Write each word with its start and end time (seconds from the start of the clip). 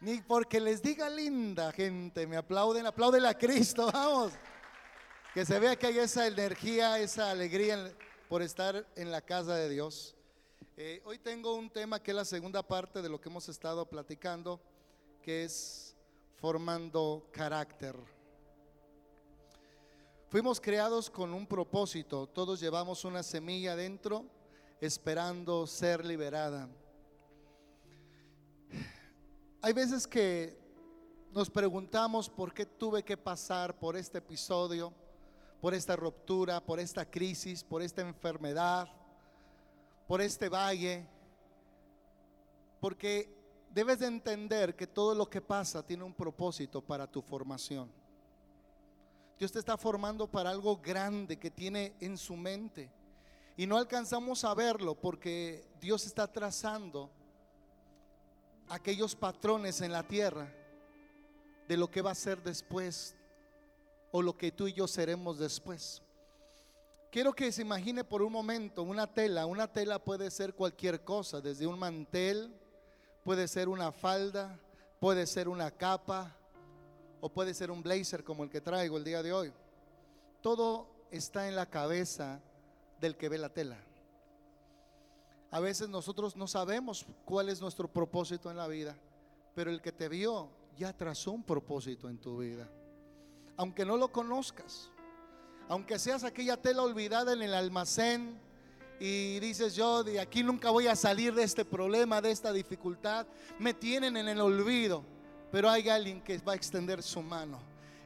Ni 0.00 0.20
porque 0.20 0.60
les 0.60 0.82
diga 0.82 1.08
linda, 1.08 1.72
gente, 1.72 2.26
me 2.26 2.36
aplauden, 2.36 2.86
aplauden 2.86 3.24
a 3.24 3.34
Cristo, 3.34 3.86
vamos. 3.92 4.32
Que 5.32 5.44
se 5.44 5.58
vea 5.58 5.76
que 5.76 5.86
hay 5.86 5.98
esa 5.98 6.26
energía, 6.26 6.98
esa 6.98 7.30
alegría 7.30 7.92
por 8.28 8.42
estar 8.42 8.86
en 8.94 9.10
la 9.10 9.20
casa 9.20 9.54
de 9.54 9.68
Dios. 9.68 10.14
Eh, 10.76 11.00
hoy 11.04 11.18
tengo 11.18 11.54
un 11.54 11.70
tema 11.70 12.02
que 12.02 12.10
es 12.10 12.16
la 12.16 12.24
segunda 12.24 12.62
parte 12.62 13.00
de 13.00 13.08
lo 13.08 13.20
que 13.20 13.30
hemos 13.30 13.48
estado 13.48 13.86
platicando, 13.88 14.60
que 15.22 15.44
es 15.44 15.96
formando 16.36 17.26
carácter. 17.32 17.96
Fuimos 20.28 20.60
creados 20.60 21.08
con 21.08 21.32
un 21.32 21.46
propósito, 21.46 22.26
todos 22.26 22.60
llevamos 22.60 23.04
una 23.06 23.22
semilla 23.22 23.76
dentro 23.76 24.26
esperando 24.80 25.66
ser 25.66 26.04
liberada. 26.04 26.68
Hay 29.66 29.72
veces 29.72 30.06
que 30.06 30.56
nos 31.32 31.50
preguntamos 31.50 32.30
por 32.30 32.54
qué 32.54 32.64
tuve 32.64 33.02
que 33.02 33.16
pasar 33.16 33.76
por 33.76 33.96
este 33.96 34.18
episodio, 34.18 34.92
por 35.60 35.74
esta 35.74 35.96
ruptura, 35.96 36.64
por 36.64 36.78
esta 36.78 37.04
crisis, 37.04 37.64
por 37.64 37.82
esta 37.82 38.02
enfermedad, 38.02 38.88
por 40.06 40.20
este 40.20 40.48
valle, 40.48 41.04
porque 42.78 43.28
debes 43.72 43.98
de 43.98 44.06
entender 44.06 44.76
que 44.76 44.86
todo 44.86 45.16
lo 45.16 45.28
que 45.28 45.40
pasa 45.40 45.84
tiene 45.84 46.04
un 46.04 46.14
propósito 46.14 46.80
para 46.80 47.08
tu 47.08 47.20
formación. 47.20 47.90
Dios 49.36 49.50
te 49.50 49.58
está 49.58 49.76
formando 49.76 50.30
para 50.30 50.50
algo 50.50 50.76
grande 50.76 51.40
que 51.40 51.50
tiene 51.50 51.96
en 51.98 52.16
su 52.16 52.36
mente. 52.36 52.88
Y 53.56 53.66
no 53.66 53.78
alcanzamos 53.78 54.44
a 54.44 54.54
verlo 54.54 54.94
porque 54.94 55.66
Dios 55.80 56.06
está 56.06 56.30
trazando 56.30 57.10
aquellos 58.68 59.14
patrones 59.14 59.80
en 59.80 59.92
la 59.92 60.02
tierra 60.02 60.52
de 61.68 61.76
lo 61.76 61.90
que 61.90 62.02
va 62.02 62.12
a 62.12 62.14
ser 62.14 62.42
después 62.42 63.14
o 64.12 64.22
lo 64.22 64.36
que 64.36 64.52
tú 64.52 64.68
y 64.68 64.72
yo 64.72 64.86
seremos 64.86 65.38
después. 65.38 66.02
Quiero 67.10 67.32
que 67.32 67.50
se 67.52 67.62
imagine 67.62 68.04
por 68.04 68.22
un 68.22 68.32
momento 68.32 68.82
una 68.82 69.06
tela. 69.06 69.46
Una 69.46 69.72
tela 69.72 69.98
puede 69.98 70.30
ser 70.30 70.54
cualquier 70.54 71.02
cosa, 71.02 71.40
desde 71.40 71.66
un 71.66 71.78
mantel, 71.78 72.54
puede 73.24 73.48
ser 73.48 73.68
una 73.68 73.92
falda, 73.92 74.58
puede 75.00 75.26
ser 75.26 75.48
una 75.48 75.70
capa 75.70 76.36
o 77.20 77.28
puede 77.28 77.54
ser 77.54 77.70
un 77.70 77.82
blazer 77.82 78.22
como 78.22 78.44
el 78.44 78.50
que 78.50 78.60
traigo 78.60 78.98
el 78.98 79.04
día 79.04 79.22
de 79.22 79.32
hoy. 79.32 79.52
Todo 80.42 80.88
está 81.10 81.48
en 81.48 81.56
la 81.56 81.66
cabeza 81.66 82.40
del 83.00 83.16
que 83.16 83.28
ve 83.28 83.38
la 83.38 83.48
tela. 83.48 83.78
A 85.56 85.60
veces 85.60 85.88
nosotros 85.88 86.36
no 86.36 86.46
sabemos 86.46 87.06
cuál 87.24 87.48
es 87.48 87.62
nuestro 87.62 87.88
propósito 87.88 88.50
en 88.50 88.58
la 88.58 88.68
vida, 88.68 88.94
pero 89.54 89.70
el 89.70 89.80
que 89.80 89.90
te 89.90 90.06
vio 90.06 90.50
ya 90.76 90.92
trazó 90.92 91.32
un 91.32 91.42
propósito 91.42 92.10
en 92.10 92.18
tu 92.18 92.36
vida. 92.36 92.68
Aunque 93.56 93.86
no 93.86 93.96
lo 93.96 94.12
conozcas, 94.12 94.90
aunque 95.66 95.98
seas 95.98 96.24
aquella 96.24 96.60
tela 96.60 96.82
olvidada 96.82 97.32
en 97.32 97.40
el 97.40 97.54
almacén 97.54 98.38
y 99.00 99.40
dices 99.40 99.74
yo 99.74 100.04
de 100.04 100.20
aquí 100.20 100.42
nunca 100.42 100.68
voy 100.68 100.88
a 100.88 100.94
salir 100.94 101.34
de 101.34 101.44
este 101.44 101.64
problema, 101.64 102.20
de 102.20 102.32
esta 102.32 102.52
dificultad, 102.52 103.26
me 103.58 103.72
tienen 103.72 104.18
en 104.18 104.28
el 104.28 104.42
olvido, 104.42 105.04
pero 105.50 105.70
hay 105.70 105.88
alguien 105.88 106.20
que 106.20 106.36
va 106.36 106.52
a 106.52 106.56
extender 106.56 107.02
su 107.02 107.22
mano 107.22 107.58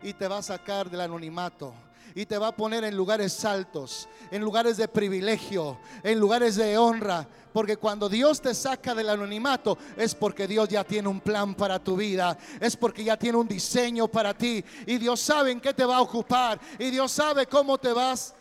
y 0.05 0.13
te 0.13 0.29
va 0.29 0.39
a 0.39 0.43
sacar 0.43 0.89
del 0.89 1.01
anonimato 1.01 1.75
y 2.15 2.27
te 2.27 2.39
va 2.39 2.49
a 2.49 2.57
poner 2.57 2.85
en 2.85 2.97
lugares 2.97 3.45
altos, 3.45 4.09
en 4.31 4.43
lugares 4.43 4.77
de 4.77 4.89
privilegio, 4.89 5.79
en 6.03 6.19
lugares 6.19 6.57
de 6.57 6.77
honra. 6.79 7.27
Porque 7.53 7.77
cuando 7.77 8.09
Dios 8.09 8.41
te 8.41 8.55
saca 8.55 8.95
del 8.95 9.11
anonimato 9.11 9.77
es 9.97 10.15
porque 10.15 10.47
Dios 10.47 10.69
ya 10.69 10.85
tiene 10.85 11.09
un 11.09 11.21
plan 11.21 11.55
para 11.55 11.83
tu 11.83 11.97
vida, 11.97 12.39
es 12.61 12.77
porque 12.77 13.03
ya 13.03 13.17
tiene 13.17 13.39
un 13.39 13.49
diseño 13.49 14.07
para 14.07 14.35
ti 14.35 14.65
y 14.87 14.99
Dios 14.99 15.21
sabe 15.21 15.51
en 15.51 15.61
qué 15.61 15.75
te 15.75 15.85
va 15.85 15.97
a 15.97 16.03
ocupar 16.03 16.61
y 16.79 16.91
Dios 16.91 17.11
sabe 17.11 17.47
cómo 17.47 17.77
te 17.79 17.93
vas, 17.93 18.35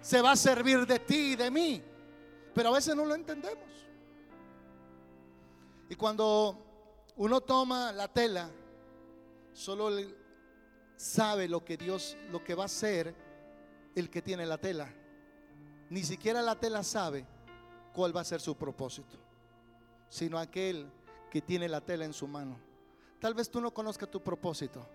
se 0.00 0.20
va 0.20 0.32
a 0.32 0.36
servir 0.36 0.86
de 0.86 0.98
ti 0.98 1.32
y 1.32 1.36
de 1.36 1.50
mí. 1.50 1.82
Pero 2.54 2.70
a 2.70 2.72
veces 2.72 2.96
no 2.96 3.04
lo 3.04 3.14
entendemos. 3.14 3.64
Y 5.88 5.94
cuando 5.94 6.58
uno 7.16 7.40
toma 7.40 7.92
la 7.92 8.08
tela, 8.08 8.50
solo 9.52 9.90
sabe 10.96 11.48
lo 11.48 11.64
que 11.64 11.76
Dios, 11.76 12.16
lo 12.30 12.42
que 12.42 12.54
va 12.54 12.64
a 12.64 12.66
hacer 12.66 13.14
el 13.94 14.10
que 14.10 14.22
tiene 14.22 14.46
la 14.46 14.58
tela. 14.58 14.92
Ni 15.90 16.02
siquiera 16.02 16.42
la 16.42 16.58
tela 16.58 16.82
sabe 16.82 17.24
cuál 17.92 18.14
va 18.14 18.20
a 18.20 18.24
ser 18.24 18.40
su 18.40 18.56
propósito, 18.56 19.16
sino 20.08 20.38
aquel 20.38 20.90
que 21.30 21.40
tiene 21.40 21.68
la 21.68 21.80
tela 21.80 22.04
en 22.04 22.12
su 22.12 22.26
mano. 22.26 22.58
Tal 23.20 23.34
vez 23.34 23.50
tú 23.50 23.60
no 23.60 23.72
conozcas 23.72 24.10
tu 24.10 24.22
propósito, 24.22 24.86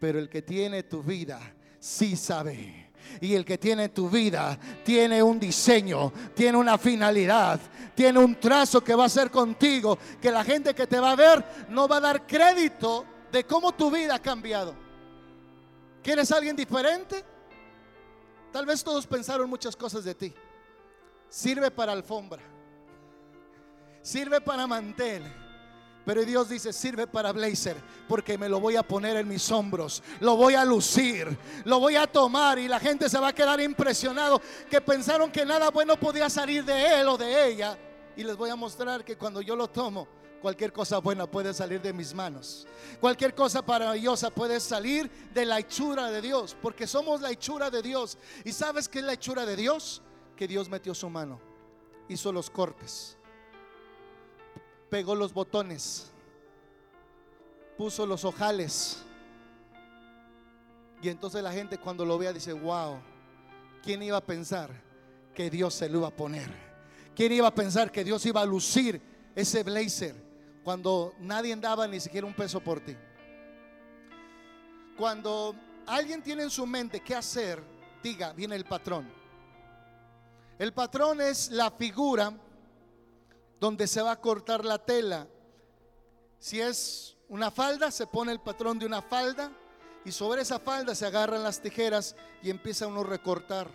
pero 0.00 0.18
el 0.18 0.28
que 0.28 0.42
tiene 0.42 0.82
tu 0.82 1.02
vida 1.02 1.40
sí 1.78 2.16
sabe. 2.16 2.90
Y 3.20 3.34
el 3.34 3.44
que 3.44 3.58
tiene 3.58 3.90
tu 3.90 4.10
vida 4.10 4.58
tiene 4.84 5.22
un 5.22 5.38
diseño, 5.38 6.12
tiene 6.34 6.58
una 6.58 6.76
finalidad, 6.76 7.60
tiene 7.94 8.18
un 8.18 8.38
trazo 8.38 8.82
que 8.82 8.94
va 8.94 9.04
a 9.04 9.08
ser 9.08 9.30
contigo, 9.30 9.98
que 10.20 10.32
la 10.32 10.44
gente 10.44 10.74
que 10.74 10.86
te 10.86 10.98
va 10.98 11.12
a 11.12 11.16
ver 11.16 11.44
no 11.68 11.86
va 11.86 11.98
a 11.98 12.00
dar 12.00 12.26
crédito 12.26 13.04
de 13.30 13.44
cómo 13.44 13.72
tu 13.72 13.90
vida 13.90 14.16
ha 14.16 14.22
cambiado. 14.22 14.87
¿Quieres 16.02 16.30
alguien 16.32 16.56
diferente? 16.56 17.24
Tal 18.52 18.64
vez 18.66 18.82
todos 18.82 19.06
pensaron 19.06 19.48
muchas 19.48 19.76
cosas 19.76 20.04
de 20.04 20.14
ti. 20.14 20.34
Sirve 21.28 21.70
para 21.70 21.92
alfombra. 21.92 22.42
Sirve 24.02 24.40
para 24.40 24.66
mantel. 24.66 25.24
Pero 26.08 26.24
Dios 26.24 26.48
dice, 26.48 26.72
sirve 26.72 27.06
para 27.06 27.32
blazer, 27.32 27.76
porque 28.08 28.38
me 28.38 28.48
lo 28.48 28.60
voy 28.60 28.76
a 28.76 28.82
poner 28.82 29.18
en 29.18 29.28
mis 29.28 29.50
hombros, 29.52 30.02
lo 30.20 30.36
voy 30.36 30.54
a 30.54 30.64
lucir, 30.64 31.36
lo 31.66 31.78
voy 31.80 31.96
a 31.96 32.06
tomar 32.06 32.58
y 32.58 32.66
la 32.66 32.80
gente 32.80 33.10
se 33.10 33.18
va 33.18 33.28
a 33.28 33.34
quedar 33.34 33.60
impresionado 33.60 34.40
que 34.70 34.80
pensaron 34.80 35.30
que 35.30 35.44
nada 35.44 35.70
bueno 35.70 36.00
podía 36.00 36.30
salir 36.30 36.64
de 36.64 37.00
él 37.00 37.08
o 37.08 37.18
de 37.18 37.48
ella. 37.48 37.76
Y 38.16 38.24
les 38.24 38.38
voy 38.38 38.48
a 38.48 38.56
mostrar 38.56 39.04
que 39.04 39.18
cuando 39.18 39.42
yo 39.42 39.54
lo 39.54 39.68
tomo, 39.68 40.08
Cualquier 40.40 40.72
cosa 40.72 40.98
buena 40.98 41.26
puede 41.26 41.52
salir 41.52 41.82
de 41.82 41.92
mis 41.92 42.14
manos. 42.14 42.66
Cualquier 43.00 43.34
cosa 43.34 43.62
maravillosa 43.62 44.30
puede 44.30 44.60
salir 44.60 45.10
de 45.34 45.44
la 45.44 45.58
hechura 45.58 46.10
de 46.10 46.20
Dios. 46.22 46.56
Porque 46.60 46.86
somos 46.86 47.20
la 47.20 47.30
hechura 47.30 47.70
de 47.70 47.82
Dios. 47.82 48.18
¿Y 48.44 48.52
sabes 48.52 48.88
qué 48.88 49.00
es 49.00 49.04
la 49.04 49.14
hechura 49.14 49.44
de 49.44 49.56
Dios? 49.56 50.00
Que 50.36 50.46
Dios 50.46 50.68
metió 50.68 50.94
su 50.94 51.10
mano. 51.10 51.40
Hizo 52.08 52.32
los 52.32 52.50
cortes. 52.50 53.16
Pegó 54.88 55.16
los 55.16 55.32
botones. 55.32 56.12
Puso 57.76 58.06
los 58.06 58.24
ojales. 58.24 58.98
Y 61.02 61.08
entonces 61.08 61.42
la 61.42 61.52
gente 61.52 61.78
cuando 61.78 62.04
lo 62.04 62.16
vea 62.16 62.32
dice, 62.32 62.52
wow, 62.52 62.98
¿quién 63.82 64.02
iba 64.02 64.16
a 64.16 64.24
pensar 64.24 64.70
que 65.34 65.50
Dios 65.50 65.74
se 65.74 65.88
lo 65.88 65.98
iba 65.98 66.08
a 66.08 66.16
poner? 66.16 66.50
¿Quién 67.14 67.32
iba 67.32 67.48
a 67.48 67.54
pensar 67.54 67.90
que 67.90 68.04
Dios 68.04 68.24
iba 68.26 68.40
a 68.40 68.46
lucir 68.46 69.00
ese 69.34 69.64
blazer? 69.64 70.27
Cuando 70.68 71.14
nadie 71.20 71.56
daba 71.56 71.88
ni 71.88 71.98
siquiera 71.98 72.26
un 72.26 72.34
peso 72.34 72.60
por 72.60 72.78
ti. 72.80 72.94
Cuando 74.98 75.54
alguien 75.86 76.22
tiene 76.22 76.42
en 76.42 76.50
su 76.50 76.66
mente 76.66 77.00
qué 77.00 77.14
hacer, 77.14 77.64
diga, 78.02 78.34
viene 78.34 78.54
el 78.54 78.66
patrón. 78.66 79.10
El 80.58 80.74
patrón 80.74 81.22
es 81.22 81.50
la 81.52 81.70
figura 81.70 82.34
donde 83.58 83.86
se 83.86 84.02
va 84.02 84.10
a 84.10 84.20
cortar 84.20 84.62
la 84.62 84.76
tela. 84.76 85.26
Si 86.38 86.60
es 86.60 87.16
una 87.30 87.50
falda, 87.50 87.90
se 87.90 88.06
pone 88.06 88.30
el 88.30 88.40
patrón 88.40 88.78
de 88.78 88.84
una 88.84 89.00
falda 89.00 89.50
y 90.04 90.12
sobre 90.12 90.42
esa 90.42 90.58
falda 90.58 90.94
se 90.94 91.06
agarran 91.06 91.44
las 91.44 91.62
tijeras 91.62 92.14
y 92.42 92.50
empieza 92.50 92.86
uno 92.86 93.00
a 93.00 93.04
recortar. 93.04 93.70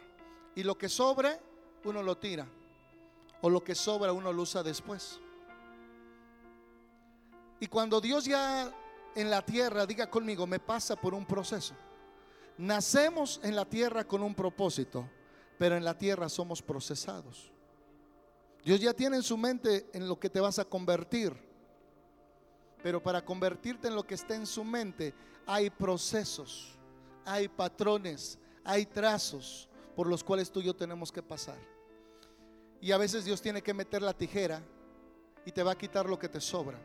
Y 0.54 0.62
lo 0.62 0.78
que 0.78 0.90
sobre, 0.90 1.40
uno 1.86 2.04
lo 2.04 2.20
tira. 2.20 2.46
O 3.42 3.50
lo 3.50 3.64
que 3.64 3.74
sobra, 3.74 4.14
uno 4.14 4.32
lo 4.32 4.44
usa 4.44 4.62
después. 4.62 5.20
Y 7.64 7.68
cuando 7.68 8.02
Dios 8.02 8.26
ya 8.26 8.70
en 9.16 9.30
la 9.30 9.42
tierra, 9.42 9.86
diga 9.86 10.10
conmigo, 10.10 10.46
me 10.46 10.60
pasa 10.60 10.98
por 10.98 11.14
un 11.14 11.26
proceso. 11.26 11.74
Nacemos 12.58 13.40
en 13.42 13.56
la 13.56 13.64
tierra 13.64 14.04
con 14.04 14.22
un 14.22 14.36
propósito, 14.36 15.10
pero 15.58 15.78
en 15.78 15.86
la 15.86 15.98
tierra 15.98 16.28
somos 16.28 16.62
procesados. 16.62 17.54
Dios 18.66 18.82
ya 18.82 18.94
tiene 18.94 19.16
en 19.16 19.24
su 19.24 19.38
mente 19.38 19.90
en 19.94 20.10
lo 20.10 20.20
que 20.20 20.30
te 20.30 20.42
vas 20.42 20.60
a 20.60 20.66
convertir. 20.66 21.34
Pero 22.84 23.02
para 23.02 23.24
convertirte 23.24 23.88
en 23.88 23.96
lo 23.96 24.04
que 24.04 24.16
está 24.16 24.36
en 24.36 24.46
su 24.46 24.66
mente 24.66 25.14
hay 25.46 25.70
procesos, 25.70 26.78
hay 27.24 27.48
patrones, 27.48 28.38
hay 28.66 28.86
trazos 28.86 29.70
por 29.96 30.08
los 30.08 30.22
cuales 30.22 30.52
tú 30.52 30.60
y 30.60 30.66
yo 30.66 30.76
tenemos 30.76 31.14
que 31.14 31.24
pasar. 31.24 31.60
Y 32.82 32.92
a 32.92 32.98
veces 32.98 33.24
Dios 33.24 33.42
tiene 33.42 33.62
que 33.62 33.74
meter 33.74 34.02
la 34.02 34.12
tijera 34.12 34.62
y 35.46 35.54
te 35.54 35.64
va 35.64 35.72
a 35.72 35.78
quitar 35.78 36.10
lo 36.10 36.20
que 36.20 36.28
te 36.28 36.42
sobra 36.42 36.78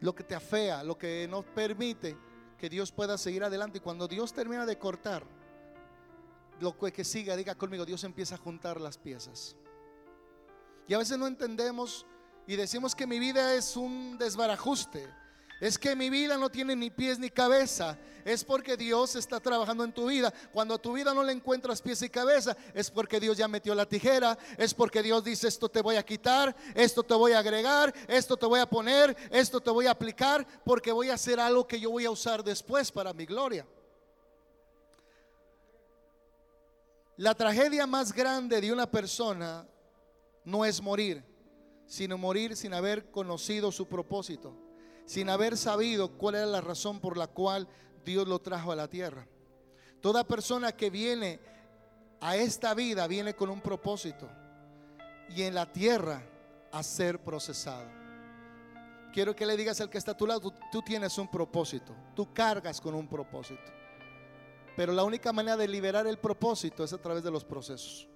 lo 0.00 0.14
que 0.14 0.24
te 0.24 0.34
afea, 0.34 0.82
lo 0.82 0.98
que 0.98 1.26
no 1.28 1.42
permite 1.42 2.16
que 2.58 2.68
Dios 2.68 2.92
pueda 2.92 3.18
seguir 3.18 3.44
adelante. 3.44 3.78
Y 3.78 3.80
cuando 3.80 4.08
Dios 4.08 4.32
termina 4.32 4.66
de 4.66 4.78
cortar, 4.78 5.24
lo 6.60 6.76
que 6.78 7.04
siga, 7.04 7.36
diga 7.36 7.54
conmigo, 7.54 7.84
Dios 7.84 8.04
empieza 8.04 8.36
a 8.36 8.38
juntar 8.38 8.80
las 8.80 8.98
piezas. 8.98 9.56
Y 10.88 10.94
a 10.94 10.98
veces 10.98 11.18
no 11.18 11.26
entendemos 11.26 12.06
y 12.46 12.56
decimos 12.56 12.94
que 12.94 13.06
mi 13.06 13.18
vida 13.18 13.54
es 13.54 13.76
un 13.76 14.16
desbarajuste. 14.18 15.08
Es 15.60 15.78
que 15.78 15.96
mi 15.96 16.10
vida 16.10 16.36
no 16.36 16.50
tiene 16.50 16.76
ni 16.76 16.90
pies 16.90 17.18
ni 17.18 17.30
cabeza. 17.30 17.98
Es 18.24 18.44
porque 18.44 18.76
Dios 18.76 19.16
está 19.16 19.40
trabajando 19.40 19.84
en 19.84 19.92
tu 19.92 20.06
vida. 20.06 20.32
Cuando 20.52 20.74
a 20.74 20.78
tu 20.78 20.92
vida 20.92 21.14
no 21.14 21.22
le 21.22 21.32
encuentras 21.32 21.80
pies 21.80 22.02
y 22.02 22.10
cabeza, 22.10 22.56
es 22.74 22.90
porque 22.90 23.20
Dios 23.20 23.38
ya 23.38 23.48
metió 23.48 23.74
la 23.74 23.86
tijera. 23.86 24.36
Es 24.58 24.74
porque 24.74 25.02
Dios 25.02 25.24
dice, 25.24 25.48
esto 25.48 25.68
te 25.68 25.80
voy 25.80 25.96
a 25.96 26.04
quitar, 26.04 26.54
esto 26.74 27.02
te 27.02 27.14
voy 27.14 27.32
a 27.32 27.38
agregar, 27.38 27.94
esto 28.06 28.36
te 28.36 28.44
voy 28.44 28.60
a 28.60 28.68
poner, 28.68 29.16
esto 29.30 29.60
te 29.60 29.70
voy 29.70 29.86
a 29.86 29.92
aplicar, 29.92 30.46
porque 30.64 30.92
voy 30.92 31.08
a 31.08 31.14
hacer 31.14 31.40
algo 31.40 31.66
que 31.66 31.80
yo 31.80 31.90
voy 31.90 32.04
a 32.04 32.10
usar 32.10 32.44
después 32.44 32.92
para 32.92 33.14
mi 33.14 33.24
gloria. 33.24 33.66
La 37.16 37.34
tragedia 37.34 37.86
más 37.86 38.12
grande 38.12 38.60
de 38.60 38.72
una 38.72 38.90
persona 38.90 39.66
no 40.44 40.66
es 40.66 40.82
morir, 40.82 41.24
sino 41.86 42.18
morir 42.18 42.54
sin 42.56 42.74
haber 42.74 43.10
conocido 43.10 43.72
su 43.72 43.88
propósito 43.88 44.65
sin 45.06 45.30
haber 45.30 45.56
sabido 45.56 46.18
cuál 46.18 46.34
era 46.34 46.46
la 46.46 46.60
razón 46.60 47.00
por 47.00 47.16
la 47.16 47.28
cual 47.28 47.68
Dios 48.04 48.28
lo 48.28 48.40
trajo 48.40 48.72
a 48.72 48.76
la 48.76 48.88
tierra. 48.88 49.26
Toda 50.00 50.24
persona 50.24 50.72
que 50.72 50.90
viene 50.90 51.40
a 52.20 52.36
esta 52.36 52.74
vida 52.74 53.06
viene 53.06 53.34
con 53.34 53.48
un 53.48 53.60
propósito 53.60 54.28
y 55.34 55.42
en 55.42 55.54
la 55.54 55.72
tierra 55.72 56.22
a 56.72 56.82
ser 56.82 57.20
procesado. 57.20 57.88
Quiero 59.12 59.34
que 59.34 59.46
le 59.46 59.56
digas 59.56 59.80
al 59.80 59.88
que 59.88 59.96
está 59.96 60.10
a 60.10 60.16
tu 60.16 60.26
lado, 60.26 60.52
tú, 60.70 60.82
tienes 60.82 61.16
un 61.16 61.28
propósito, 61.28 61.94
tú 62.14 62.32
cargas 62.34 62.80
con 62.80 62.94
un 62.94 63.08
propósito. 63.08 63.72
Pero 64.76 64.92
la 64.92 65.04
única 65.04 65.32
manera 65.32 65.56
de 65.56 65.68
liberar 65.68 66.06
el 66.06 66.18
propósito 66.18 66.84
es 66.84 66.92
a 66.92 66.98
través 66.98 67.22
de 67.22 67.30
los 67.30 67.44
procesos. 67.44 68.06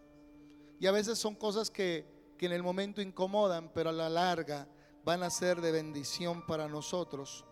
Y 0.79 0.87
a 0.87 0.93
veces 0.93 1.19
son 1.19 1.35
cosas 1.35 1.71
que, 1.71 2.05
que 2.37 2.47
en 2.47 2.53
el 2.53 2.63
momento 2.63 3.01
incomodan, 3.01 3.71
pero 3.73 3.89
a 3.89 3.93
la 3.95 4.11
larga 4.11 4.69
van 5.05 5.23
a 5.23 5.31
ser 5.31 5.61
de 5.61 5.73
bendición 5.73 6.45
para 6.47 6.69
nosotros. 6.69 7.45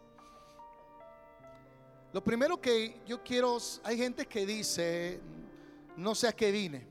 Lo 2.13 2.25
primero 2.25 2.61
que 2.61 3.01
yo 3.07 3.23
quiero, 3.23 3.59
hay 3.85 3.99
gente 3.99 4.27
que 4.27 4.47
dice, 4.47 5.21
no 5.97 6.15
sé 6.15 6.29
a 6.29 6.33
qué 6.33 6.51
vine. 6.51 6.87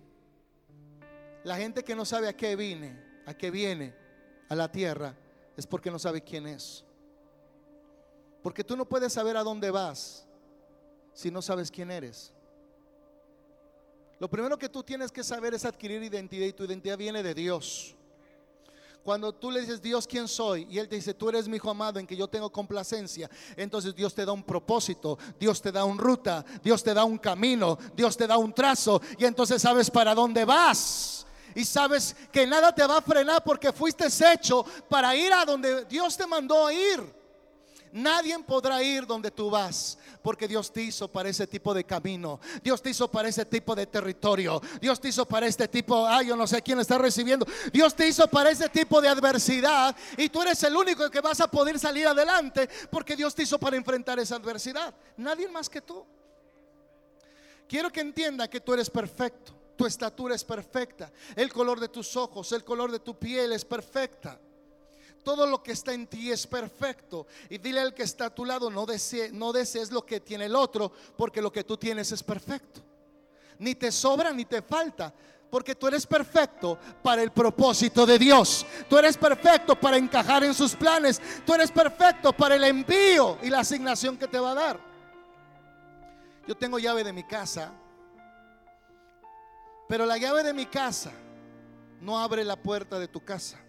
La 1.44 1.58
gente 1.58 1.84
que 1.84 1.96
no 1.96 2.06
sabe 2.06 2.28
a 2.28 2.36
qué 2.38 2.56
vine, 2.56 3.22
a 3.26 3.34
qué 3.34 3.50
viene 3.50 3.96
a 4.50 4.56
la 4.56 4.72
tierra, 4.72 5.16
es 5.56 5.66
porque 5.66 5.90
no 5.90 5.98
sabe 5.98 6.22
quién 6.22 6.48
es. 6.48 6.86
Porque 8.44 8.64
tú 8.64 8.78
no 8.78 8.86
puedes 8.88 9.12
saber 9.14 9.36
a 9.38 9.44
dónde 9.44 9.72
vas 9.72 10.28
si 11.14 11.32
no 11.32 11.42
sabes 11.42 11.72
quién 11.72 11.90
eres. 11.92 12.32
Lo 14.20 14.30
primero 14.30 14.58
que 14.58 14.70
tú 14.70 14.84
tienes 14.84 15.12
que 15.12 15.24
saber 15.24 15.54
es 15.54 15.66
adquirir 15.66 16.02
identidad 16.02 16.46
y 16.46 16.54
tu 16.54 16.64
identidad 16.64 16.98
viene 16.98 17.22
de 17.22 17.34
Dios. 17.34 17.97
Cuando 19.08 19.32
tú 19.32 19.50
le 19.52 19.62
dices, 19.62 19.82
Dios, 19.82 20.06
¿quién 20.06 20.28
soy? 20.28 20.68
Y 20.70 20.80
Él 20.80 20.90
te 20.90 20.98
dice, 20.98 21.14
tú 21.14 21.30
eres 21.30 21.48
mi 21.48 21.56
hijo 21.56 21.70
amado 21.70 21.98
en 21.98 22.06
que 22.06 22.14
yo 22.14 22.28
tengo 22.28 22.52
complacencia. 22.52 23.30
Entonces 23.56 23.96
Dios 23.96 24.14
te 24.14 24.26
da 24.26 24.34
un 24.34 24.44
propósito, 24.44 25.18
Dios 25.40 25.62
te 25.62 25.72
da 25.72 25.86
un 25.86 25.98
ruta, 25.98 26.44
Dios 26.62 26.84
te 26.84 26.94
da 26.94 27.06
un 27.06 27.18
camino, 27.18 27.78
Dios 27.96 28.18
te 28.18 28.28
da 28.28 28.38
un 28.38 28.52
trazo. 28.52 29.02
Y 29.18 29.24
entonces 29.24 29.62
sabes 29.62 29.90
para 29.90 30.14
dónde 30.14 30.44
vas. 30.44 31.26
Y 31.56 31.64
sabes 31.64 32.18
que 32.34 32.46
nada 32.46 32.76
te 32.76 32.86
va 32.86 32.98
a 32.98 33.02
frenar 33.02 33.42
porque 33.46 33.72
fuiste 33.72 34.08
hecho 34.34 34.66
para 34.90 35.16
ir 35.16 35.32
a 35.32 35.46
donde 35.46 35.86
Dios 35.86 36.18
te 36.18 36.28
mandó 36.28 36.68
a 36.68 36.74
ir. 36.74 37.17
Nadie 37.98 38.38
podrá 38.44 38.84
ir 38.84 39.08
donde 39.08 39.32
tú 39.32 39.50
vas, 39.50 39.98
porque 40.22 40.48
Dios 40.48 40.72
te 40.72 40.84
hizo 40.84 41.08
para 41.08 41.30
ese 41.30 41.48
tipo 41.48 41.74
de 41.74 41.84
camino. 41.84 42.40
Dios 42.64 42.80
te 42.80 42.92
hizo 42.92 43.10
para 43.10 43.28
ese 43.28 43.44
tipo 43.44 43.74
de 43.74 43.88
territorio. 43.88 44.62
Dios 44.80 45.02
te 45.02 45.08
hizo 45.08 45.26
para 45.26 45.48
este 45.48 45.68
tipo, 45.68 46.06
ay, 46.06 46.28
yo 46.28 46.36
no 46.36 46.46
sé 46.46 46.62
quién 46.62 46.80
está 46.80 47.00
recibiendo. 47.00 47.48
Dios 47.74 47.96
te 47.96 48.08
hizo 48.08 48.28
para 48.28 48.52
ese 48.52 48.70
tipo 48.70 49.02
de 49.02 49.10
adversidad 49.10 49.96
y 50.16 50.30
tú 50.30 50.44
eres 50.44 50.62
el 50.62 50.76
único 50.76 51.10
que 51.10 51.22
vas 51.22 51.42
a 51.42 51.50
poder 51.50 51.80
salir 51.80 52.06
adelante, 52.06 52.70
porque 52.92 53.16
Dios 53.16 53.34
te 53.34 53.42
hizo 53.42 53.58
para 53.58 53.76
enfrentar 53.76 54.20
esa 54.20 54.36
adversidad. 54.36 54.94
Nadie 55.18 55.48
más 55.48 55.68
que 55.68 55.82
tú. 55.82 56.06
Quiero 57.68 57.92
que 57.92 58.02
entienda 58.02 58.48
que 58.48 58.62
tú 58.62 58.76
eres 58.76 58.92
perfecto. 58.92 59.54
Tu 59.76 59.88
estatura 59.88 60.36
es 60.36 60.44
perfecta. 60.44 61.12
El 61.36 61.52
color 61.52 61.80
de 61.80 61.90
tus 61.90 62.16
ojos, 62.16 62.52
el 62.52 62.64
color 62.64 62.92
de 62.92 63.00
tu 63.00 63.18
piel 63.18 63.54
es 63.54 63.66
perfecta 63.66 64.40
todo 65.28 65.46
lo 65.46 65.62
que 65.62 65.74
está 65.74 65.92
en 65.94 66.08
ti 66.08 66.32
es 66.32 66.48
perfecto. 66.48 67.28
Y 67.50 67.58
dile 67.58 67.82
al 67.82 67.94
que 67.94 68.04
está 68.04 68.28
a 68.28 68.30
tu 68.34 68.46
lado, 68.46 68.70
no, 68.70 68.86
desees 68.86 69.92
lo 69.92 70.06
que 70.06 70.22
tiene 70.22 70.46
el 70.46 70.56
otro, 70.56 70.90
porque 71.18 71.42
lo 71.42 71.52
que 71.52 71.66
tú 71.66 71.76
tienes 71.76 72.14
es 72.14 72.24
perfecto. 72.24 72.80
Ni 73.60 73.76
te 73.76 73.92
sobra 73.92 74.32
ni 74.32 74.46
te 74.46 74.62
falta. 74.62 75.14
Porque 75.52 75.76
tú 75.76 75.86
eres 75.86 76.08
perfecto 76.08 76.80
para 77.04 77.22
el 77.22 77.34
propósito 77.34 78.06
de 78.06 78.18
Dios. 78.18 78.66
Tú 78.90 78.98
eres 78.98 79.18
perfecto 79.18 79.78
para 79.78 79.98
encajar 79.98 80.46
en 80.46 80.54
sus 80.54 80.74
planes. 80.74 81.22
Tú 81.46 81.54
eres 81.54 81.72
perfecto 81.72 82.32
para 82.32 82.56
el 82.56 82.64
envío 82.64 83.38
y 83.44 83.50
la 83.50 83.60
asignación 83.60 84.16
que 84.16 84.30
te 84.30 84.40
va 84.40 84.52
a 84.52 84.56
dar. 84.56 84.80
Yo 86.48 86.56
tengo 86.56 86.80
llave 86.80 87.04
de 87.04 87.12
mi 87.12 87.26
casa. 87.26 87.74
Pero 89.90 90.06
la 90.06 90.18
llave 90.18 90.44
de 90.44 90.54
mi 90.54 90.68
casa 90.68 91.12
no 92.00 92.18
abre 92.18 92.46
la 92.46 92.56
puerta 92.56 92.98
de 92.98 93.10
tu 93.10 93.26
casa 93.26 93.60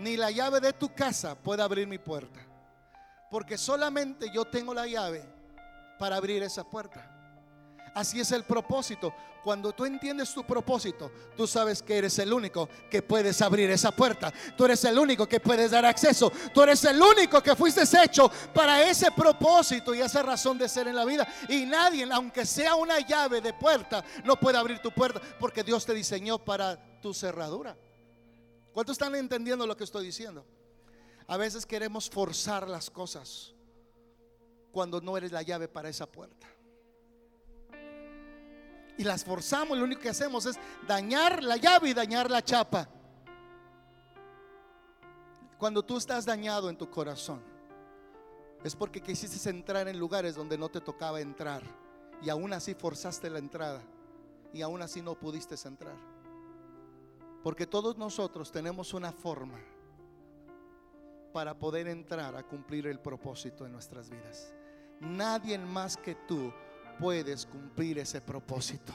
ni 0.00 0.16
la 0.16 0.30
llave 0.30 0.60
de 0.60 0.72
tu 0.72 0.92
casa 0.94 1.34
puede 1.34 1.62
abrir 1.62 1.86
mi 1.86 1.98
puerta. 1.98 2.40
Porque 3.30 3.56
solamente 3.56 4.30
yo 4.32 4.44
tengo 4.44 4.74
la 4.74 4.86
llave 4.86 5.22
para 5.98 6.16
abrir 6.16 6.42
esa 6.42 6.64
puerta. 6.64 7.06
Así 7.94 8.18
es 8.18 8.32
el 8.32 8.44
propósito. 8.44 9.12
Cuando 9.44 9.72
tú 9.72 9.84
entiendes 9.84 10.32
tu 10.34 10.44
propósito, 10.44 11.10
tú 11.36 11.46
sabes 11.46 11.82
que 11.82 11.96
eres 11.96 12.18
el 12.18 12.32
único 12.32 12.68
que 12.90 13.02
puedes 13.02 13.40
abrir 13.42 13.70
esa 13.70 13.90
puerta. 13.90 14.32
Tú 14.56 14.64
eres 14.64 14.84
el 14.84 14.98
único 14.98 15.26
que 15.26 15.40
puedes 15.40 15.70
dar 15.70 15.84
acceso. 15.84 16.30
Tú 16.52 16.62
eres 16.62 16.84
el 16.84 17.00
único 17.00 17.42
que 17.42 17.56
fuiste 17.56 17.82
hecho 18.02 18.30
para 18.54 18.82
ese 18.82 19.10
propósito 19.12 19.94
y 19.94 20.00
esa 20.00 20.22
razón 20.22 20.58
de 20.58 20.68
ser 20.68 20.88
en 20.88 20.96
la 20.96 21.04
vida. 21.04 21.26
Y 21.48 21.66
nadie, 21.66 22.06
aunque 22.12 22.46
sea 22.46 22.74
una 22.74 23.00
llave 23.00 23.40
de 23.40 23.52
puerta, 23.52 24.04
no 24.24 24.36
puede 24.36 24.58
abrir 24.58 24.78
tu 24.80 24.92
puerta 24.92 25.20
porque 25.38 25.62
Dios 25.62 25.84
te 25.84 25.94
diseñó 25.94 26.38
para 26.38 26.76
tu 27.00 27.14
cerradura. 27.14 27.76
¿Cuántos 28.72 28.94
están 28.94 29.14
entendiendo 29.14 29.66
lo 29.66 29.76
que 29.76 29.84
estoy 29.84 30.06
diciendo? 30.06 30.44
A 31.26 31.36
veces 31.36 31.66
queremos 31.66 32.08
forzar 32.08 32.68
las 32.68 32.90
cosas 32.90 33.54
cuando 34.72 35.00
no 35.00 35.16
eres 35.16 35.32
la 35.32 35.42
llave 35.42 35.68
para 35.68 35.88
esa 35.88 36.06
puerta. 36.06 36.46
Y 38.96 39.04
las 39.04 39.24
forzamos, 39.24 39.78
lo 39.78 39.84
único 39.84 40.02
que 40.02 40.10
hacemos 40.10 40.44
es 40.46 40.56
dañar 40.86 41.42
la 41.42 41.56
llave 41.56 41.90
y 41.90 41.94
dañar 41.94 42.30
la 42.30 42.42
chapa. 42.42 42.88
Cuando 45.58 45.82
tú 45.82 45.96
estás 45.96 46.24
dañado 46.24 46.68
en 46.68 46.76
tu 46.76 46.90
corazón, 46.90 47.40
es 48.62 48.76
porque 48.76 49.00
quisiste 49.00 49.48
entrar 49.48 49.88
en 49.88 49.98
lugares 49.98 50.34
donde 50.34 50.58
no 50.58 50.68
te 50.68 50.80
tocaba 50.80 51.20
entrar. 51.20 51.62
Y 52.22 52.28
aún 52.28 52.52
así 52.52 52.74
forzaste 52.74 53.30
la 53.30 53.38
entrada. 53.38 53.82
Y 54.52 54.62
aún 54.62 54.82
así 54.82 55.00
no 55.00 55.14
pudiste 55.14 55.54
entrar. 55.66 55.96
Porque 57.42 57.66
todos 57.66 57.96
nosotros 57.96 58.52
tenemos 58.52 58.92
una 58.92 59.12
forma 59.12 59.58
para 61.32 61.58
poder 61.58 61.88
entrar 61.88 62.36
a 62.36 62.42
cumplir 62.42 62.86
el 62.86 62.98
propósito 62.98 63.64
de 63.64 63.70
nuestras 63.70 64.10
vidas. 64.10 64.52
Nadie 65.00 65.56
más 65.58 65.96
que 65.96 66.14
tú 66.14 66.52
puedes 66.98 67.46
cumplir 67.46 67.98
ese 67.98 68.20
propósito. 68.20 68.92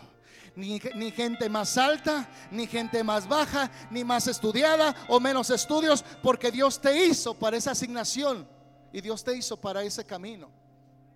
Ni, 0.55 0.79
ni, 0.95 1.11
gente 1.11 1.49
más 1.49 1.77
alta, 1.77 2.29
ni 2.51 2.67
gente 2.67 3.03
más 3.03 3.27
baja, 3.27 3.71
ni 3.89 4.03
más 4.03 4.27
estudiada 4.27 4.95
o 5.09 5.19
menos 5.19 5.49
estudios, 5.49 6.03
porque 6.21 6.51
Dios 6.51 6.79
te 6.79 7.05
hizo 7.07 7.33
para 7.33 7.57
esa 7.57 7.71
asignación 7.71 8.47
y 8.93 9.01
Dios 9.01 9.23
te 9.23 9.35
hizo 9.35 9.59
para 9.59 9.81
ese 9.83 10.05
camino. 10.05 10.49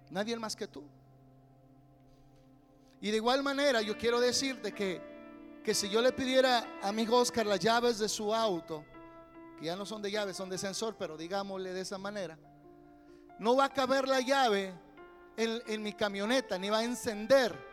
Nadie 0.09 0.35
más 0.37 0.55
que 0.55 0.67
tú. 0.67 0.83
Y 3.01 3.11
de 3.11 3.17
igual 3.17 3.43
manera 3.43 3.81
yo 3.81 3.97
quiero 3.97 4.19
decirte 4.19 4.73
que 4.73 5.18
que 5.63 5.73
si 5.73 5.89
yo 5.89 6.01
le 6.01 6.11
pidiera 6.11 6.79
a 6.81 6.91
mi 6.91 7.07
Oscar 7.07 7.45
las 7.45 7.59
llaves 7.59 7.99
de 7.99 8.09
su 8.09 8.33
auto, 8.33 8.83
que 9.59 9.65
ya 9.65 9.75
no 9.75 9.85
son 9.85 10.01
de 10.01 10.11
llaves, 10.11 10.37
son 10.37 10.49
de 10.49 10.57
sensor, 10.57 10.95
pero 10.97 11.17
digámosle 11.17 11.73
de 11.73 11.81
esa 11.81 11.97
manera, 11.97 12.37
no 13.39 13.55
va 13.55 13.65
a 13.65 13.73
caber 13.73 14.07
la 14.07 14.21
llave 14.21 14.73
en, 15.37 15.61
en 15.67 15.83
mi 15.83 15.93
camioneta, 15.93 16.57
ni 16.57 16.69
va 16.69 16.79
a 16.79 16.83
encender 16.83 17.68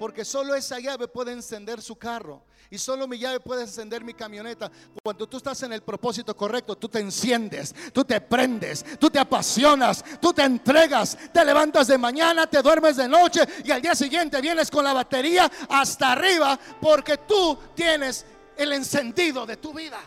porque 0.00 0.24
solo 0.24 0.54
esa 0.54 0.78
llave 0.78 1.08
puede 1.08 1.30
encender 1.30 1.82
su 1.82 1.94
carro. 1.94 2.42
Y 2.70 2.78
solo 2.78 3.06
mi 3.06 3.18
llave 3.18 3.38
puede 3.38 3.64
encender 3.64 4.02
mi 4.02 4.14
camioneta. 4.14 4.72
Cuando 5.04 5.28
tú 5.28 5.36
estás 5.36 5.62
en 5.62 5.74
el 5.74 5.82
propósito 5.82 6.34
correcto, 6.34 6.74
tú 6.74 6.88
te 6.88 7.00
enciendes, 7.00 7.74
tú 7.92 8.02
te 8.02 8.18
prendes, 8.18 8.82
tú 8.98 9.10
te 9.10 9.18
apasionas, 9.18 10.02
tú 10.18 10.32
te 10.32 10.42
entregas, 10.42 11.18
te 11.30 11.44
levantas 11.44 11.86
de 11.86 11.98
mañana, 11.98 12.46
te 12.46 12.62
duermes 12.62 12.96
de 12.96 13.08
noche 13.08 13.42
y 13.62 13.70
al 13.70 13.82
día 13.82 13.94
siguiente 13.94 14.40
vienes 14.40 14.70
con 14.70 14.84
la 14.84 14.94
batería 14.94 15.52
hasta 15.68 16.12
arriba 16.12 16.58
porque 16.80 17.18
tú 17.18 17.58
tienes 17.74 18.24
el 18.56 18.72
encendido 18.72 19.44
de 19.44 19.58
tu 19.58 19.74
vida. 19.74 20.00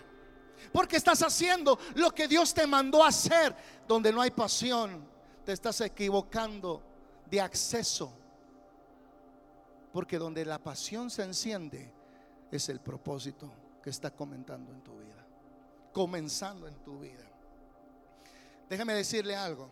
Porque 0.72 0.98
estás 0.98 1.22
haciendo 1.22 1.78
lo 1.94 2.10
que 2.10 2.28
Dios 2.28 2.52
te 2.52 2.66
mandó 2.66 3.04
a 3.04 3.10
hacer. 3.10 3.56
Donde 3.88 4.12
no 4.12 4.22
hay 4.22 4.32
pasión, 4.32 5.08
te 5.46 5.52
estás 5.52 5.82
equivocando 5.82 6.82
de 7.30 7.40
acceso 7.40 8.23
porque 9.94 10.18
donde 10.18 10.44
la 10.44 10.58
pasión 10.58 11.12
se 11.12 11.24
enciende 11.24 11.90
es 12.52 12.68
el 12.68 12.80
propósito 12.80 13.50
que 13.82 13.92
está 13.92 14.10
comentando 14.10 14.74
en 14.74 14.82
tu 14.82 14.98
vida, 14.98 15.24
comenzando 15.94 16.68
en 16.68 16.76
tu 16.84 17.00
vida. 17.00 17.24
Déjeme 18.68 18.96
decirle 18.96 19.36
algo. 19.36 19.70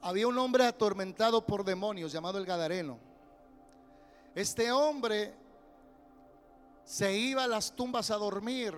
Había 0.00 0.26
un 0.26 0.38
hombre 0.38 0.64
atormentado 0.64 1.46
por 1.46 1.62
demonios 1.62 2.10
llamado 2.10 2.38
el 2.38 2.46
Gadareno. 2.46 2.98
Este 4.34 4.72
hombre 4.72 5.34
se 6.84 7.14
iba 7.14 7.44
a 7.44 7.48
las 7.48 7.72
tumbas 7.76 8.10
a 8.10 8.16
dormir, 8.16 8.74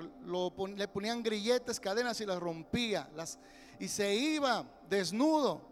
le 0.76 0.88
ponían 0.88 1.23
grilletes, 1.23 1.79
cadenas 1.79 2.21
y 2.21 2.26
las 2.26 2.41
rompía. 2.41 3.09
Las, 3.14 3.38
y 3.79 3.87
se 3.87 4.12
iba 4.17 4.64
desnudo 4.91 5.62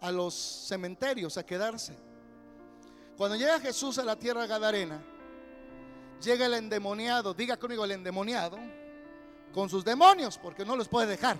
a 0.00 0.10
los 0.10 0.34
cementerios 0.34 1.36
a 1.36 1.44
quedarse. 1.44 2.13
Cuando 3.16 3.36
llega 3.36 3.60
Jesús 3.60 3.98
a 3.98 4.04
la 4.04 4.16
tierra 4.16 4.46
gadarena, 4.46 5.00
llega 6.22 6.46
el 6.46 6.54
endemoniado, 6.54 7.34
diga 7.34 7.56
conmigo 7.56 7.84
el 7.84 7.92
endemoniado, 7.92 8.58
con 9.52 9.70
sus 9.70 9.84
demonios, 9.84 10.36
porque 10.38 10.64
no 10.64 10.74
los 10.74 10.88
puede 10.88 11.06
dejar. 11.06 11.36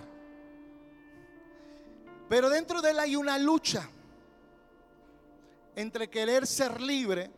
Pero 2.29 2.49
dentro 2.49 2.81
de 2.81 2.91
él 2.91 2.99
hay 2.99 3.15
una 3.15 3.37
lucha 3.37 3.89
entre 5.75 6.09
querer 6.09 6.47
ser 6.47 6.79
libre 6.79 7.29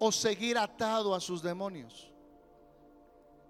o 0.00 0.10
seguir 0.10 0.58
atado 0.58 1.14
a 1.14 1.20
sus 1.20 1.42
demonios. 1.42 2.10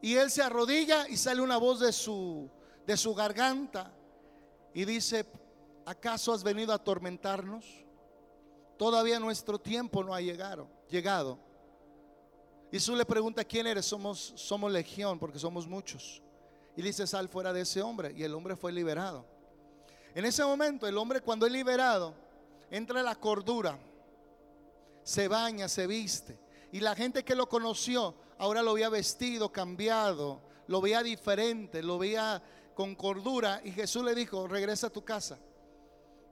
Y 0.01 0.15
él 0.15 0.31
se 0.31 0.43
arrodilla 0.43 1.09
y 1.09 1.17
sale 1.17 1.41
una 1.41 1.57
voz 1.57 1.81
de 1.81 1.93
su, 1.93 2.49
de 2.87 2.97
su 2.97 3.15
garganta 3.15 3.91
y 4.75 4.85
dice, 4.85 5.27
¿acaso 5.87 6.33
has 6.33 6.45
venido 6.45 6.73
a 6.73 6.77
atormentarnos? 6.77 7.65
Todavía 8.79 9.19
nuestro 9.19 9.59
tiempo 9.59 10.05
no 10.05 10.15
ha 10.15 10.21
llegado. 10.21 10.69
llegado. 10.89 11.39
Jesús 12.71 12.97
le 12.97 13.05
pregunta, 13.05 13.45
¿quién 13.45 13.67
eres? 13.67 13.87
Somos, 13.87 14.33
somos 14.37 14.71
legión 14.71 15.19
porque 15.19 15.39
somos 15.39 15.67
muchos. 15.67 16.23
Y 16.77 16.83
dice, 16.83 17.07
sal 17.07 17.29
fuera 17.29 17.53
de 17.53 17.63
ese 17.63 17.83
hombre. 17.83 18.15
Y 18.17 18.23
el 18.23 18.35
hombre 18.35 18.55
fue 18.55 18.71
liberado. 18.71 19.27
En 20.15 20.25
ese 20.25 20.45
momento, 20.45 20.87
el 20.87 20.97
hombre 20.97 21.21
cuando 21.21 21.45
es 21.45 21.53
liberado, 21.53 22.15
entra 22.71 23.03
la 23.03 23.17
cordura, 23.17 23.79
se 25.03 25.27
baña, 25.27 25.69
se 25.69 25.87
viste. 25.87 26.39
Y 26.71 26.81
la 26.81 26.95
gente 26.95 27.25
que 27.25 27.35
lo 27.35 27.49
conoció, 27.49 28.15
ahora 28.39 28.63
lo 28.63 28.75
veía 28.75 28.89
vestido, 28.91 29.51
cambiado, 29.51 30.41
lo 30.67 30.81
veía 30.81 31.03
diferente, 31.03 31.83
lo 31.83 31.99
veía 31.99 32.43
con 32.75 32.95
cordura. 32.95 33.61
Y 33.65 33.73
Jesús 33.73 34.05
le 34.05 34.15
dijo, 34.15 34.47
regresa 34.47 34.87
a 34.87 34.91
tu 34.91 35.03
casa. 35.03 35.39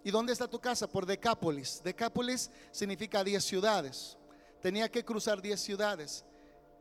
¿Y 0.06 0.12
dónde 0.12 0.32
está 0.32 0.46
tu 0.46 0.60
casa? 0.60 0.86
Por 0.86 1.04
Decápolis. 1.04 1.82
Decápolis 1.82 2.48
significa 2.70 3.24
10 3.24 3.42
ciudades. 3.42 4.16
Tenía 4.62 4.88
que 4.88 5.04
cruzar 5.04 5.42
10 5.42 5.60
ciudades. 5.60 6.24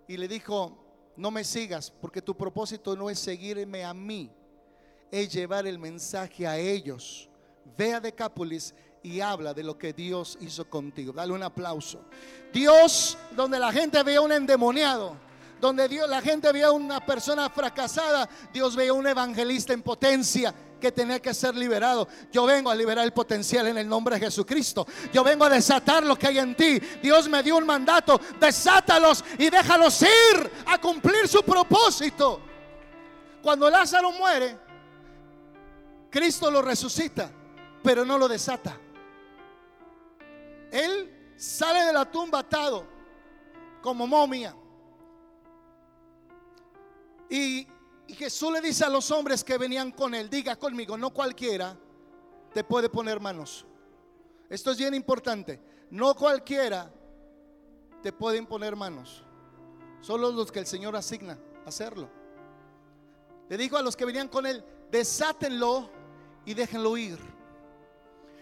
Y 0.07 0.15
le 0.15 0.27
dijo, 0.27 0.77
no 1.17 1.31
me 1.31 1.43
sigas, 1.43 1.89
porque 1.89 2.21
tu 2.21 2.37
propósito 2.37 2.95
no 2.95 3.09
es 3.09 3.17
seguirme 3.17 3.83
a 3.83 3.95
mí, 3.95 4.31
es 5.09 5.33
llevar 5.33 5.65
el 5.65 5.79
mensaje 5.79 6.45
a 6.45 6.59
ellos. 6.59 7.27
Ve 7.75 7.95
a 7.95 7.99
Decápolis 7.99 8.75
y 9.01 9.19
habla 9.21 9.55
de 9.55 9.63
lo 9.63 9.75
que 9.75 9.91
Dios 9.91 10.37
hizo 10.39 10.69
contigo. 10.69 11.11
Dale 11.11 11.33
un 11.33 11.41
aplauso. 11.41 12.05
Dios, 12.53 13.17
donde 13.35 13.57
la 13.57 13.71
gente 13.71 14.03
veía 14.03 14.21
un 14.21 14.33
endemoniado, 14.33 15.17
donde 15.59 15.87
Dios, 15.87 16.07
la 16.07 16.21
gente 16.21 16.51
veía 16.51 16.69
una 16.69 17.03
persona 17.03 17.49
fracasada, 17.49 18.29
Dios 18.53 18.75
veía 18.75 18.93
un 18.93 19.07
evangelista 19.07 19.73
en 19.73 19.81
potencia 19.81 20.53
que 20.85 20.91
tenía 20.91 21.19
que 21.19 21.33
ser 21.33 21.55
liberado. 21.55 22.07
Yo 22.31 22.45
vengo 22.45 22.69
a 22.69 22.75
liberar 22.75 23.03
el 23.03 23.11
potencial 23.11 23.65
en 23.65 23.79
el 23.79 23.89
nombre 23.89 24.19
de 24.19 24.25
Jesucristo. 24.25 24.85
Yo 25.11 25.23
vengo 25.23 25.43
a 25.43 25.49
desatar 25.49 26.03
lo 26.03 26.15
que 26.15 26.27
hay 26.27 26.37
en 26.37 26.55
ti. 26.55 26.79
Dios 27.01 27.27
me 27.27 27.41
dio 27.41 27.57
un 27.57 27.65
mandato, 27.65 28.21
desátalos 28.39 29.25
y 29.39 29.49
déjalos 29.49 29.99
ir 30.03 30.51
a 30.67 30.79
cumplir 30.79 31.27
su 31.27 31.41
propósito. 31.41 32.39
Cuando 33.41 33.67
Lázaro 33.67 34.11
muere, 34.11 34.59
Cristo 36.11 36.51
lo 36.51 36.61
resucita, 36.61 37.31
pero 37.81 38.05
no 38.05 38.19
lo 38.19 38.27
desata. 38.27 38.77
Él 40.71 41.33
sale 41.35 41.79
de 41.79 41.93
la 41.93 42.05
tumba 42.05 42.39
atado 42.39 42.85
como 43.81 44.05
momia. 44.05 44.55
Y 47.27 47.67
y 48.07 48.13
Jesús 48.13 48.51
le 48.51 48.61
dice 48.61 48.85
a 48.85 48.89
los 48.89 49.09
hombres 49.11 49.43
que 49.43 49.57
venían 49.57 49.91
con 49.91 50.13
él, 50.13 50.29
diga 50.29 50.55
conmigo, 50.55 50.97
no 50.97 51.11
cualquiera 51.11 51.77
te 52.53 52.63
puede 52.63 52.89
poner 52.89 53.19
manos. 53.19 53.65
Esto 54.49 54.71
es 54.71 54.77
bien 54.77 54.93
importante. 54.93 55.59
No 55.89 56.15
cualquiera 56.15 56.91
te 58.01 58.11
puede 58.11 58.37
imponer 58.37 58.75
manos. 58.75 59.23
Solo 60.01 60.31
los 60.31 60.51
que 60.51 60.59
el 60.59 60.67
Señor 60.67 60.95
asigna 60.95 61.37
hacerlo. 61.65 62.09
Le 63.49 63.57
dijo 63.57 63.77
a 63.77 63.81
los 63.81 63.95
que 63.95 64.05
venían 64.05 64.27
con 64.27 64.45
él, 64.45 64.63
desátenlo 64.91 65.89
y 66.45 66.53
déjenlo 66.53 66.95
ir. 66.97 67.19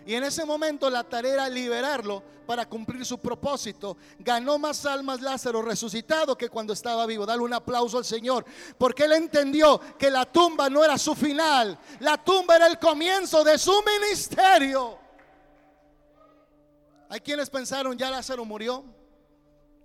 Y 0.06 0.16
en 0.16 0.24
ese 0.24 0.46
momento 0.46 0.90
la 0.90 1.04
tarea 1.04 1.34
era 1.34 1.50
liberarlo 1.50 2.22
para 2.46 2.68
cumplir 2.68 3.06
su 3.06 3.18
propósito. 3.20 3.98
Ganó 4.20 4.58
más 4.58 4.86
almas 4.86 5.22
Lázaro 5.22 5.62
resucitado 5.62 6.38
que 6.38 6.50
cuando 6.50 6.74
estaba 6.74 7.06
vivo. 7.06 7.26
Dale 7.26 7.42
un 7.42 7.54
aplauso 7.54 7.98
al 7.98 8.06
Señor. 8.06 8.46
Porque 8.78 9.06
él 9.06 9.14
entendió 9.14 9.80
que 9.98 10.12
la 10.12 10.26
tumba 10.26 10.70
no 10.70 10.84
era 10.84 10.98
su 10.98 11.16
final. 11.16 11.78
La 12.00 12.18
tumba 12.18 12.58
era 12.58 12.68
el 12.68 12.80
comienzo 12.80 13.44
de 13.44 13.58
su 13.58 13.74
ministerio. 14.00 15.00
Hay 17.10 17.20
quienes 17.22 17.50
pensaron, 17.50 17.98
ya 17.98 18.10
Lázaro 18.10 18.44
murió. 18.44 18.84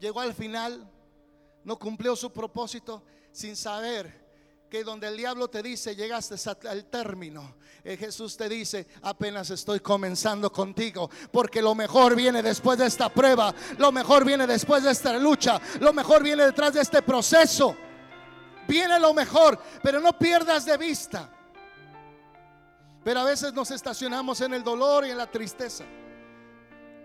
Llegó 0.01 0.21
al 0.21 0.35
final. 0.35 0.91
No 1.63 1.79
cumplió 1.79 2.17
su 2.17 2.33
propósito 2.33 3.05
sin 3.31 3.55
saber 3.55 4.28
que 4.69 4.85
donde 4.85 5.09
el 5.09 5.17
diablo 5.17 5.49
te 5.49 5.63
dice 5.63 5.97
llegaste 5.97 6.37
al 6.69 6.85
término, 6.87 7.57
eh, 7.85 7.97
Jesús 7.97 8.37
te 8.37 8.49
dice 8.49 8.87
apenas 9.03 9.51
estoy 9.51 9.81
comenzando 9.81 10.53
contigo, 10.53 11.11
porque 11.33 11.63
lo 11.63 11.75
mejor 11.75 12.15
viene 12.15 12.43
después 12.43 12.79
de 12.79 12.87
esta 12.87 13.09
prueba, 13.09 13.55
lo 13.79 13.93
mejor 13.93 14.25
viene 14.25 14.47
después 14.47 14.83
de 14.83 14.91
esta 14.91 15.17
lucha, 15.19 15.61
lo 15.81 15.93
mejor 15.93 16.23
viene 16.23 16.45
detrás 16.45 16.75
de 16.75 16.83
este 16.83 17.03
proceso. 17.03 17.77
Viene 18.69 19.01
lo 19.01 19.15
mejor, 19.15 19.59
pero 19.83 19.99
no 19.99 20.19
pierdas 20.19 20.67
de 20.67 20.77
vista. 20.77 21.31
Pero 23.03 23.21
a 23.21 23.25
veces 23.25 23.55
nos 23.55 23.71
estacionamos 23.71 24.43
en 24.43 24.53
el 24.53 24.63
dolor 24.63 25.07
y 25.07 25.11
en 25.11 25.17
la 25.17 25.31
tristeza. 25.31 25.85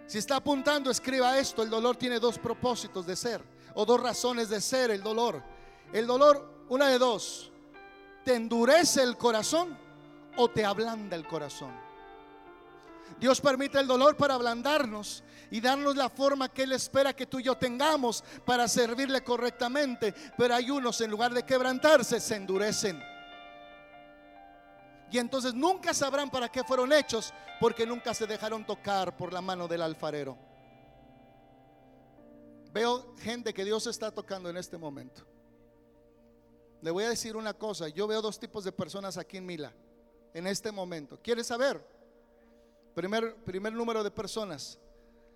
Si 0.05 0.17
está 0.17 0.35
apuntando, 0.35 0.91
escriba 0.91 1.37
esto. 1.37 1.63
El 1.63 1.69
dolor 1.69 1.95
tiene 1.95 2.19
dos 2.19 2.37
propósitos 2.37 3.05
de 3.05 3.15
ser 3.15 3.41
o 3.75 3.85
dos 3.85 4.01
razones 4.01 4.49
de 4.49 4.59
ser 4.59 4.91
el 4.91 5.01
dolor. 5.01 5.41
El 5.93 6.05
dolor, 6.05 6.65
una 6.67 6.89
de 6.89 6.99
dos, 6.99 7.52
te 8.23 8.35
endurece 8.35 9.01
el 9.03 9.17
corazón 9.17 9.77
o 10.37 10.49
te 10.49 10.65
ablanda 10.65 11.15
el 11.15 11.27
corazón. 11.27 11.71
Dios 13.19 13.39
permite 13.39 13.79
el 13.79 13.87
dolor 13.87 14.17
para 14.17 14.33
ablandarnos 14.33 15.23
y 15.51 15.61
darnos 15.61 15.95
la 15.95 16.09
forma 16.09 16.49
que 16.49 16.63
Él 16.63 16.71
espera 16.71 17.13
que 17.13 17.25
tú 17.25 17.39
y 17.39 17.43
yo 17.43 17.55
tengamos 17.55 18.23
para 18.45 18.67
servirle 18.67 19.23
correctamente. 19.23 20.13
Pero 20.37 20.55
hay 20.55 20.69
unos, 20.71 20.99
en 21.01 21.11
lugar 21.11 21.33
de 21.33 21.43
quebrantarse, 21.43 22.19
se 22.19 22.35
endurecen. 22.35 23.01
Y 25.11 25.19
entonces 25.19 25.53
nunca 25.53 25.93
sabrán 25.93 26.31
para 26.31 26.49
qué 26.49 26.63
fueron 26.63 26.91
hechos, 26.91 27.33
porque 27.59 27.85
nunca 27.85 28.13
se 28.15 28.25
dejaron 28.25 28.65
tocar 28.65 29.15
por 29.15 29.31
la 29.31 29.41
mano 29.41 29.67
del 29.67 29.83
alfarero. 29.83 30.37
Veo 32.71 33.15
gente 33.19 33.53
que 33.53 33.63
Dios 33.63 33.85
está 33.85 34.09
tocando 34.09 34.49
en 34.49 34.57
este 34.57 34.79
momento. 34.79 35.23
Le 36.83 36.91
voy 36.91 37.05
a 37.05 37.09
decir 37.09 37.37
una 37.37 37.53
cosa, 37.53 37.87
yo 37.87 38.07
veo 38.07 38.21
dos 38.21 38.37
tipos 38.37 38.65
de 38.65 38.73
personas 38.73 39.17
aquí 39.17 39.37
en 39.37 39.45
Mila, 39.45 39.73
en 40.33 40.45
este 40.45 40.69
momento. 40.69 41.17
¿Quieres 41.23 41.47
saber? 41.47 41.81
Primer, 42.93 43.37
primer 43.45 43.71
número 43.71 44.03
de 44.03 44.11
personas, 44.11 44.77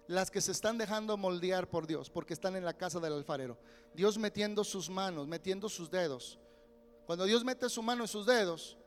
las 0.08 0.30
que 0.30 0.42
se 0.42 0.52
están 0.52 0.78
dejando 0.78 1.16
moldear 1.16 1.70
por 1.70 1.88
Dios, 1.88 2.10
porque 2.10 2.34
están 2.34 2.58
en 2.58 2.66
la 2.66 2.74
casa 2.74 3.00
del 3.00 3.14
alfarero. 3.14 3.58
Dios 3.94 4.18
metiendo 4.18 4.66
sus 4.66 4.90
manos, 4.90 5.26
metiendo 5.26 5.70
sus 5.70 5.90
dedos. 5.90 6.38
Cuando 7.06 7.24
Dios 7.24 7.46
mete 7.46 7.70
su 7.70 7.82
mano 7.82 8.04
en 8.04 8.10
sus 8.10 8.26
dedos, 8.26 8.78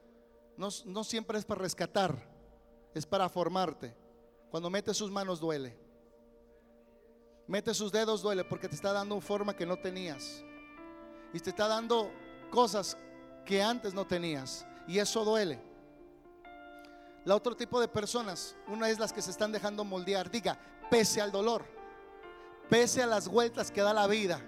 no, 0.59 0.69
no 0.85 1.03
siempre 1.03 1.39
es 1.39 1.47
para 1.47 1.63
rescatar, 1.63 2.15
es 2.93 3.07
para 3.07 3.31
formarte. 3.31 3.97
Cuando 4.51 4.69
mete 4.69 4.93
sus 4.93 5.11
manos 5.11 5.41
duele. 5.41 5.79
Mete 7.47 7.73
sus 7.73 7.91
dedos 7.91 8.21
duele 8.21 8.45
porque 8.45 8.69
te 8.69 8.75
está 8.75 8.93
dando 8.93 9.19
forma 9.23 9.57
que 9.57 9.65
no 9.65 9.79
tenías. 9.79 10.45
Y 11.33 11.41
te 11.41 11.49
está 11.49 11.67
dando 11.67 12.11
cosas 12.51 12.97
que 13.45 13.63
antes 13.63 13.95
no 13.95 14.07
tenías. 14.07 14.67
Y 14.87 14.99
eso 14.99 15.25
duele. 15.25 15.61
La 17.25 17.35
otro 17.37 17.57
tipo 17.57 17.81
de 17.81 17.89
personas, 17.89 18.57
una 18.67 18.89
es 18.89 18.99
las 18.99 19.13
que 19.13 19.23
se 19.23 19.31
están 19.31 19.53
dejando 19.53 19.85
moldear. 19.85 20.31
Diga, 20.31 20.59
pese 20.91 21.21
al 21.21 21.31
dolor, 21.31 21.65
pese 22.69 23.03
a 23.03 23.07
las 23.07 23.29
vueltas 23.29 23.71
que 23.71 23.83
da 23.83 23.95
la 23.95 24.07
vida. 24.07 24.41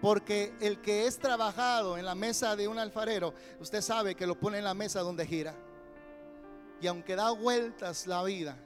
Porque 0.00 0.54
el 0.60 0.80
que 0.80 1.06
es 1.06 1.18
trabajado 1.18 1.96
en 1.96 2.04
la 2.04 2.14
mesa 2.14 2.56
de 2.56 2.66
un 2.66 2.78
alfarero, 2.78 3.34
usted 3.60 3.80
sabe 3.80 4.14
que 4.14 4.26
lo 4.26 4.38
pone 4.38 4.58
en 4.58 4.64
la 4.64 4.74
mesa 4.74 5.00
donde 5.00 5.26
gira. 5.26 5.54
Y 6.80 6.88
aunque 6.88 7.14
da 7.14 7.30
vueltas 7.30 8.06
la 8.08 8.24
vida, 8.24 8.56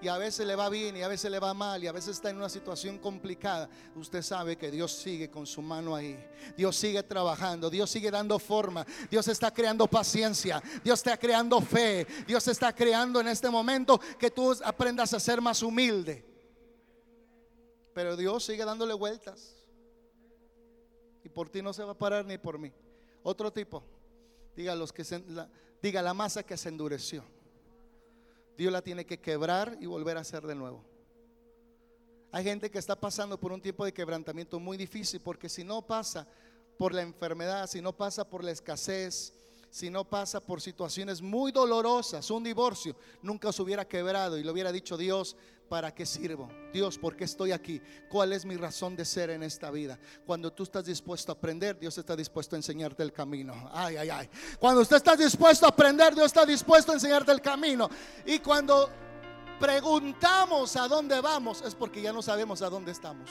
y 0.00 0.08
a 0.08 0.18
veces 0.18 0.46
le 0.46 0.56
va 0.56 0.68
bien 0.68 0.96
y 0.96 1.02
a 1.02 1.08
veces 1.08 1.30
le 1.30 1.38
va 1.38 1.52
mal 1.52 1.82
y 1.82 1.86
a 1.86 1.92
veces 1.92 2.16
está 2.16 2.30
en 2.30 2.36
una 2.36 2.48
situación 2.48 2.98
complicada, 2.98 3.68
usted 3.94 4.22
sabe 4.22 4.56
que 4.56 4.70
Dios 4.70 4.92
sigue 4.92 5.30
con 5.30 5.46
su 5.46 5.60
mano 5.62 5.94
ahí. 5.94 6.18
Dios 6.56 6.76
sigue 6.76 7.02
trabajando, 7.02 7.68
Dios 7.68 7.90
sigue 7.90 8.10
dando 8.10 8.38
forma, 8.38 8.86
Dios 9.10 9.28
está 9.28 9.52
creando 9.52 9.86
paciencia, 9.86 10.62
Dios 10.82 10.98
está 11.00 11.16
creando 11.16 11.60
fe, 11.60 12.06
Dios 12.26 12.46
está 12.48 12.74
creando 12.74 13.20
en 13.20 13.28
este 13.28 13.50
momento 13.50 14.00
que 14.18 14.30
tú 14.30 14.56
aprendas 14.64 15.12
a 15.12 15.20
ser 15.20 15.40
más 15.40 15.62
humilde. 15.62 16.24
Pero 17.92 18.16
Dios 18.16 18.44
sigue 18.44 18.64
dándole 18.64 18.94
vueltas. 18.94 19.56
Y 21.22 21.28
por 21.28 21.48
ti 21.48 21.60
no 21.60 21.72
se 21.72 21.84
va 21.84 21.92
a 21.92 21.98
parar 21.98 22.24
ni 22.24 22.38
por 22.38 22.58
mí. 22.58 22.72
Otro 23.22 23.52
tipo, 23.52 23.82
diga, 24.56 24.74
los 24.74 24.92
que 24.92 25.04
la, 25.28 25.48
diga 25.82 26.00
la 26.00 26.14
masa 26.14 26.42
que 26.42 26.56
se 26.56 26.68
endureció. 26.68 27.22
Dios 28.60 28.74
la 28.74 28.82
tiene 28.82 29.06
que 29.06 29.18
quebrar 29.18 29.78
y 29.80 29.86
volver 29.86 30.18
a 30.18 30.20
hacer 30.20 30.46
de 30.46 30.54
nuevo. 30.54 30.84
Hay 32.30 32.44
gente 32.44 32.70
que 32.70 32.78
está 32.78 32.94
pasando 32.94 33.40
por 33.40 33.52
un 33.52 33.62
tiempo 33.62 33.86
de 33.86 33.94
quebrantamiento 33.94 34.60
muy 34.60 34.76
difícil 34.76 35.18
porque 35.22 35.48
si 35.48 35.64
no 35.64 35.80
pasa 35.80 36.28
por 36.76 36.92
la 36.92 37.00
enfermedad, 37.00 37.66
si 37.66 37.80
no 37.80 37.96
pasa 37.96 38.28
por 38.28 38.44
la 38.44 38.50
escasez, 38.50 39.32
si 39.70 39.88
no 39.88 40.04
pasa 40.04 40.42
por 40.42 40.60
situaciones 40.60 41.22
muy 41.22 41.52
dolorosas, 41.52 42.30
un 42.30 42.44
divorcio, 42.44 42.94
nunca 43.22 43.50
se 43.50 43.62
hubiera 43.62 43.88
quebrado 43.88 44.36
y 44.36 44.44
le 44.44 44.50
hubiera 44.50 44.72
dicho 44.72 44.98
Dios, 44.98 45.38
¿para 45.70 45.94
qué 45.94 46.04
sirvo? 46.04 46.48
Dios, 46.72 46.98
¿por 46.98 47.16
qué 47.16 47.22
estoy 47.22 47.52
aquí? 47.52 47.80
¿Cuál 48.08 48.32
es 48.32 48.44
mi 48.44 48.56
razón 48.56 48.96
de 48.96 49.04
ser 49.04 49.30
en 49.30 49.44
esta 49.44 49.70
vida? 49.70 49.96
Cuando 50.26 50.52
tú 50.52 50.64
estás 50.64 50.84
dispuesto 50.84 51.30
a 51.30 51.36
aprender, 51.36 51.78
Dios 51.78 51.96
está 51.96 52.16
dispuesto 52.16 52.56
a 52.56 52.58
enseñarte 52.58 53.04
el 53.04 53.12
camino. 53.12 53.70
Ay, 53.72 53.96
ay, 53.96 54.10
ay. 54.10 54.28
Cuando 54.58 54.80
usted 54.82 54.96
está 54.96 55.14
dispuesto 55.14 55.66
a 55.66 55.68
aprender, 55.68 56.12
Dios 56.12 56.26
está 56.26 56.44
dispuesto 56.44 56.90
a 56.90 56.96
enseñarte 56.96 57.30
el 57.30 57.40
camino. 57.40 57.88
Y 58.26 58.40
cuando 58.40 58.90
preguntamos 59.60 60.74
a 60.74 60.88
dónde 60.88 61.20
vamos, 61.20 61.62
es 61.62 61.76
porque 61.76 62.02
ya 62.02 62.12
no 62.12 62.20
sabemos 62.20 62.62
a 62.62 62.68
dónde 62.68 62.90
estamos. 62.90 63.30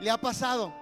¿Le 0.00 0.10
ha 0.10 0.18
pasado? 0.18 0.72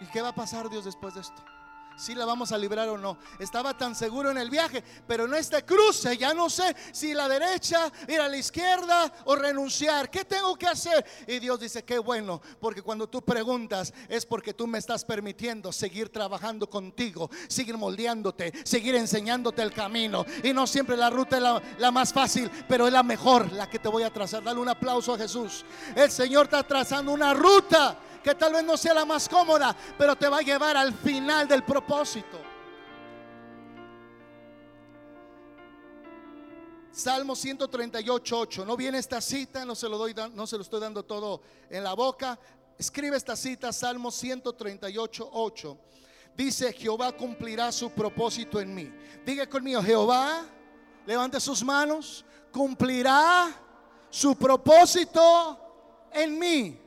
¿Y 0.00 0.06
qué 0.12 0.22
va 0.22 0.28
a 0.28 0.34
pasar 0.34 0.70
Dios 0.70 0.84
después 0.84 1.14
de 1.14 1.20
esto? 1.22 1.53
Si 1.96 2.14
la 2.14 2.24
vamos 2.24 2.52
a 2.52 2.58
librar 2.58 2.88
o 2.88 2.98
no. 2.98 3.18
Estaba 3.38 3.76
tan 3.76 3.94
seguro 3.94 4.30
en 4.30 4.38
el 4.38 4.50
viaje, 4.50 4.82
pero 5.06 5.24
en 5.24 5.34
este 5.34 5.64
cruce 5.64 6.16
ya 6.16 6.34
no 6.34 6.50
sé 6.50 6.74
si 6.92 7.14
la 7.14 7.28
derecha, 7.28 7.90
ir 8.08 8.20
a 8.20 8.28
la 8.28 8.36
izquierda 8.36 9.12
o 9.24 9.36
renunciar. 9.36 10.10
¿Qué 10.10 10.24
tengo 10.24 10.56
que 10.56 10.66
hacer? 10.66 11.04
Y 11.26 11.38
Dios 11.38 11.60
dice, 11.60 11.84
qué 11.84 11.98
bueno, 11.98 12.40
porque 12.60 12.82
cuando 12.82 13.08
tú 13.08 13.22
preguntas 13.22 13.92
es 14.08 14.26
porque 14.26 14.54
tú 14.54 14.66
me 14.66 14.78
estás 14.78 15.04
permitiendo 15.04 15.72
seguir 15.72 16.10
trabajando 16.10 16.68
contigo, 16.68 17.30
seguir 17.48 17.76
moldeándote, 17.76 18.52
seguir 18.64 18.94
enseñándote 18.94 19.62
el 19.62 19.72
camino. 19.72 20.24
Y 20.42 20.52
no 20.52 20.66
siempre 20.66 20.96
la 20.96 21.10
ruta 21.10 21.36
es 21.36 21.42
la, 21.78 21.90
más 21.90 22.12
fácil, 22.12 22.50
pero 22.68 22.86
es 22.86 22.92
la 22.92 23.02
mejor, 23.02 23.52
la 23.52 23.68
que 23.68 23.78
te 23.78 23.88
voy 23.88 24.02
a 24.02 24.12
trazar. 24.12 24.42
Dale 24.42 24.60
un 24.60 24.68
aplauso 24.68 25.14
a 25.14 25.18
Jesús. 25.18 25.64
El 25.94 26.10
Señor 26.10 26.46
está 26.46 26.62
trazando 26.62 27.12
una 27.12 27.34
ruta 27.34 27.98
que 28.24 28.34
tal 28.34 28.54
vez 28.54 28.64
no 28.64 28.78
sea 28.78 28.94
la 28.94 29.04
más 29.04 29.28
cómoda, 29.28 29.76
pero 29.98 30.16
te 30.16 30.26
va 30.26 30.38
a 30.38 30.42
llevar 30.42 30.78
al 30.78 30.94
final 30.94 31.46
del 31.46 31.62
propósito. 31.62 32.40
Salmo 36.90 37.36
138, 37.36 38.38
8. 38.38 38.64
No 38.64 38.78
viene 38.78 38.98
esta 38.98 39.20
cita, 39.20 39.66
no 39.66 39.74
se 39.74 39.88
lo 39.90 39.98
doy, 39.98 40.14
no 40.32 40.46
se 40.46 40.56
lo 40.56 40.62
estoy 40.62 40.80
dando 40.80 41.02
todo 41.02 41.42
en 41.68 41.84
la 41.84 41.92
boca. 41.92 42.38
Escribe 42.78 43.14
esta 43.14 43.36
cita, 43.36 43.72
Salmo 43.74 44.10
138, 44.10 45.28
8. 45.30 45.78
Dice, 46.34 46.72
Jehová 46.72 47.12
cumplirá 47.12 47.70
su 47.72 47.90
propósito 47.90 48.58
en 48.58 48.74
mí. 48.74 48.90
Diga 49.26 49.46
conmigo, 49.46 49.82
Jehová, 49.82 50.46
levante 51.04 51.38
sus 51.40 51.62
manos, 51.62 52.24
cumplirá 52.50 53.54
su 54.08 54.34
propósito 54.34 56.08
en 56.10 56.38
mí. 56.38 56.83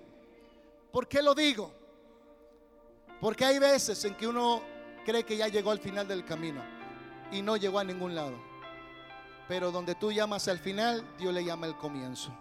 ¿Por 0.98 1.08
qué 1.08 1.22
lo 1.22 1.36
digo? 1.36 1.72
Porque 3.22 3.46
hay 3.46 3.60
veces 3.60 4.04
en 4.04 4.16
que 4.16 4.26
uno 4.26 4.64
cree 5.06 5.24
que 5.24 5.38
ya 5.38 5.48
llegó 5.48 5.70
al 5.70 5.78
final 5.78 6.08
del 6.08 6.26
camino 6.26 6.64
y 7.32 7.44
no 7.44 7.56
llegó 7.56 7.78
a 7.78 7.84
ningún 7.84 8.16
lado. 8.16 8.36
Pero 9.48 9.70
donde 9.70 9.94
tú 9.94 10.12
llamas 10.12 10.48
al 10.48 10.58
final, 10.58 11.06
Dios 11.20 11.32
le 11.36 11.46
llama 11.46 11.68
el 11.68 11.78
comienzo. 11.78 12.36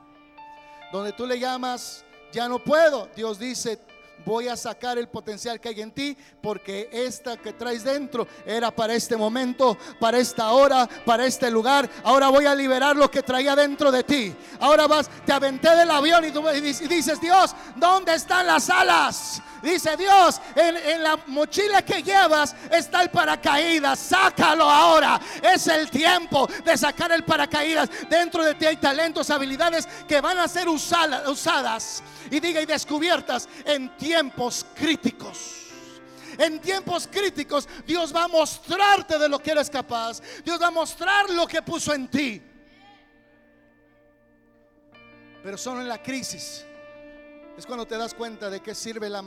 Donde 0.90 1.12
tú 1.12 1.26
le 1.26 1.38
llamas, 1.38 2.02
ya 2.32 2.48
no 2.48 2.58
puedo, 2.58 3.10
Dios 3.14 3.38
dice, 3.38 3.78
voy 4.24 4.48
a 4.48 4.56
sacar 4.56 4.98
el 4.98 5.08
potencial 5.08 5.60
que 5.60 5.68
hay 5.68 5.80
en 5.80 5.92
ti, 5.92 6.16
porque 6.42 6.88
esta 6.92 7.36
que 7.36 7.52
traes 7.52 7.84
dentro 7.84 8.26
era 8.44 8.70
para 8.70 8.94
este 8.94 9.16
momento, 9.16 9.76
para 10.00 10.18
esta 10.18 10.50
hora, 10.50 10.88
para 11.04 11.26
este 11.26 11.50
lugar. 11.50 11.88
Ahora 12.02 12.28
voy 12.28 12.46
a 12.46 12.54
liberar 12.54 12.96
lo 12.96 13.10
que 13.10 13.22
traía 13.22 13.54
dentro 13.54 13.90
de 13.90 14.02
ti. 14.02 14.34
Ahora 14.60 14.86
vas, 14.86 15.08
te 15.24 15.32
aventé 15.32 15.70
del 15.76 15.90
avión 15.90 16.24
y, 16.24 16.30
tú, 16.30 16.42
dices, 16.88 17.20
Dios, 17.20 17.54
¿dónde 17.76 18.14
están 18.14 18.46
las 18.46 18.68
alas? 18.70 19.42
Dice 19.62 19.96
Dios, 19.96 20.40
en, 20.54 21.02
la 21.02 21.18
mochila 21.26 21.82
que 21.82 22.02
llevas 22.02 22.54
está 22.70 23.02
el 23.02 23.10
paracaídas. 23.10 23.98
Sácalo 23.98 24.68
ahora. 24.68 25.20
Es 25.42 25.66
el 25.66 25.90
tiempo 25.90 26.48
de 26.64 26.76
sacar 26.76 27.10
el 27.12 27.24
paracaídas. 27.24 27.88
Dentro 28.08 28.44
de 28.44 28.54
ti 28.54 28.66
hay 28.66 28.76
talentos, 28.76 29.30
habilidades 29.30 29.88
que 30.06 30.20
van 30.20 30.38
a 30.38 30.46
ser 30.46 30.68
usadas 30.68 32.02
y 32.30 32.40
diga 32.40 32.60
y 32.60 32.66
descubiertas 32.66 33.48
en 33.64 33.96
tiempos 34.06 34.64
críticos. 34.72 35.66
En 36.38 36.60
tiempos 36.60 37.08
críticos 37.10 37.68
Dios 37.84 38.14
va 38.14 38.24
a 38.24 38.28
mostrarte 38.28 39.18
de 39.18 39.28
lo 39.28 39.40
que 39.40 39.50
eres 39.50 39.68
capaz. 39.68 40.20
Dios 40.44 40.62
va 40.62 40.68
a 40.68 40.70
mostrar 40.70 41.28
lo 41.30 41.44
que 41.46 41.60
puso 41.60 41.92
en 41.92 42.08
ti. 42.08 42.40
Pero 45.42 45.58
solo 45.58 45.80
en 45.80 45.88
la 45.88 46.00
crisis 46.00 46.64
es 47.58 47.66
cuando 47.66 47.84
te 47.84 47.96
das 47.96 48.14
cuenta 48.14 48.48
de 48.48 48.60
qué 48.60 48.76
sirve 48.76 49.08
la, 49.08 49.24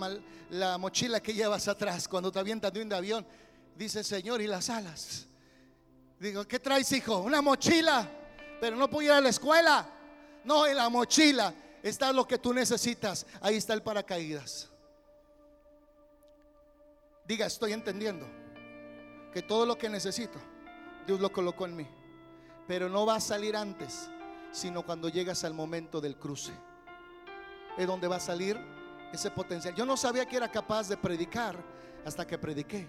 la 0.52 0.78
mochila 0.78 1.20
que 1.20 1.34
llevas 1.34 1.68
atrás. 1.68 2.08
Cuando 2.08 2.32
te 2.32 2.40
avientas 2.40 2.72
de 2.72 2.82
un 2.82 2.94
avión, 2.94 3.26
dice 3.76 4.02
Señor, 4.02 4.42
¿y 4.42 4.48
las 4.48 4.70
alas? 4.70 5.28
Digo, 6.22 6.48
¿qué 6.48 6.60
traes, 6.60 6.90
hijo? 6.94 7.18
Una 7.20 7.42
mochila, 7.42 8.10
pero 8.62 8.78
no 8.78 8.90
puedo 8.90 9.08
ir 9.08 9.12
a 9.12 9.20
la 9.20 9.30
escuela. 9.30 9.90
No, 10.46 10.66
en 10.66 10.78
la 10.78 10.88
mochila 10.88 11.54
está 11.84 12.14
lo 12.14 12.26
que 12.26 12.38
tú 12.38 12.54
necesitas. 12.54 13.26
Ahí 13.42 13.58
está 13.58 13.74
el 13.74 13.82
paracaídas. 13.82 14.69
Diga, 17.30 17.46
estoy 17.46 17.74
entendiendo 17.74 18.26
que 19.32 19.44
todo 19.44 19.64
lo 19.64 19.78
que 19.78 19.88
necesito, 19.88 20.40
Dios 21.06 21.20
lo 21.20 21.32
colocó 21.32 21.68
en 21.68 21.76
mí. 21.76 21.88
Pero 22.68 22.90
no 22.90 23.06
va 23.06 23.18
a 23.18 23.20
salir 23.20 23.56
antes, 23.56 24.10
sino 24.52 24.82
cuando 24.82 25.10
llegas 25.10 25.44
al 25.44 25.54
momento 25.54 26.02
del 26.02 26.18
cruce. 26.18 26.52
Es 27.78 27.86
donde 27.86 28.08
va 28.08 28.16
a 28.16 28.20
salir 28.20 28.58
ese 29.14 29.30
potencial. 29.30 29.76
Yo 29.76 29.86
no 29.86 29.96
sabía 29.96 30.26
que 30.26 30.38
era 30.38 30.52
capaz 30.52 30.90
de 30.90 30.98
predicar 30.98 31.56
hasta 32.04 32.26
que 32.26 32.40
prediqué. 32.40 32.88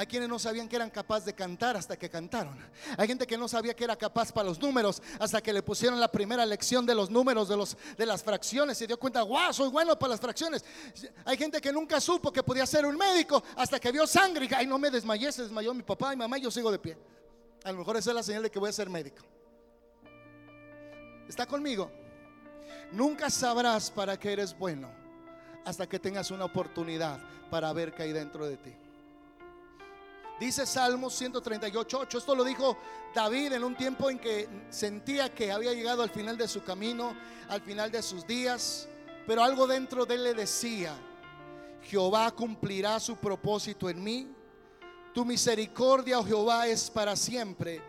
Hay 0.00 0.06
quienes 0.06 0.30
no 0.30 0.38
sabían 0.38 0.66
que 0.66 0.76
eran 0.76 0.88
capaces 0.88 1.26
de 1.26 1.34
cantar 1.34 1.76
hasta 1.76 1.94
que 1.94 2.08
cantaron. 2.08 2.56
Hay 2.96 3.06
gente 3.06 3.26
que 3.26 3.36
no 3.36 3.46
sabía 3.46 3.74
que 3.74 3.84
era 3.84 3.94
capaz 3.96 4.32
para 4.32 4.48
los 4.48 4.58
números 4.58 5.02
hasta 5.18 5.42
que 5.42 5.52
le 5.52 5.62
pusieron 5.62 6.00
la 6.00 6.10
primera 6.10 6.46
lección 6.46 6.86
de 6.86 6.94
los 6.94 7.10
números 7.10 7.50
de, 7.50 7.56
los, 7.58 7.76
de 7.98 8.06
las 8.06 8.22
fracciones 8.22 8.80
y 8.80 8.86
dio 8.86 8.98
cuenta, 8.98 9.22
wow, 9.22 9.52
soy 9.52 9.68
bueno 9.68 9.98
para 9.98 10.12
las 10.12 10.20
fracciones. 10.20 10.64
Hay 11.26 11.36
gente 11.36 11.60
que 11.60 11.70
nunca 11.70 12.00
supo 12.00 12.32
que 12.32 12.42
podía 12.42 12.64
ser 12.64 12.86
un 12.86 12.96
médico 12.96 13.44
hasta 13.56 13.78
que 13.78 13.92
vio 13.92 14.06
sangre 14.06 14.48
y 14.50 14.54
ay, 14.54 14.66
no 14.66 14.78
me 14.78 14.90
desmayé, 14.90 15.30
se 15.32 15.42
desmayó 15.42 15.74
mi 15.74 15.82
papá 15.82 16.14
y 16.14 16.16
mamá 16.16 16.38
y 16.38 16.40
yo 16.44 16.50
sigo 16.50 16.72
de 16.72 16.78
pie. 16.78 16.96
A 17.62 17.70
lo 17.70 17.80
mejor 17.80 17.98
esa 17.98 18.08
es 18.08 18.16
la 18.16 18.22
señal 18.22 18.42
de 18.42 18.50
que 18.50 18.58
voy 18.58 18.70
a 18.70 18.72
ser 18.72 18.88
médico. 18.88 19.22
¿Está 21.28 21.44
conmigo? 21.44 21.92
Nunca 22.90 23.28
sabrás 23.28 23.90
para 23.90 24.18
qué 24.18 24.32
eres 24.32 24.58
bueno 24.58 24.90
hasta 25.66 25.86
que 25.86 25.98
tengas 25.98 26.30
una 26.30 26.46
oportunidad 26.46 27.20
para 27.50 27.70
ver 27.74 27.92
qué 27.92 28.04
hay 28.04 28.12
dentro 28.12 28.46
de 28.46 28.56
ti. 28.56 28.74
Dice 30.40 30.64
Salmos 30.64 31.12
138, 31.16 31.98
8. 32.00 32.18
Esto 32.18 32.34
lo 32.34 32.42
dijo 32.44 32.74
David 33.14 33.52
en 33.52 33.62
un 33.62 33.76
tiempo 33.76 34.08
en 34.08 34.18
que 34.18 34.48
sentía 34.70 35.34
que 35.34 35.52
había 35.52 35.74
llegado 35.74 36.02
al 36.02 36.08
final 36.08 36.38
de 36.38 36.48
su 36.48 36.64
camino, 36.64 37.14
al 37.50 37.60
final 37.60 37.90
de 37.90 38.02
sus 38.02 38.26
días. 38.26 38.88
Pero 39.26 39.44
algo 39.44 39.66
dentro 39.66 40.06
de 40.06 40.14
él 40.14 40.24
le 40.24 40.32
decía, 40.32 40.96
Jehová 41.82 42.30
cumplirá 42.30 42.98
su 43.00 43.16
propósito 43.16 43.90
en 43.90 44.02
mí. 44.02 44.34
Tu 45.12 45.26
misericordia, 45.26 46.18
oh 46.18 46.24
Jehová, 46.24 46.66
es 46.68 46.90
para 46.90 47.16
siempre. 47.16 47.82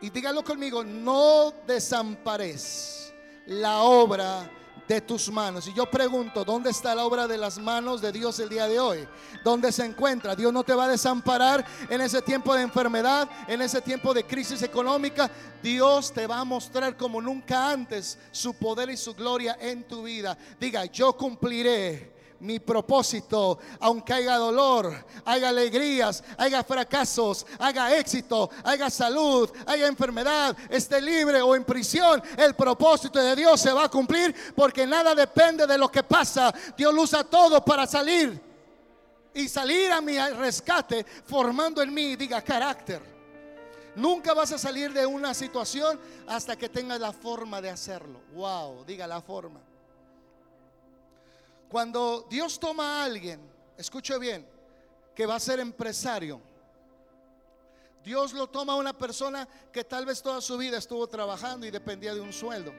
Y 0.00 0.10
dígalo 0.10 0.42
conmigo, 0.42 0.82
no 0.82 1.52
desampares 1.64 3.14
la 3.46 3.82
obra 3.82 4.50
de 4.88 5.02
tus 5.02 5.30
manos. 5.30 5.68
Y 5.68 5.74
yo 5.74 5.88
pregunto, 5.90 6.44
¿dónde 6.44 6.70
está 6.70 6.94
la 6.94 7.04
obra 7.04 7.28
de 7.28 7.36
las 7.36 7.58
manos 7.58 8.00
de 8.00 8.10
Dios 8.10 8.40
el 8.40 8.48
día 8.48 8.66
de 8.66 8.80
hoy? 8.80 9.06
¿Dónde 9.44 9.70
se 9.70 9.84
encuentra? 9.84 10.34
Dios 10.34 10.52
no 10.52 10.64
te 10.64 10.74
va 10.74 10.86
a 10.86 10.88
desamparar 10.88 11.64
en 11.90 12.00
ese 12.00 12.22
tiempo 12.22 12.54
de 12.54 12.62
enfermedad, 12.62 13.28
en 13.46 13.60
ese 13.60 13.82
tiempo 13.82 14.14
de 14.14 14.24
crisis 14.24 14.62
económica. 14.62 15.30
Dios 15.62 16.12
te 16.12 16.26
va 16.26 16.38
a 16.38 16.44
mostrar 16.44 16.96
como 16.96 17.20
nunca 17.20 17.70
antes 17.70 18.18
su 18.32 18.54
poder 18.54 18.88
y 18.88 18.96
su 18.96 19.14
gloria 19.14 19.58
en 19.60 19.84
tu 19.84 20.04
vida. 20.04 20.36
Diga, 20.58 20.86
yo 20.86 21.12
cumpliré 21.14 22.17
mi 22.40 22.60
propósito, 22.60 23.58
aunque 23.80 24.12
haya 24.12 24.36
dolor, 24.36 25.04
haya 25.24 25.48
alegrías, 25.48 26.22
haya 26.36 26.62
fracasos, 26.62 27.46
haya 27.58 27.96
éxito, 27.96 28.50
haya 28.62 28.88
salud, 28.90 29.50
haya 29.66 29.86
enfermedad, 29.88 30.56
esté 30.70 31.00
libre 31.00 31.42
o 31.42 31.56
en 31.56 31.64
prisión, 31.64 32.22
el 32.36 32.54
propósito 32.54 33.18
de 33.18 33.34
Dios 33.34 33.60
se 33.60 33.72
va 33.72 33.84
a 33.84 33.88
cumplir 33.88 34.34
porque 34.54 34.86
nada 34.86 35.14
depende 35.14 35.66
de 35.66 35.78
lo 35.78 35.88
que 35.90 36.02
pasa. 36.02 36.54
Dios 36.76 36.94
usa 36.96 37.24
todo 37.24 37.64
para 37.64 37.86
salir 37.86 38.40
y 39.34 39.48
salir 39.48 39.90
a 39.92 40.00
mi 40.00 40.18
rescate 40.18 41.04
formando 41.24 41.82
en 41.82 41.92
mí, 41.92 42.16
diga, 42.16 42.42
carácter. 42.42 43.18
Nunca 43.96 44.32
vas 44.32 44.52
a 44.52 44.58
salir 44.58 44.92
de 44.92 45.04
una 45.04 45.34
situación 45.34 45.98
hasta 46.28 46.54
que 46.56 46.68
tengas 46.68 47.00
la 47.00 47.12
forma 47.12 47.60
de 47.60 47.70
hacerlo. 47.70 48.20
Wow, 48.32 48.84
diga 48.84 49.08
la 49.08 49.20
forma. 49.20 49.60
Cuando 51.68 52.26
Dios 52.30 52.58
toma 52.58 53.00
a 53.00 53.04
alguien, 53.04 53.40
escuche 53.76 54.18
bien, 54.18 54.46
que 55.14 55.26
va 55.26 55.36
a 55.36 55.40
ser 55.40 55.60
empresario. 55.60 56.40
Dios 58.02 58.32
lo 58.32 58.46
toma 58.46 58.72
a 58.72 58.76
una 58.76 58.96
persona 58.96 59.46
que 59.72 59.84
tal 59.84 60.06
vez 60.06 60.22
toda 60.22 60.40
su 60.40 60.56
vida 60.56 60.78
estuvo 60.78 61.06
trabajando 61.06 61.66
y 61.66 61.70
dependía 61.70 62.14
de 62.14 62.20
un 62.20 62.32
sueldo. 62.32 62.72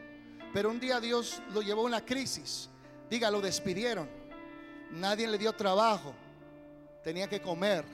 Pero 0.54 0.70
un 0.70 0.80
día 0.80 1.00
Dios 1.00 1.42
lo 1.54 1.62
llevó 1.62 1.82
a 1.82 1.86
una 1.86 2.06
crisis. 2.06 2.70
Diga, 3.10 3.30
lo 3.30 3.42
despidieron. 3.42 4.10
Nadie 4.92 5.28
le 5.28 5.38
dio 5.38 5.54
trabajo. 5.54 6.16
Tenía 7.04 7.28
que 7.30 7.42
comer 7.42 7.86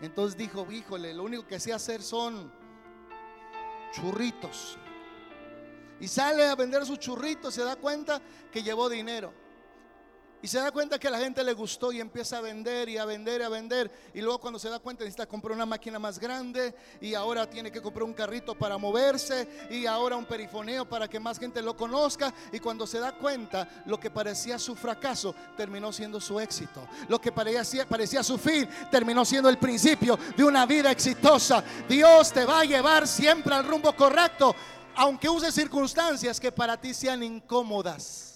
entonces 0.00 0.36
dijo, 0.36 0.66
híjole, 0.70 1.12
lo 1.12 1.24
único 1.24 1.46
que 1.46 1.60
sé 1.60 1.72
hacer 1.72 2.02
son 2.02 2.50
churritos. 3.92 4.78
Y 6.00 6.08
sale 6.08 6.46
a 6.46 6.54
vender 6.54 6.86
sus 6.86 6.98
churritos, 6.98 7.52
se 7.52 7.62
da 7.62 7.76
cuenta 7.76 8.20
que 8.50 8.62
llevó 8.62 8.88
dinero. 8.88 9.32
Y 10.42 10.48
se 10.48 10.58
da 10.58 10.70
cuenta 10.70 10.98
que 10.98 11.08
a 11.08 11.10
la 11.10 11.18
gente 11.18 11.44
le 11.44 11.52
gustó 11.52 11.92
y 11.92 12.00
empieza 12.00 12.38
a 12.38 12.40
vender 12.40 12.88
y 12.88 12.96
a 12.96 13.04
vender 13.04 13.42
y 13.42 13.44
a 13.44 13.48
vender. 13.50 13.90
Y 14.14 14.22
luego 14.22 14.38
cuando 14.38 14.58
se 14.58 14.70
da 14.70 14.78
cuenta 14.78 15.04
necesita 15.04 15.26
comprar 15.26 15.54
una 15.54 15.66
máquina 15.66 15.98
más 15.98 16.18
grande 16.18 16.74
y 17.00 17.12
ahora 17.12 17.48
tiene 17.48 17.70
que 17.70 17.82
comprar 17.82 18.04
un 18.04 18.14
carrito 18.14 18.54
para 18.54 18.78
moverse 18.78 19.68
y 19.70 19.84
ahora 19.84 20.16
un 20.16 20.24
perifoneo 20.24 20.88
para 20.88 21.08
que 21.08 21.20
más 21.20 21.38
gente 21.38 21.60
lo 21.60 21.76
conozca. 21.76 22.32
Y 22.52 22.58
cuando 22.58 22.86
se 22.86 22.98
da 22.98 23.12
cuenta 23.12 23.68
lo 23.84 24.00
que 24.00 24.10
parecía 24.10 24.58
su 24.58 24.74
fracaso 24.74 25.34
terminó 25.56 25.92
siendo 25.92 26.20
su 26.20 26.40
éxito. 26.40 26.88
Lo 27.08 27.20
que 27.20 27.32
parecía, 27.32 27.86
parecía 27.86 28.22
su 28.22 28.38
fin 28.38 28.68
terminó 28.90 29.24
siendo 29.24 29.48
el 29.48 29.58
principio 29.58 30.18
de 30.36 30.44
una 30.44 30.64
vida 30.64 30.90
exitosa. 30.90 31.62
Dios 31.88 32.32
te 32.32 32.44
va 32.44 32.60
a 32.60 32.64
llevar 32.64 33.06
siempre 33.06 33.54
al 33.54 33.66
rumbo 33.66 33.94
correcto, 33.94 34.54
aunque 34.96 35.28
use 35.28 35.52
circunstancias 35.52 36.40
que 36.40 36.50
para 36.50 36.80
ti 36.80 36.94
sean 36.94 37.22
incómodas. 37.22 38.29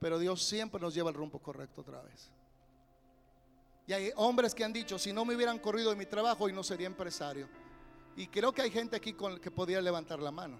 Pero 0.00 0.18
Dios 0.18 0.42
siempre 0.42 0.80
nos 0.80 0.94
lleva 0.94 1.10
al 1.10 1.14
rumbo 1.14 1.38
correcto 1.38 1.80
otra 1.80 2.00
vez. 2.02 2.30
Y 3.86 3.92
hay 3.92 4.12
hombres 4.16 4.54
que 4.54 4.64
han 4.64 4.72
dicho, 4.72 4.98
si 4.98 5.12
no 5.12 5.24
me 5.24 5.34
hubieran 5.34 5.58
corrido 5.58 5.90
de 5.90 5.96
mi 5.96 6.06
trabajo, 6.06 6.48
y 6.48 6.52
no 6.52 6.62
sería 6.62 6.86
empresario. 6.86 7.48
Y 8.16 8.26
creo 8.26 8.52
que 8.52 8.62
hay 8.62 8.70
gente 8.70 8.96
aquí 8.96 9.14
con 9.14 9.40
que 9.40 9.50
podría 9.50 9.80
levantar 9.80 10.18
la 10.20 10.30
mano. 10.30 10.58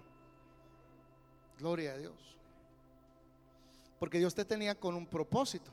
Gloria 1.58 1.92
a 1.92 1.96
Dios. 1.98 2.14
Porque 3.98 4.18
Dios 4.18 4.34
te 4.34 4.44
tenía 4.44 4.74
con 4.74 4.94
un 4.94 5.06
propósito. 5.06 5.70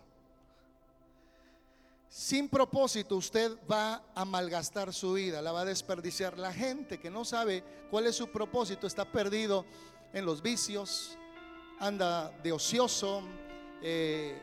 Sin 2.10 2.50
propósito 2.50 3.18
usted 3.18 3.58
va 3.70 4.04
a 4.16 4.26
malgastar 4.26 4.94
su 4.94 5.14
vida, 5.14 5.42
la 5.42 5.52
va 5.52 5.62
a 5.62 5.66
desperdiciar. 5.66 6.38
La 6.38 6.54
gente 6.54 7.00
que 7.00 7.10
no 7.10 7.24
sabe 7.24 7.64
cuál 7.90 8.08
es 8.08 8.16
su 8.16 8.30
propósito 8.30 8.88
está 8.88 9.06
perdido 9.06 9.66
en 10.14 10.26
los 10.26 10.42
vicios, 10.42 11.18
anda 11.80 12.32
de 12.42 12.52
ocioso, 12.52 13.22
eh, 13.88 14.42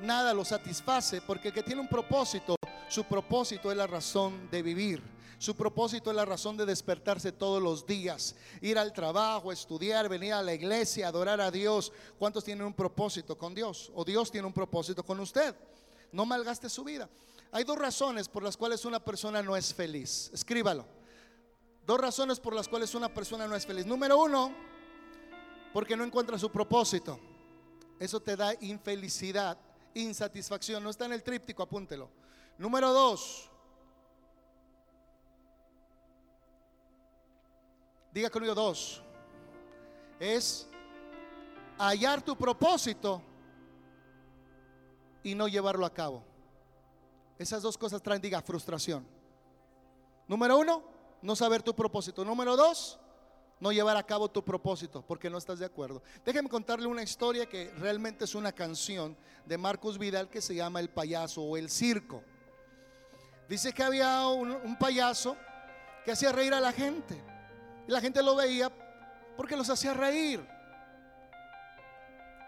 nada 0.00 0.34
lo 0.34 0.44
satisface, 0.44 1.22
porque 1.22 1.48
el 1.48 1.54
que 1.54 1.62
tiene 1.62 1.80
un 1.80 1.88
propósito, 1.88 2.56
su 2.90 3.04
propósito 3.04 3.70
es 3.70 3.76
la 3.76 3.86
razón 3.86 4.50
de 4.50 4.60
vivir. 4.60 5.02
Su 5.38 5.56
propósito 5.56 6.10
es 6.10 6.16
la 6.16 6.26
razón 6.26 6.58
de 6.58 6.66
despertarse 6.66 7.32
todos 7.32 7.62
los 7.62 7.86
días, 7.86 8.36
ir 8.60 8.78
al 8.78 8.92
trabajo, 8.92 9.50
estudiar, 9.50 10.10
venir 10.10 10.34
a 10.34 10.42
la 10.42 10.52
iglesia, 10.52 11.08
adorar 11.08 11.40
a 11.40 11.50
Dios. 11.50 11.90
¿Cuántos 12.18 12.44
tienen 12.44 12.66
un 12.66 12.74
propósito 12.74 13.38
con 13.38 13.54
Dios? 13.54 13.90
¿O 13.94 14.04
Dios 14.04 14.30
tiene 14.30 14.46
un 14.46 14.52
propósito 14.52 15.02
con 15.02 15.18
usted? 15.20 15.54
No 16.12 16.26
malgaste 16.26 16.68
su 16.68 16.84
vida. 16.84 17.08
Hay 17.52 17.64
dos 17.64 17.78
razones 17.78 18.28
por 18.28 18.42
las 18.42 18.58
cuales 18.58 18.84
una 18.84 19.02
persona 19.02 19.42
no 19.42 19.56
es 19.56 19.72
feliz. 19.72 20.30
Escríbalo. 20.34 20.84
Dos 21.86 21.98
razones 21.98 22.38
por 22.38 22.54
las 22.54 22.68
cuales 22.68 22.94
una 22.94 23.08
persona 23.08 23.48
no 23.48 23.56
es 23.56 23.64
feliz. 23.64 23.86
Número 23.86 24.18
uno, 24.18 24.54
porque 25.72 25.96
no 25.96 26.04
encuentra 26.04 26.38
su 26.38 26.50
propósito. 26.50 27.18
Eso 28.00 28.18
te 28.18 28.34
da 28.34 28.54
infelicidad, 28.62 29.58
insatisfacción. 29.94 30.82
No 30.82 30.88
está 30.88 31.04
en 31.04 31.12
el 31.12 31.22
tríptico, 31.22 31.62
apúntelo. 31.62 32.08
Número 32.56 32.92
dos. 32.92 33.50
Diga 38.12 38.30
conmigo 38.30 38.54
dos. 38.54 39.02
Es 40.18 40.66
hallar 41.78 42.22
tu 42.22 42.36
propósito 42.36 43.22
y 45.22 45.34
no 45.34 45.46
llevarlo 45.46 45.84
a 45.84 45.92
cabo. 45.92 46.24
Esas 47.38 47.62
dos 47.62 47.78
cosas 47.78 48.02
traen, 48.02 48.20
diga, 48.20 48.42
frustración. 48.42 49.06
Número 50.28 50.58
uno, 50.58 50.82
no 51.22 51.34
saber 51.34 51.62
tu 51.62 51.74
propósito. 51.74 52.24
Número 52.24 52.56
dos, 52.56 52.98
no 53.60 53.72
llevar 53.72 53.96
a 53.96 54.02
cabo 54.02 54.30
tu 54.30 54.42
propósito 54.42 55.04
porque 55.06 55.28
no 55.28 55.36
estás 55.36 55.58
de 55.58 55.66
acuerdo. 55.66 56.02
Déjeme 56.24 56.48
contarle 56.48 56.86
una 56.86 57.02
historia 57.02 57.46
que 57.46 57.70
realmente 57.78 58.24
es 58.24 58.34
una 58.34 58.52
canción 58.52 59.16
de 59.44 59.58
Marcos 59.58 59.98
Vidal 59.98 60.30
que 60.30 60.40
se 60.40 60.54
llama 60.54 60.80
El 60.80 60.88
payaso 60.88 61.42
o 61.42 61.56
El 61.56 61.68
circo. 61.68 62.22
Dice 63.48 63.72
que 63.72 63.82
había 63.82 64.26
un, 64.28 64.76
payaso 64.78 65.36
que 66.04 66.12
hacía 66.12 66.32
reír 66.32 66.54
a 66.54 66.60
la 66.60 66.72
gente. 66.72 67.20
Y 67.86 67.90
la 67.90 68.00
gente 68.00 68.22
lo 68.22 68.34
veía 68.34 68.72
porque 69.36 69.56
los 69.56 69.68
hacía 69.68 69.92
reír. 69.92 70.40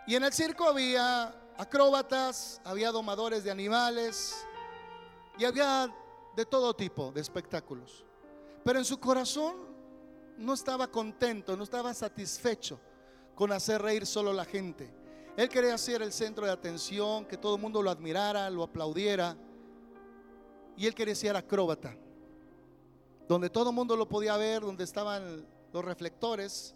Y 0.07 0.17
en 0.17 0.25
el 0.25 0.33
circo 0.33 0.67
había 0.67 1.35
acróbatas, 1.59 2.61
había 2.65 2.91
domadores 2.91 3.45
de 3.45 3.51
animales 3.51 4.35
y 5.39 5.45
había 5.45 5.93
de 6.35 6.47
todo 6.47 6.75
tipo 6.75 7.13
de 7.13 7.21
espectáculos. 7.21 8.05
Pero 8.65 8.79
en 8.79 8.85
su 8.85 8.99
corazón 8.99 9.72
no 10.39 10.55
estaba 10.55 10.89
contento, 10.89 11.57
no 11.57 11.65
estaba 11.65 11.95
satisfecho 11.95 12.81
con 13.35 13.53
hacer 13.53 13.81
reír 13.83 14.07
solo 14.07 14.33
la 14.33 14.45
gente. 14.45 14.93
Él 15.37 15.49
quería 15.49 15.79
ser 15.79 16.03
el 16.03 16.13
centro 16.13 16.45
de 16.45 16.53
atención, 16.53 17.25
que 17.25 17.39
todo 17.39 17.57
el 17.57 17.63
mundo 17.63 17.83
lo 17.83 17.91
admirara, 17.91 18.51
lo 18.51 18.63
aplaudiera. 18.63 19.37
Y 20.77 20.87
él 20.87 20.95
quería 20.95 21.15
ser 21.15 21.37
acróbata, 21.37 21.97
donde 23.29 23.49
todo 23.49 23.71
el 23.71 23.77
mundo 23.77 23.97
lo 23.97 24.09
podía 24.09 24.37
ver, 24.37 24.63
donde 24.63 24.85
estaban 24.85 25.47
los 25.73 25.85
reflectores. 25.85 26.75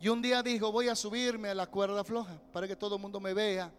Y 0.00 0.08
un 0.08 0.20
día 0.20 0.42
dijo, 0.42 0.72
voy 0.72 0.88
a 0.88 0.96
subirme 0.96 1.50
a 1.50 1.54
la 1.54 1.66
cuerda 1.66 2.04
floja 2.04 2.40
para 2.52 2.66
que 2.66 2.76
todo 2.76 2.96
el 2.96 3.02
mundo 3.02 3.20
me 3.20 3.32
vea, 3.32 3.72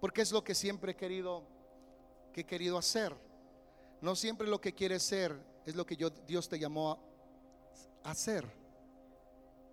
porque 0.00 0.22
es 0.22 0.32
lo 0.32 0.44
que 0.44 0.54
siempre 0.54 0.92
he 0.92 0.96
querido, 0.96 1.42
que 2.32 2.42
he 2.42 2.46
querido 2.46 2.78
hacer. 2.78 3.14
No 4.00 4.14
siempre 4.14 4.48
lo 4.48 4.60
que 4.60 4.74
quieres 4.74 5.02
ser 5.02 5.36
es 5.66 5.74
lo 5.74 5.84
que 5.84 5.96
yo, 5.96 6.10
Dios 6.10 6.48
te 6.48 6.58
llamó 6.58 6.92
a 6.92 6.98
hacer, 8.04 8.44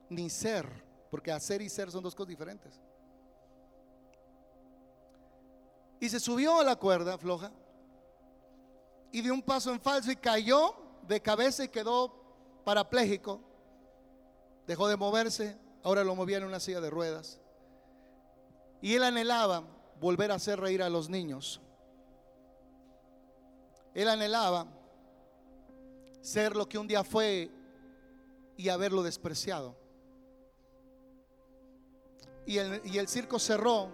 ni 0.09 0.29
ser, 0.29 0.67
porque 1.09 1.31
hacer 1.31 1.61
y 1.61 1.69
ser 1.69 1.91
son 1.91 2.03
dos 2.03 2.15
cosas 2.15 2.29
diferentes. 2.29 2.79
Y 5.99 6.09
se 6.09 6.19
subió 6.19 6.59
a 6.59 6.63
la 6.63 6.75
cuerda 6.75 7.17
floja 7.17 7.51
y 9.11 9.21
dio 9.21 9.33
un 9.33 9.41
paso 9.41 9.71
en 9.71 9.79
falso 9.79 10.11
y 10.11 10.15
cayó 10.15 10.75
de 11.07 11.21
cabeza 11.21 11.63
y 11.63 11.69
quedó 11.69 12.13
parapléjico. 12.63 13.41
Dejó 14.67 14.87
de 14.87 14.97
moverse, 14.97 15.57
ahora 15.83 16.03
lo 16.03 16.13
movía 16.15 16.37
en 16.37 16.43
una 16.43 16.59
silla 16.59 16.81
de 16.81 16.89
ruedas. 16.89 17.39
Y 18.81 18.93
él 18.93 19.03
anhelaba 19.03 19.63
volver 19.99 20.31
a 20.31 20.35
hacer 20.35 20.59
reír 20.59 20.83
a 20.83 20.89
los 20.89 21.09
niños. 21.09 21.61
Él 23.93 24.07
anhelaba 24.09 24.67
ser 26.21 26.55
lo 26.55 26.69
que 26.69 26.77
un 26.77 26.87
día 26.87 27.03
fue 27.03 27.49
y 28.57 28.69
haberlo 28.69 29.03
despreciado. 29.03 29.77
Y 32.45 32.57
el, 32.57 32.81
y 32.83 32.97
el 32.97 33.07
circo 33.07 33.39
cerró 33.39 33.91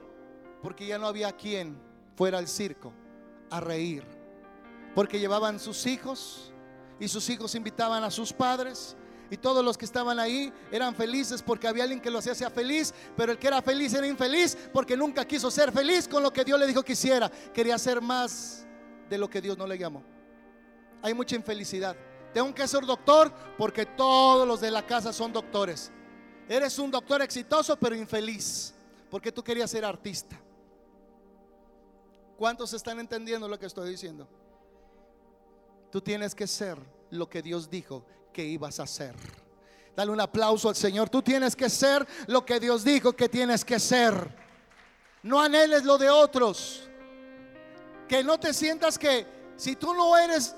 porque 0.62 0.88
ya 0.88 0.98
no 0.98 1.08
había 1.08 1.32
quien 1.34 1.78
fuera 2.16 2.38
al 2.38 2.48
circo 2.48 2.94
a 3.50 3.60
reír. 3.60 4.04
Porque 4.96 5.20
llevaban 5.20 5.60
sus 5.60 5.86
hijos 5.86 6.54
y 7.00 7.08
sus 7.08 7.30
hijos 7.30 7.54
invitaban 7.56 8.04
a 8.04 8.12
sus 8.12 8.32
padres. 8.32 8.96
Y 9.30 9.38
todos 9.38 9.66
los 9.66 9.78
que 9.78 9.86
estaban 9.86 10.20
ahí 10.20 10.54
eran 10.72 10.94
felices 10.96 11.42
porque 11.42 11.68
había 11.68 11.84
alguien 11.84 12.00
que 12.00 12.12
lo 12.12 12.20
hacía 12.20 12.50
feliz, 12.52 12.94
pero 13.18 13.32
el 13.32 13.40
que 13.40 13.48
era 13.48 13.62
feliz 13.62 13.94
era 13.94 14.06
infeliz 14.06 14.56
porque 14.72 14.96
nunca 14.96 15.26
quiso 15.26 15.50
ser 15.50 15.72
feliz 15.72 16.08
con 16.08 16.22
lo 16.22 16.32
que 16.32 16.44
Dios 16.44 16.60
le 16.60 16.68
dijo 16.68 16.84
que 16.84 16.94
hiciera. 16.94 17.30
Quería 17.52 17.78
ser 17.80 18.00
más 18.00 18.68
de 19.10 19.18
lo 19.18 19.30
que 19.30 19.42
Dios 19.42 19.58
no 19.58 19.66
le 19.66 19.78
llamó. 19.78 20.04
Hay 21.02 21.14
mucha 21.14 21.36
infelicidad. 21.36 21.96
Tengo 22.34 22.54
que 22.54 22.68
ser 22.68 22.86
doctor 22.86 23.32
porque 23.58 23.86
todos 23.86 24.48
los 24.48 24.60
de 24.60 24.72
la 24.72 24.86
casa 24.86 25.14
son 25.14 25.32
doctores. 25.32 25.92
Eres 26.50 26.78
un 26.80 26.92
doctor 26.92 27.22
exitoso 27.22 27.78
pero 27.78 27.96
infeliz 27.96 28.74
porque 29.10 29.32
tú 29.32 29.44
querías 29.44 29.70
ser 29.70 29.86
artista. 29.86 30.40
¿Cuántos 32.38 32.74
están 32.74 33.00
entendiendo 33.00 33.48
lo 33.48 33.60
que 33.60 33.68
estoy 33.68 33.90
diciendo? 33.90 34.28
Tú 35.92 36.02
tienes 36.02 36.34
que 36.34 36.48
ser 36.48 36.78
lo 37.12 37.30
que 37.30 37.44
Dios 37.44 37.70
dijo 37.70 38.04
que 38.34 38.44
ibas 38.44 38.80
a 38.80 38.88
ser. 38.88 39.16
Dale 39.96 40.12
un 40.12 40.20
aplauso 40.20 40.70
al 40.70 40.76
Señor. 40.76 41.10
Tú 41.10 41.22
tienes 41.22 41.56
que 41.56 41.70
ser 41.70 42.08
lo 42.26 42.44
que 42.44 42.60
Dios 42.60 42.84
dijo 42.84 43.14
que 43.14 43.30
tienes 43.30 43.64
que 43.64 43.80
ser. 43.80 44.36
No 45.22 45.40
anheles 45.40 45.84
lo 45.84 46.00
de 46.00 46.10
otros. 46.10 46.90
Que 48.08 48.24
no 48.24 48.40
te 48.40 48.54
sientas 48.54 48.98
que 48.98 49.28
si 49.56 49.76
tú 49.76 49.94
no 49.94 50.18
eres 50.18 50.56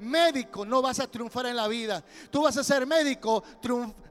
médico, 0.00 0.64
no 0.64 0.82
vas 0.82 1.00
a 1.00 1.06
triunfar 1.06 1.46
en 1.46 1.56
la 1.56 1.68
vida. 1.68 2.02
Tú 2.30 2.42
vas 2.42 2.56
a 2.56 2.64
ser 2.64 2.86
médico, 2.86 3.42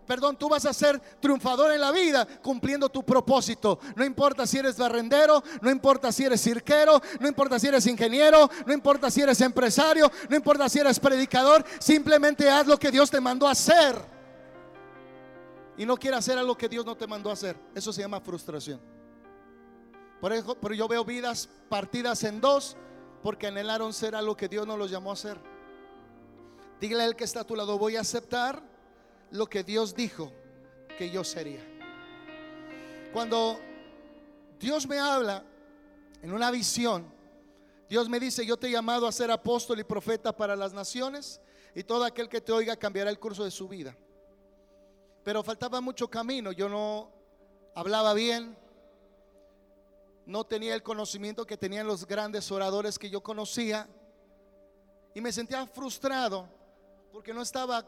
perdón, 0.06 0.38
tú 0.38 0.50
vas 0.50 0.66
a 0.66 0.74
ser 0.74 1.00
triunfador 1.20 1.72
en 1.72 1.82
la 1.82 1.92
vida 1.92 2.26
cumpliendo 2.42 2.90
tu 2.90 3.04
propósito. 3.04 3.80
No 3.96 4.06
importa 4.06 4.48
si 4.48 4.58
eres 4.58 4.78
barrendero, 4.78 5.44
no 5.62 5.70
importa 5.70 6.12
si 6.12 6.24
eres 6.24 6.42
cirquero, 6.42 7.02
no 7.20 7.28
importa 7.28 7.60
si 7.60 7.68
eres 7.68 7.86
ingeniero, 7.86 8.50
no 8.66 8.74
importa 8.74 9.12
si 9.12 9.22
eres 9.22 9.40
empresario, 9.42 10.12
no 10.30 10.36
importa 10.36 10.68
si 10.70 10.80
eres 10.80 11.00
predicador, 11.00 11.64
simplemente 11.80 12.50
haz 12.50 12.66
lo 12.66 12.78
que 12.78 12.92
Dios 12.92 13.12
te 13.12 13.22
mandó 13.22 13.48
a 13.48 13.52
hacer. 13.52 13.96
Y 15.78 15.86
no 15.86 15.96
quieras 15.96 16.20
hacer 16.20 16.38
algo 16.38 16.58
que 16.58 16.68
Dios 16.68 16.86
no 16.86 16.98
te 16.98 17.08
mandó 17.08 17.30
a 17.30 17.34
hacer. 17.34 17.56
Eso 17.74 17.94
se 17.94 18.02
llama 18.02 18.20
frustración. 18.20 18.82
Por 20.20 20.34
eso, 20.34 20.56
pero 20.60 20.74
yo 20.74 20.88
veo 20.88 21.06
vidas 21.06 21.48
partidas 21.70 22.24
en 22.24 22.42
dos 22.42 22.76
porque 23.22 23.48
anhelaron 23.48 23.94
ser 23.94 24.16
algo 24.16 24.36
que 24.36 24.48
Dios 24.48 24.68
no 24.68 24.76
los 24.76 24.92
llamó 24.92 25.12
a 25.12 25.14
hacer. 25.14 25.38
Dígale 26.80 27.04
al 27.04 27.16
que 27.16 27.26
está 27.26 27.42
a 27.42 27.44
tu 27.44 27.56
lado, 27.56 27.78
voy 27.78 27.98
a 27.98 28.02
aceptar 28.02 28.62
lo 29.32 29.48
que 29.48 29.64
Dios 29.64 29.94
dijo 29.94 30.32
que 30.98 31.10
yo 31.10 31.24
sería. 31.24 31.62
Cuando 33.12 33.60
Dios 34.60 34.88
me 34.88 34.98
habla 34.98 35.44
en 36.22 36.32
una 36.32 36.52
visión, 36.52 37.12
Dios 37.90 38.08
me 38.08 38.20
dice, 38.20 38.46
yo 38.46 38.58
te 38.58 38.68
he 38.68 38.72
llamado 38.72 39.08
a 39.08 39.12
ser 39.12 39.32
apóstol 39.32 39.80
y 39.80 39.84
profeta 39.84 40.36
para 40.36 40.56
las 40.56 40.74
naciones 40.74 41.42
y 41.76 41.84
todo 41.84 42.04
aquel 42.06 42.30
que 42.30 42.40
te 42.40 42.52
oiga 42.52 42.76
cambiará 42.76 43.10
el 43.10 43.20
curso 43.20 43.44
de 43.44 43.52
su 43.52 43.68
vida. 43.68 43.98
Pero 45.24 45.44
faltaba 45.44 45.82
mucho 45.82 46.10
camino, 46.10 46.52
yo 46.52 46.70
no 46.70 47.12
hablaba 47.76 48.14
bien, 48.14 48.56
no 50.26 50.46
tenía 50.46 50.76
el 50.76 50.84
conocimiento 50.84 51.46
que 51.46 51.58
tenían 51.58 51.88
los 51.88 52.06
grandes 52.06 52.50
oradores 52.52 53.00
que 53.00 53.10
yo 53.10 53.22
conocía 53.22 53.90
y 55.14 55.22
me 55.22 55.32
sentía 55.32 55.66
frustrado 55.66 56.59
porque 57.12 57.34
no 57.34 57.42
estaba 57.42 57.86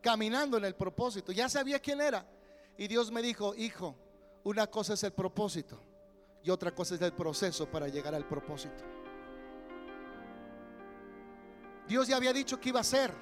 caminando 0.00 0.56
en 0.56 0.64
el 0.64 0.74
propósito. 0.74 1.32
Ya 1.32 1.48
sabía 1.48 1.78
quién 1.78 2.00
era. 2.00 2.26
Y 2.76 2.88
Dios 2.88 3.10
me 3.10 3.22
dijo, 3.22 3.54
hijo, 3.54 3.96
una 4.44 4.66
cosa 4.66 4.94
es 4.94 5.02
el 5.04 5.12
propósito 5.12 5.80
y 6.42 6.50
otra 6.50 6.74
cosa 6.74 6.94
es 6.94 7.02
el 7.02 7.12
proceso 7.12 7.66
para 7.66 7.88
llegar 7.88 8.14
al 8.14 8.26
propósito. 8.26 8.84
Dios 11.86 12.08
ya 12.08 12.16
había 12.16 12.32
dicho 12.32 12.58
que 12.58 12.70
iba 12.70 12.80
a 12.80 12.84
ser, 12.84 13.12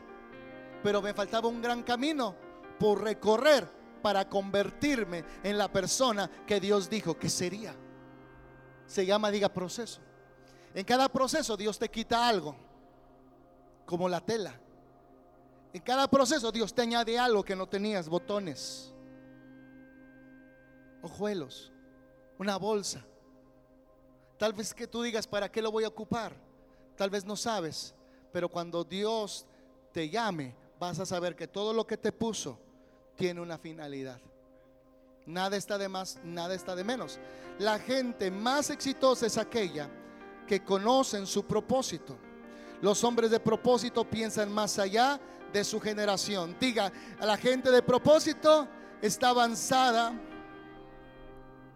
pero 0.82 1.02
me 1.02 1.12
faltaba 1.12 1.48
un 1.48 1.60
gran 1.60 1.82
camino 1.82 2.34
por 2.78 3.02
recorrer 3.02 3.68
para 4.02 4.28
convertirme 4.28 5.24
en 5.42 5.58
la 5.58 5.70
persona 5.70 6.30
que 6.46 6.60
Dios 6.60 6.88
dijo 6.88 7.18
que 7.18 7.28
sería. 7.28 7.74
Se 8.86 9.04
llama, 9.04 9.30
diga, 9.30 9.48
proceso. 9.50 10.00
En 10.74 10.84
cada 10.84 11.08
proceso 11.08 11.56
Dios 11.56 11.78
te 11.78 11.90
quita 11.90 12.26
algo, 12.26 12.56
como 13.84 14.08
la 14.08 14.20
tela. 14.20 14.58
En 15.72 15.80
cada 15.82 16.08
proceso 16.08 16.50
Dios 16.50 16.74
te 16.74 16.82
añade 16.82 17.18
algo 17.18 17.44
que 17.44 17.54
no 17.54 17.68
tenías, 17.68 18.08
botones, 18.08 18.92
ojuelos, 21.02 21.70
una 22.38 22.56
bolsa. 22.56 23.04
Tal 24.36 24.52
vez 24.52 24.74
que 24.74 24.86
tú 24.86 25.02
digas, 25.02 25.26
¿para 25.26 25.50
qué 25.50 25.62
lo 25.62 25.70
voy 25.70 25.84
a 25.84 25.88
ocupar? 25.88 26.32
Tal 26.96 27.10
vez 27.10 27.24
no 27.24 27.36
sabes, 27.36 27.94
pero 28.32 28.48
cuando 28.48 28.84
Dios 28.84 29.46
te 29.92 30.08
llame, 30.08 30.54
vas 30.78 30.98
a 30.98 31.06
saber 31.06 31.36
que 31.36 31.46
todo 31.46 31.72
lo 31.72 31.86
que 31.86 31.96
te 31.96 32.10
puso 32.10 32.58
tiene 33.16 33.40
una 33.40 33.58
finalidad. 33.58 34.20
Nada 35.26 35.56
está 35.56 35.78
de 35.78 35.88
más, 35.88 36.18
nada 36.24 36.54
está 36.54 36.74
de 36.74 36.82
menos. 36.82 37.18
La 37.58 37.78
gente 37.78 38.30
más 38.30 38.70
exitosa 38.70 39.26
es 39.26 39.36
aquella 39.36 39.88
que 40.48 40.64
conocen 40.64 41.26
su 41.26 41.44
propósito. 41.44 42.16
Los 42.80 43.04
hombres 43.04 43.30
de 43.30 43.38
propósito 43.38 44.08
piensan 44.08 44.50
más 44.50 44.78
allá 44.78 45.20
de 45.52 45.64
su 45.64 45.80
generación. 45.80 46.56
Diga, 46.60 46.92
a 47.18 47.26
la 47.26 47.36
gente 47.36 47.70
de 47.70 47.82
propósito 47.82 48.68
está 49.02 49.30
avanzada 49.30 50.12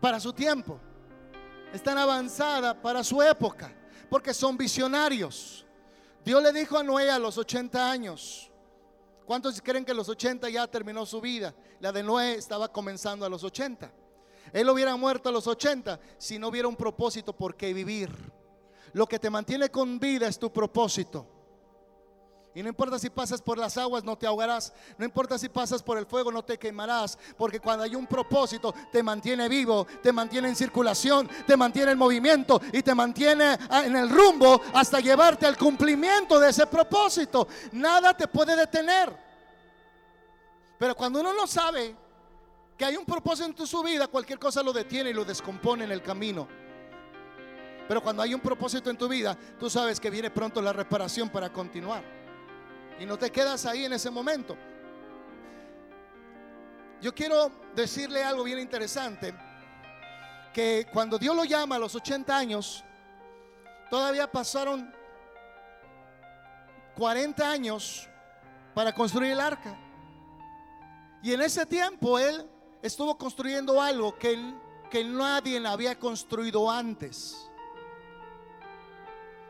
para 0.01 0.21
su 0.21 0.33
tiempo. 0.33 0.81
Están 1.73 1.99
avanzada 1.99 2.81
para 2.81 3.03
su 3.03 3.21
época, 3.23 3.73
porque 4.09 4.33
son 4.33 4.57
visionarios. 4.57 5.67
Dios 6.25 6.43
le 6.43 6.53
dijo 6.53 6.79
a 6.79 6.83
Noé 6.83 7.11
a 7.11 7.19
los 7.19 7.37
80 7.37 7.91
años. 7.91 8.51
¿Cuántos 9.27 9.61
creen 9.61 9.85
que 9.85 9.95
los 9.95 10.09
80 10.09 10.49
ya 10.51 10.67
terminó 10.67 11.05
su 11.07 11.21
vida? 11.21 11.55
La 11.81 11.91
de 11.91 12.03
Noé 12.03 12.35
estaba 12.35 12.71
comenzando 12.71 13.25
a 13.27 13.29
los 13.29 13.43
80. 13.43 13.93
Él 14.53 14.69
hubiera 14.69 14.97
muerto 14.97 15.31
a 15.31 15.33
los 15.33 15.47
80 15.47 15.99
si 16.19 16.39
no 16.39 16.49
hubiera 16.49 16.69
un 16.69 16.77
propósito 16.77 17.35
por 17.35 17.57
qué 17.57 17.73
vivir. 17.73 18.11
Lo 18.93 19.07
que 19.07 19.19
te 19.19 19.31
mantiene 19.31 19.71
con 19.71 19.99
vida 19.99 20.29
es 20.29 20.39
tu 20.39 20.53
propósito. 20.53 21.34
Y 22.57 22.63
no 22.63 22.69
importa 22.69 23.01
si 23.01 23.11
pasas 23.11 23.43
por 23.43 23.59
las 23.59 23.77
aguas, 23.77 24.05
no 24.05 24.17
te 24.17 24.29
ahogarás. 24.29 24.73
No 24.97 25.05
importa 25.05 25.37
si 25.37 25.49
pasas 25.49 25.83
por 25.83 25.99
el 25.99 26.07
fuego, 26.07 26.31
no 26.31 26.45
te 26.45 26.57
quemarás. 26.57 27.19
Porque 27.37 27.59
cuando 27.59 27.83
hay 27.83 27.97
un 27.97 28.07
propósito, 28.07 28.73
te 28.93 29.03
mantiene 29.03 29.49
vivo, 29.49 29.85
te 30.01 30.13
mantiene 30.13 30.49
en 30.49 30.55
circulación, 30.55 31.29
te 31.49 31.57
mantiene 31.57 31.91
en 31.91 31.99
movimiento 31.99 32.61
y 32.73 32.81
te 32.83 32.95
mantiene 32.95 33.59
ah, 33.69 33.85
en 33.85 33.97
el 33.97 34.09
rumbo 34.09 34.61
hasta 34.73 35.01
llevarte 35.01 35.47
al 35.47 35.59
cumplimiento 35.59 36.39
de 36.39 36.51
ese 36.51 36.65
propósito. 36.69 37.49
Nada 37.73 38.17
te 38.17 38.29
puede 38.29 38.55
detener. 38.55 39.13
Pero 40.79 40.95
cuando 40.95 41.21
uno 41.21 41.33
no 41.33 41.49
sabe 41.49 41.97
que 42.79 42.85
hay 42.85 42.97
un 42.97 43.05
propósito 43.05 43.47
en 43.49 43.55
tu 43.55 43.83
vida, 43.83 44.07
cualquier 44.07 44.39
cosa 44.39 44.63
lo 44.63 44.73
detiene 44.73 45.11
y 45.11 45.15
lo 45.15 45.25
descompone 45.25 45.85
en 45.85 45.91
el 45.91 46.03
camino. 46.03 46.47
Pero 47.89 48.01
cuando 48.01 48.23
hay 48.23 48.33
un 48.33 48.41
propósito 48.41 48.91
en 48.91 48.97
tu 48.97 49.09
vida, 49.09 49.37
tú 49.59 49.69
sabes 49.69 49.99
que 49.99 50.09
viene 50.09 50.31
pronto 50.31 50.63
la 50.63 50.73
reparación 50.73 51.29
para 51.29 51.53
continuar. 51.53 52.24
Y 52.99 53.07
no 53.07 53.19
te 53.19 53.31
quedas 53.31 53.67
ahí 53.67 53.85
en 53.85 53.93
ese 53.93 54.11
momento. 54.11 54.57
Yo 57.01 57.15
quiero 57.15 57.51
decirle 57.75 58.23
algo 58.23 58.45
bien 58.45 58.59
interesante, 58.59 59.35
que 60.53 60.87
cuando 60.93 61.19
Dios 61.19 61.35
lo 61.35 61.45
llama 61.45 61.77
a 61.77 61.79
los 61.79 61.95
80 61.95 62.37
años, 62.37 62.85
todavía 63.91 64.31
pasaron 64.31 64.95
40 66.97 67.51
años 67.51 68.09
para 68.73 68.95
construir 68.95 69.33
el 69.33 69.41
arca. 69.41 69.77
Y 71.23 71.33
en 71.33 71.43
ese 71.43 71.67
tiempo 71.67 72.19
Él 72.19 72.49
estuvo 72.81 73.19
construyendo 73.19 73.83
algo 73.83 74.17
que, 74.17 74.39
que 74.91 75.05
nadie 75.05 75.67
había 75.67 75.99
construido 75.99 76.71
antes. 76.71 77.51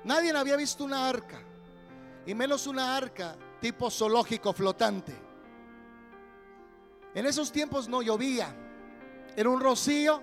Nadie 0.02 0.36
había 0.36 0.56
visto 0.56 0.84
una 0.84 1.08
arca 1.08 1.40
y 2.26 2.34
menos 2.34 2.66
una 2.66 2.96
arca 2.96 3.36
tipo 3.60 3.90
zoológico 3.90 4.52
flotante. 4.52 5.14
En 7.14 7.26
esos 7.26 7.52
tiempos 7.52 7.88
no 7.88 8.02
llovía, 8.02 8.54
era 9.36 9.48
un 9.48 9.60
rocío 9.60 10.22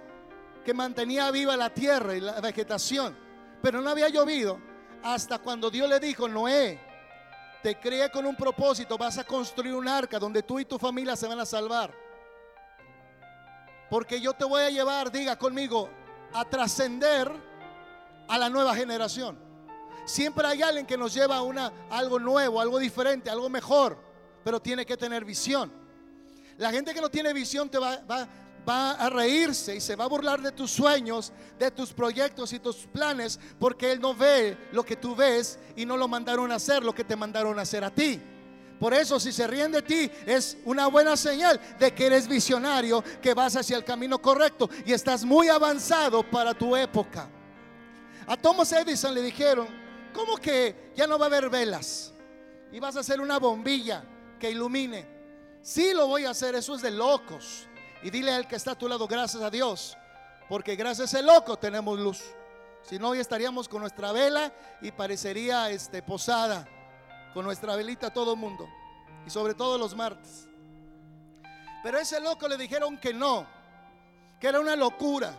que 0.66 0.74
mantenía 0.74 1.32
viva 1.32 1.56
la 1.58 1.74
tierra 1.74 2.16
y 2.16 2.22
la 2.22 2.40
vegetación, 2.42 3.18
pero 3.62 3.82
no 3.82 3.90
había 3.90 4.10
llovido 4.10 4.60
hasta 5.04 5.40
cuando 5.40 5.70
Dios 5.72 5.90
le 5.90 6.00
dijo, 6.00 6.28
Noé, 6.28 6.80
te 7.64 7.80
creé 7.80 8.10
con 8.10 8.26
un 8.26 8.36
propósito, 8.36 8.98
vas 8.98 9.18
a 9.18 9.24
construir 9.24 9.74
un 9.74 9.88
arca 9.88 10.20
donde 10.20 10.44
tú 10.44 10.60
y 10.60 10.66
tu 10.66 10.78
familia 10.78 11.16
se 11.16 11.28
van 11.28 11.40
a 11.40 11.46
salvar. 11.46 11.94
Porque 13.90 14.22
yo 14.22 14.34
te 14.34 14.46
voy 14.46 14.64
a 14.64 14.70
llevar, 14.70 15.12
diga 15.12 15.38
conmigo, 15.38 15.90
a 16.34 16.46
trascender 16.46 17.32
a 18.28 18.38
la 18.38 18.50
nueva 18.50 18.74
generación. 18.74 19.51
Siempre 20.12 20.46
hay 20.46 20.62
alguien 20.62 20.86
que 20.86 20.98
nos 20.98 21.14
lleva 21.14 21.38
a 21.38 21.42
una, 21.42 21.72
algo 21.90 22.20
nuevo, 22.20 22.60
algo 22.60 22.78
diferente, 22.80 23.30
algo 23.30 23.50
mejor, 23.50 23.98
pero 24.44 24.62
tiene 24.62 24.86
que 24.86 24.98
tener 24.98 25.24
visión. 25.24 25.72
La 26.58 26.70
gente 26.70 26.94
que 26.94 27.00
no 27.00 27.08
tiene 27.08 27.32
visión 27.32 27.70
te 27.70 27.80
va, 27.80 27.96
va, 28.00 28.28
va 28.68 28.92
a 28.92 29.10
reírse 29.10 29.74
y 29.74 29.80
se 29.80 29.96
va 29.96 30.04
a 30.04 30.08
burlar 30.08 30.42
de 30.42 30.52
tus 30.52 30.70
sueños, 30.70 31.32
de 31.58 31.72
tus 31.72 31.94
proyectos 31.94 32.52
y 32.52 32.60
tus 32.60 32.76
planes, 32.88 33.40
porque 33.58 33.90
él 33.90 34.02
no 34.02 34.14
ve 34.14 34.58
lo 34.74 34.84
que 34.84 34.98
tú 34.98 35.16
ves 35.16 35.58
y 35.78 35.86
no 35.86 35.96
lo 35.96 36.10
mandaron 36.10 36.52
a 36.52 36.56
hacer, 36.56 36.84
lo 36.84 36.94
que 36.94 37.06
te 37.06 37.16
mandaron 37.16 37.58
a 37.58 37.62
hacer 37.62 37.86
a 37.86 37.90
ti. 37.90 38.20
Por 38.82 38.94
eso 38.94 39.18
si 39.18 39.32
se 39.32 39.48
ríen 39.48 39.72
de 39.72 39.82
ti 39.82 40.12
es 40.26 40.58
una 40.66 40.88
buena 40.88 41.16
señal 41.16 41.58
de 41.80 41.94
que 41.94 42.08
eres 42.08 42.28
visionario, 42.28 43.02
que 43.22 43.34
vas 43.34 43.56
hacia 43.56 43.78
el 43.78 43.86
camino 43.86 44.22
correcto 44.22 44.70
y 44.86 44.92
estás 44.92 45.24
muy 45.24 45.48
avanzado 45.48 46.22
para 46.30 46.54
tu 46.54 46.76
época. 46.76 47.30
A 48.28 48.36
Thomas 48.36 48.74
Edison 48.74 49.14
le 49.14 49.22
dijeron, 49.22 49.81
¿Cómo 50.14 50.38
que 50.38 50.92
ya 50.96 51.08
no 51.08 51.18
va 51.18 51.26
a 51.26 51.28
haber 51.28 51.50
velas? 51.50 52.14
Y 52.72 52.80
vas 52.80 52.96
a 52.96 53.02
hacer 53.02 53.20
una 53.20 53.40
bombilla 53.40 54.04
que 54.40 54.50
ilumine. 54.52 55.08
Sí 55.62 55.94
lo 55.94 56.08
voy 56.08 56.26
a 56.26 56.32
hacer, 56.32 56.56
eso 56.56 56.76
es 56.76 56.82
de 56.82 56.92
locos. 56.92 57.68
Y 58.04 58.10
dile 58.10 58.34
al 58.34 58.48
que 58.48 58.56
está 58.56 58.72
a 58.72 58.78
tu 58.78 58.88
lado, 58.88 59.08
gracias 59.08 59.44
a 59.44 59.50
Dios, 59.50 59.98
Porque 60.50 60.76
gracias 60.76 61.14
a 61.14 61.22
loco 61.22 61.58
tenemos 61.58 62.00
luz. 62.00 62.22
Si 62.84 62.98
no, 62.98 63.10
hoy 63.10 63.20
estaríamos 63.20 63.70
con 63.70 63.82
nuestra 63.82 64.12
vela 64.12 64.52
y 64.82 64.92
parecería 64.92 65.70
este, 65.70 66.02
posada. 66.02 66.68
Con 67.34 67.46
nuestra 67.46 67.76
velita 67.76 68.12
todo 68.12 68.34
el 68.34 68.40
mundo. 68.40 68.68
Y 69.26 69.30
sobre 69.30 69.54
todo 69.54 69.78
los 69.78 69.96
martes. 69.96 70.48
Pero 71.84 71.98
a 71.98 72.02
ese 72.02 72.20
loco 72.20 72.48
le 72.48 72.58
dijeron 72.58 72.98
que 72.98 73.14
no. 73.14 73.48
Que 74.40 74.48
era 74.48 74.60
una 74.60 74.76
locura. 74.76 75.38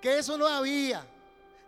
Que 0.00 0.18
eso 0.18 0.36
no 0.36 0.46
había. 0.46 1.04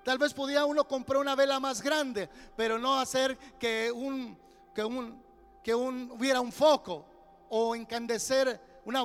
Tal 0.07 0.19
vez 0.19 0.33
podía 0.33 0.65
uno 0.65 0.87
comprar 0.87 1.21
una 1.21 1.35
vela 1.35 1.59
más 1.59 1.83
grande. 1.83 2.31
Pero 2.55 2.79
no 2.79 2.97
hacer 2.97 3.37
que 3.59 3.91
un, 3.91 4.39
que 4.73 4.85
un, 4.85 5.21
que 5.65 5.75
un, 5.75 6.13
hubiera 6.13 6.41
un 6.41 6.53
foco. 6.53 7.05
O 7.49 7.75
encandecer 7.75 8.81
una, 8.85 9.05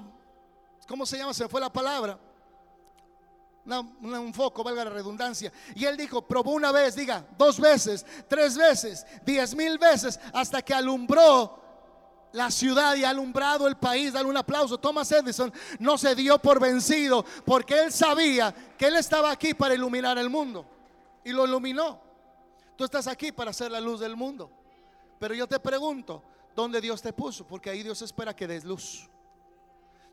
¿cómo 0.87 1.07
se 1.07 1.17
llama? 1.17 1.33
Se 1.33 1.49
fue 1.49 1.59
la 1.59 1.73
palabra 1.73 2.19
un 3.65 4.31
foco, 4.33 4.63
valga 4.63 4.85
la 4.85 4.91
redundancia. 4.91 5.51
Y 5.73 5.85
él 5.85 5.97
dijo, 5.97 6.21
probó 6.21 6.51
una 6.51 6.71
vez, 6.71 6.95
diga, 6.95 7.25
dos 7.35 7.59
veces, 7.59 8.05
tres 8.27 8.55
veces, 8.55 9.05
diez 9.25 9.55
mil 9.55 9.79
veces, 9.79 10.19
hasta 10.33 10.61
que 10.61 10.73
alumbró 10.73 11.59
la 12.33 12.51
ciudad 12.51 12.95
y 12.95 13.03
alumbrado 13.03 13.67
el 13.67 13.75
país. 13.75 14.13
Dale 14.13 14.29
un 14.29 14.37
aplauso. 14.37 14.77
Thomas 14.77 15.11
Edison 15.11 15.51
no 15.79 15.97
se 15.97 16.13
dio 16.13 16.37
por 16.37 16.59
vencido 16.59 17.25
porque 17.43 17.79
él 17.79 17.91
sabía 17.91 18.53
que 18.77 18.85
él 18.85 18.97
estaba 18.97 19.31
aquí 19.31 19.55
para 19.55 19.73
iluminar 19.73 20.19
el 20.19 20.29
mundo. 20.29 20.70
Y 21.23 21.31
lo 21.31 21.45
iluminó. 21.45 22.01
Tú 22.75 22.83
estás 22.83 23.07
aquí 23.07 23.31
para 23.31 23.53
ser 23.53 23.71
la 23.71 23.79
luz 23.79 23.99
del 23.99 24.15
mundo. 24.15 24.51
Pero 25.19 25.35
yo 25.35 25.47
te 25.47 25.59
pregunto, 25.59 26.23
¿dónde 26.55 26.81
Dios 26.81 27.01
te 27.01 27.13
puso? 27.13 27.45
Porque 27.45 27.69
ahí 27.69 27.83
Dios 27.83 28.01
espera 28.01 28.35
que 28.35 28.47
des 28.47 28.63
luz. 28.63 29.07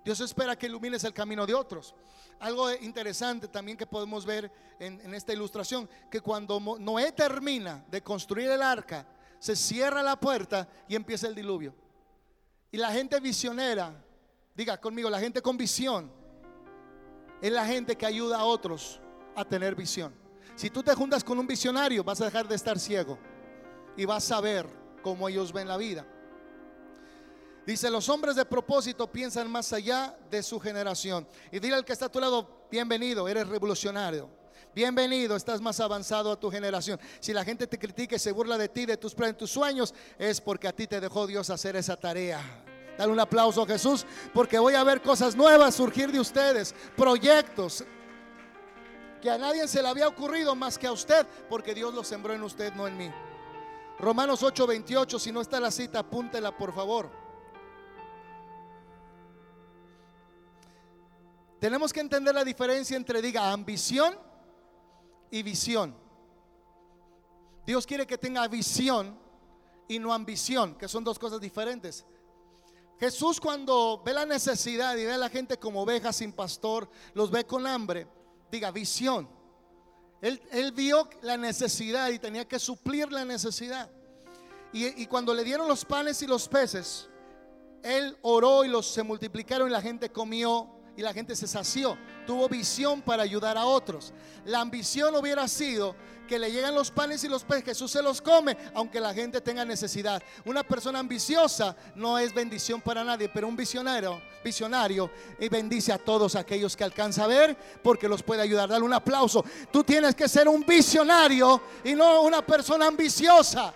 Dios 0.05 0.21
espera 0.21 0.57
que 0.57 0.67
ilumines 0.67 1.05
el 1.05 1.13
camino 1.13 1.47
de 1.47 1.55
otros. 1.55 1.95
Algo 2.41 2.71
interesante 2.73 3.49
también 3.49 3.77
que 3.77 3.87
podemos 3.87 4.25
ver 4.25 4.51
en, 4.79 5.13
esta 5.15 5.33
ilustración, 5.33 5.89
que 6.11 6.21
cuando 6.21 6.61
Noé 6.79 7.13
termina 7.13 7.85
de 7.91 8.03
construir 8.03 8.51
el 8.51 8.63
arca, 8.63 9.07
se 9.39 9.57
cierra 9.57 10.03
la 10.03 10.19
puerta 10.19 10.69
y 10.89 10.95
empieza 10.95 11.27
el 11.27 11.35
diluvio. 11.35 11.75
Y 12.71 12.77
la 12.77 12.93
gente 12.93 13.19
visionera, 13.21 13.93
diga 14.55 14.81
conmigo, 14.81 15.11
la 15.11 15.21
gente 15.21 15.43
con 15.43 15.57
visión, 15.57 16.13
es 17.41 17.53
la 17.53 17.67
gente 17.67 17.97
que 17.97 18.07
ayuda 18.07 18.39
a 18.39 18.45
otros 18.45 19.01
a 19.35 19.45
tener 19.45 19.75
visión. 19.75 20.15
Si 20.59 20.71
tú 20.71 20.83
te 20.83 20.93
juntas 20.93 21.23
con 21.23 21.39
un 21.39 21.47
visionario, 21.47 22.03
vas 22.03 22.21
a 22.21 22.25
dejar 22.25 22.49
de 22.49 22.57
estar 22.57 22.81
ciego 22.81 23.17
y 23.97 24.05
vas 24.05 24.29
a 24.33 24.41
ver 24.41 24.67
cómo 25.05 25.29
ellos 25.29 25.53
ven 25.53 25.69
la 25.69 25.77
vida. 25.77 26.05
Dice, 27.65 27.89
los 27.89 28.09
hombres 28.09 28.35
de 28.35 28.45
propósito 28.45 29.07
piensan 29.07 29.49
más 29.49 29.73
allá 29.73 30.19
de 30.29 30.43
su 30.43 30.59
generación. 30.59 31.29
Y 31.53 31.61
dile 31.61 31.77
al 31.77 31.85
que 31.85 31.93
está 31.93 32.07
a 32.07 32.09
tu 32.09 32.19
lado, 32.19 32.67
bienvenido, 32.73 33.29
eres 33.29 33.47
revolucionario. 33.47 34.29
Bienvenido, 34.75 35.37
estás 35.37 35.61
más 35.61 35.79
avanzado 35.79 36.33
a 36.33 36.41
tu 36.41 36.51
generación. 36.51 36.99
Si 37.21 37.33
la 37.33 37.45
gente 37.45 37.69
te 37.69 37.79
critica 37.79 38.17
y 38.17 38.19
se 38.19 38.33
burla 38.33 38.59
de 38.59 38.69
ti, 38.69 38.85
de 38.85 38.97
tus 38.97 39.15
planes, 39.15 39.37
tus 39.37 39.53
sueños, 39.53 39.95
es 40.19 40.41
porque 40.41 40.67
a 40.67 40.73
ti 40.73 40.89
te 40.89 41.01
dejó 41.01 41.29
Dios 41.29 41.51
hacer 41.51 41.77
esa 41.77 41.97
tarea. 41.97 42.65
Dale 42.99 43.13
un 43.13 43.21
aplauso 43.21 43.63
a 43.63 43.67
Jesús, 43.67 44.05
porque 44.35 44.59
voy 44.59 44.75
a 44.75 44.83
ver 44.83 45.03
cosas 45.03 45.37
nuevas 45.37 45.77
surgir 45.77 46.11
de 46.11 46.19
ustedes, 46.19 46.75
proyectos 46.97 47.85
que 49.21 49.31
a 49.31 49.39
nadie 49.39 49.67
se 49.69 49.83
le 49.83 49.89
había 49.89 50.09
ocurrido 50.09 50.55
más 50.55 50.79
que 50.79 50.87
a 50.87 50.93
usted, 50.93 51.27
porque 51.49 51.75
Dios 51.75 51.95
lo 51.95 52.05
sembró 52.05 52.35
en 52.35 52.43
usted, 52.43 52.73
no 52.75 52.87
en 52.87 52.97
mí. 52.97 53.11
Romanos 53.99 54.43
8:28, 54.43 55.19
si 55.19 55.33
no 55.33 55.41
está 55.41 55.59
la 55.59 55.71
cita, 55.71 56.01
apúntela 56.01 56.57
por 56.57 56.73
favor. 56.73 57.11
Tenemos 61.59 61.93
que 61.93 62.01
entender 62.01 62.35
la 62.35 62.45
diferencia 62.45 62.97
entre, 62.97 63.21
diga, 63.21 63.51
ambición 63.51 64.17
y 65.31 65.43
visión. 65.43 65.95
Dios 67.67 67.85
quiere 67.85 68.07
que 68.07 68.17
tenga 68.17 68.47
visión 68.47 69.19
y 69.89 69.99
no 69.99 70.13
ambición, 70.13 70.77
que 70.77 70.87
son 70.87 71.03
dos 71.03 71.19
cosas 71.19 71.41
diferentes. 71.41 72.07
Jesús 73.01 73.41
cuando 73.41 74.03
ve 74.05 74.13
la 74.13 74.27
necesidad 74.27 74.97
y 74.97 75.05
ve 75.05 75.13
a 75.13 75.19
la 75.19 75.29
gente 75.29 75.59
como 75.59 75.83
ovejas 75.83 76.17
sin 76.17 76.33
pastor, 76.33 76.89
los 77.15 77.31
ve 77.31 77.45
con 77.45 77.67
hambre, 77.67 78.07
diga, 78.51 78.71
visión. 78.71 79.29
Él, 80.21 80.73
vio 80.75 81.09
la 81.23 81.37
necesidad 81.37 82.09
y 82.11 82.19
tenía 82.19 82.47
que 82.47 82.59
suplir 82.59 83.13
la 83.13 83.25
necesidad. 83.25 83.89
Y, 84.73 85.07
cuando 85.07 85.33
le 85.33 85.45
dieron 85.45 85.69
los 85.69 85.85
panes 85.85 86.21
y 86.23 86.27
los 86.27 86.49
peces, 86.49 87.09
Él 87.83 88.17
oró 88.23 88.65
y 88.65 88.69
los 88.69 88.87
se 88.87 89.03
multiplicaron 89.03 89.69
y 89.69 89.73
la 89.73 89.81
gente 89.81 90.11
comió 90.11 90.69
y 90.97 91.03
la 91.03 91.15
gente 91.15 91.37
se 91.37 91.47
sació. 91.47 91.97
Tuvo 92.29 92.47
visión 92.47 93.01
para 93.01 93.23
ayudar 93.23 93.57
a 93.57 93.65
otros. 93.65 94.13
La 94.45 94.61
ambición 94.61 95.17
hubiera 95.17 95.49
sido 95.49 95.97
que 96.29 96.39
le 96.39 96.53
llegan 96.53 96.75
los 96.75 96.91
panes 96.91 97.25
y 97.25 97.29
los 97.29 97.43
peces, 97.43 97.65
Jesús 97.65 97.91
se 97.91 98.03
los 98.03 98.21
come, 98.21 98.55
aunque 98.75 99.01
la 99.01 99.15
gente 99.15 99.41
tenga 99.41 99.65
necesidad. 99.65 100.23
Una 100.45 100.63
persona 100.63 100.99
ambiciosa 100.99 101.75
no 101.95 102.19
es 102.19 102.35
bendición 102.35 102.83
para 102.83 103.03
nadie, 103.03 103.31
pero 103.31 103.49
un 103.49 103.57
visionario, 103.57 104.21
visionario 104.45 105.11
y 105.41 105.49
bendice 105.49 105.91
a 105.91 105.97
todos 105.97 106.35
aquellos 106.35 106.77
que 106.77 106.85
alcanza 106.85 107.25
a 107.25 107.29
ver 107.29 107.57
porque 107.83 108.07
los 108.07 108.23
puede 108.23 108.43
ayudar. 108.43 108.69
Dale 108.69 108.85
un 108.85 108.93
aplauso. 108.93 109.43
Tú 109.73 109.83
tienes 109.83 110.15
que 110.15 110.29
ser 110.29 110.49
un 110.49 110.67
visionario 110.67 111.63
y 111.83 111.95
no 111.95 112.21
una 112.21 112.45
persona 112.45 112.89
ambiciosa, 112.89 113.73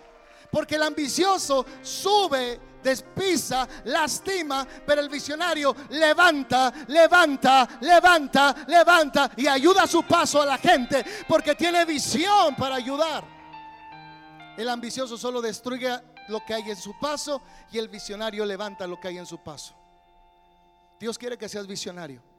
porque 0.51 0.75
el 0.75 0.83
ambicioso 0.83 1.65
sube 1.81 2.61
despisa, 2.83 3.69
lastima, 3.85 4.67
pero 4.87 5.01
el 5.01 5.09
visionario 5.09 5.75
levanta, 5.91 6.73
levanta, 6.89 7.69
levanta, 7.81 8.55
levanta 8.67 9.31
y 9.37 9.47
ayuda 9.47 9.85
a 9.85 9.87
su 9.87 10.03
paso 10.03 10.43
a 10.43 10.47
la 10.47 10.59
gente 10.59 11.05
porque 11.29 11.55
tiene 11.55 11.85
visión 11.85 12.55
para 12.57 12.77
ayudar. 12.77 13.25
El 14.57 14.69
ambicioso 14.69 15.17
solo 15.17 15.41
destruye 15.41 15.99
lo 16.29 16.45
que 16.45 16.55
hay 16.55 16.71
en 16.71 16.77
su 16.77 16.99
paso 16.99 17.43
y 17.71 17.79
el 17.79 17.89
visionario 17.89 18.45
levanta 18.45 18.87
lo 18.87 19.01
que 19.01 19.09
hay 19.09 19.19
en 19.19 19.27
su 19.27 19.39
paso. 19.39 19.75
Dios 21.01 21.19
quiere 21.19 21.37
que 21.37 21.49
seas 21.49 21.67
visionario. 21.67 22.32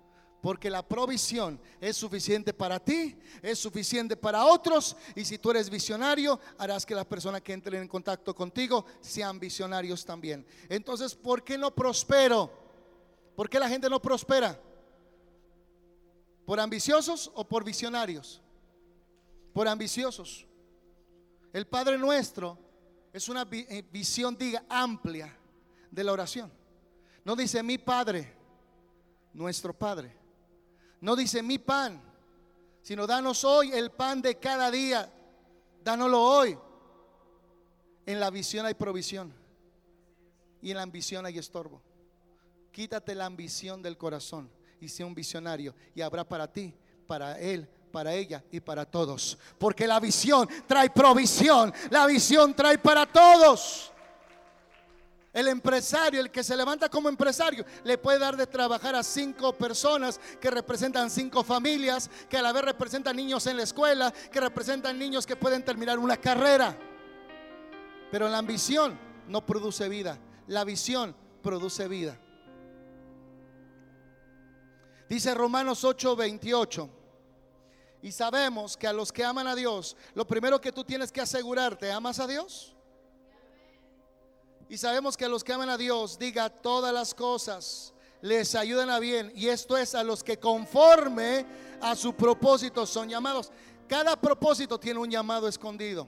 Porque 0.43 0.69
la 0.69 0.85
provisión 0.85 1.57
es 1.79 1.95
suficiente 1.95 2.53
para 2.53 2.77
ti, 2.77 3.17
es 3.41 3.57
suficiente 3.57 4.17
para 4.17 4.43
otros. 4.43 4.93
Y 5.15 5.23
si 5.23 5.37
tú 5.37 5.51
eres 5.51 5.69
visionario, 5.69 6.37
harás 6.57 6.85
que 6.85 6.93
las 6.93 7.05
personas 7.05 7.41
que 7.41 7.53
entren 7.53 7.81
en 7.81 7.87
contacto 7.87 8.35
contigo 8.35 8.85
sean 8.99 9.39
visionarios 9.39 10.03
también. 10.03 10.45
Entonces, 10.67 11.15
¿por 11.15 11.45
qué 11.45 11.57
no 11.57 11.73
prospero? 11.73 12.51
¿Por 13.37 13.49
qué 13.49 13.57
la 13.57 13.69
gente 13.69 13.89
no 13.89 14.01
prospera? 14.01 14.59
¿Por 16.45 16.59
ambiciosos 16.59 17.31
o 17.35 17.47
por 17.47 17.63
visionarios? 17.63 18.41
Por 19.53 19.65
ambiciosos. 19.65 20.45
El 21.53 21.67
Padre 21.67 21.97
nuestro 21.97 22.59
es 23.13 23.29
una 23.29 23.47
eh, 23.49 23.81
visión, 23.89 24.37
diga, 24.37 24.65
amplia 24.67 25.33
de 25.89 26.03
la 26.03 26.11
oración. 26.11 26.51
No 27.23 27.33
dice 27.33 27.63
mi 27.63 27.77
Padre, 27.77 28.35
nuestro 29.31 29.73
Padre. 29.73 30.22
No 31.03 31.17
dice 31.17 31.43
mi 31.43 31.57
pan, 31.57 32.01
sino 32.81 33.05
danos 33.05 33.43
hoy 33.43 33.73
el 33.73 33.91
pan 33.91 34.21
de 34.21 34.39
cada 34.39 34.71
día. 34.71 35.11
Dánoslo 35.83 36.23
hoy. 36.23 36.57
En 38.05 38.21
la 38.21 38.29
visión 38.29 38.65
hay 38.65 38.73
provisión. 38.73 39.33
Y 40.61 40.71
en 40.71 40.77
la 40.77 40.83
ambición 40.83 41.25
hay 41.25 41.37
estorbo. 41.37 41.81
Quítate 42.71 43.15
la 43.15 43.25
ambición 43.25 43.81
del 43.81 43.97
corazón 43.97 44.49
y 44.79 44.87
sea 44.87 45.05
un 45.05 45.13
visionario. 45.13 45.75
Y 45.93 45.99
habrá 45.99 46.23
para 46.23 46.49
ti, 46.49 46.73
para 47.05 47.37
él, 47.37 47.67
para 47.91 48.13
ella 48.13 48.41
y 48.49 48.61
para 48.61 48.85
todos. 48.85 49.37
Porque 49.57 49.85
la 49.85 49.99
visión 49.99 50.47
trae 50.65 50.89
provisión. 50.89 51.73
La 51.89 52.05
visión 52.05 52.53
trae 52.53 52.77
para 52.77 53.05
todos. 53.05 53.92
El 55.33 55.47
empresario, 55.47 56.21
el 56.21 56.29
que 56.29 56.43
se 56.43 56.55
levanta 56.55 56.89
como 56.89 57.09
empresario, 57.09 57.65
le 57.83 57.97
puede 57.97 58.19
dar 58.19 58.37
de 58.37 58.45
trabajar 58.45 58.93
a 58.93 59.01
cinco 59.01 59.51
personas 59.51 60.19
que 60.39 60.51
representan 60.51 61.09
cinco 61.09 61.43
familias, 61.43 62.07
que 62.29 62.37
a 62.37 62.43
la 62.43 62.53
vez 62.53 62.63
representan 62.63 63.15
niños 63.15 63.47
en 63.47 63.57
la 63.57 63.63
escuela, 63.63 64.13
que 64.31 64.39
representan 64.39 64.97
niños 64.99 65.25
que 65.25 65.35
pueden 65.35 65.65
terminar 65.65 65.97
una 65.97 66.17
carrera. 66.17 66.77
Pero 68.11 68.29
la 68.29 68.37
ambición 68.37 68.99
no 69.27 69.43
produce 69.43 69.89
vida, 69.89 70.19
la 70.45 70.63
visión 70.63 71.15
produce 71.41 71.87
vida. 71.87 72.19
Dice 75.09 75.33
Romanos 75.33 75.83
8:28. 75.83 76.89
Y 78.03 78.11
sabemos 78.11 78.77
que 78.77 78.85
a 78.85 78.93
los 78.93 79.11
que 79.11 79.23
aman 79.23 79.47
a 79.47 79.55
Dios, 79.55 79.95
lo 80.13 80.27
primero 80.27 80.61
que 80.61 80.71
tú 80.71 80.83
tienes 80.83 81.11
que 81.11 81.21
asegurarte, 81.21 81.91
¿amas 81.91 82.19
a 82.19 82.27
Dios? 82.27 82.75
Y 84.73 84.77
sabemos 84.79 85.15
que 85.15 85.25
a 85.25 85.29
los 85.29 85.43
que 85.43 85.53
aman 85.53 85.69
a 85.69 85.77
Dios, 85.77 86.17
diga 86.17 86.49
todas 86.49 86.91
las 86.91 87.13
cosas, 87.13 87.93
les 88.21 88.55
ayudan 88.55 88.89
a 88.89 88.97
bien. 88.97 89.31
Y 89.35 89.47
esto 89.49 89.77
es 89.77 89.93
a 89.93 90.03
los 90.03 90.23
que 90.23 90.39
conforme 90.39 91.45
a 91.79 91.95
su 91.95 92.15
propósito 92.15 92.83
son 92.87 93.07
llamados. 93.07 93.51
Cada 93.87 94.19
propósito 94.19 94.79
tiene 94.79 94.99
un 94.99 95.11
llamado 95.11 95.47
escondido. 95.47 96.07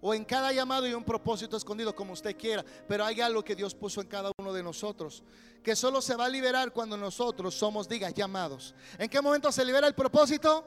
O 0.00 0.12
en 0.12 0.24
cada 0.24 0.52
llamado 0.52 0.86
hay 0.86 0.92
un 0.92 1.04
propósito 1.04 1.56
escondido, 1.56 1.94
como 1.94 2.14
usted 2.14 2.36
quiera. 2.36 2.64
Pero 2.88 3.04
hay 3.04 3.20
algo 3.20 3.44
que 3.44 3.54
Dios 3.54 3.76
puso 3.76 4.00
en 4.00 4.08
cada 4.08 4.32
uno 4.40 4.52
de 4.52 4.64
nosotros. 4.64 5.22
Que 5.62 5.76
solo 5.76 6.02
se 6.02 6.16
va 6.16 6.24
a 6.24 6.28
liberar 6.28 6.72
cuando 6.72 6.96
nosotros 6.96 7.54
somos, 7.54 7.88
diga, 7.88 8.10
llamados. 8.10 8.74
¿En 8.98 9.08
qué 9.08 9.20
momento 9.20 9.52
se 9.52 9.64
libera 9.64 9.86
el 9.86 9.94
propósito? 9.94 10.64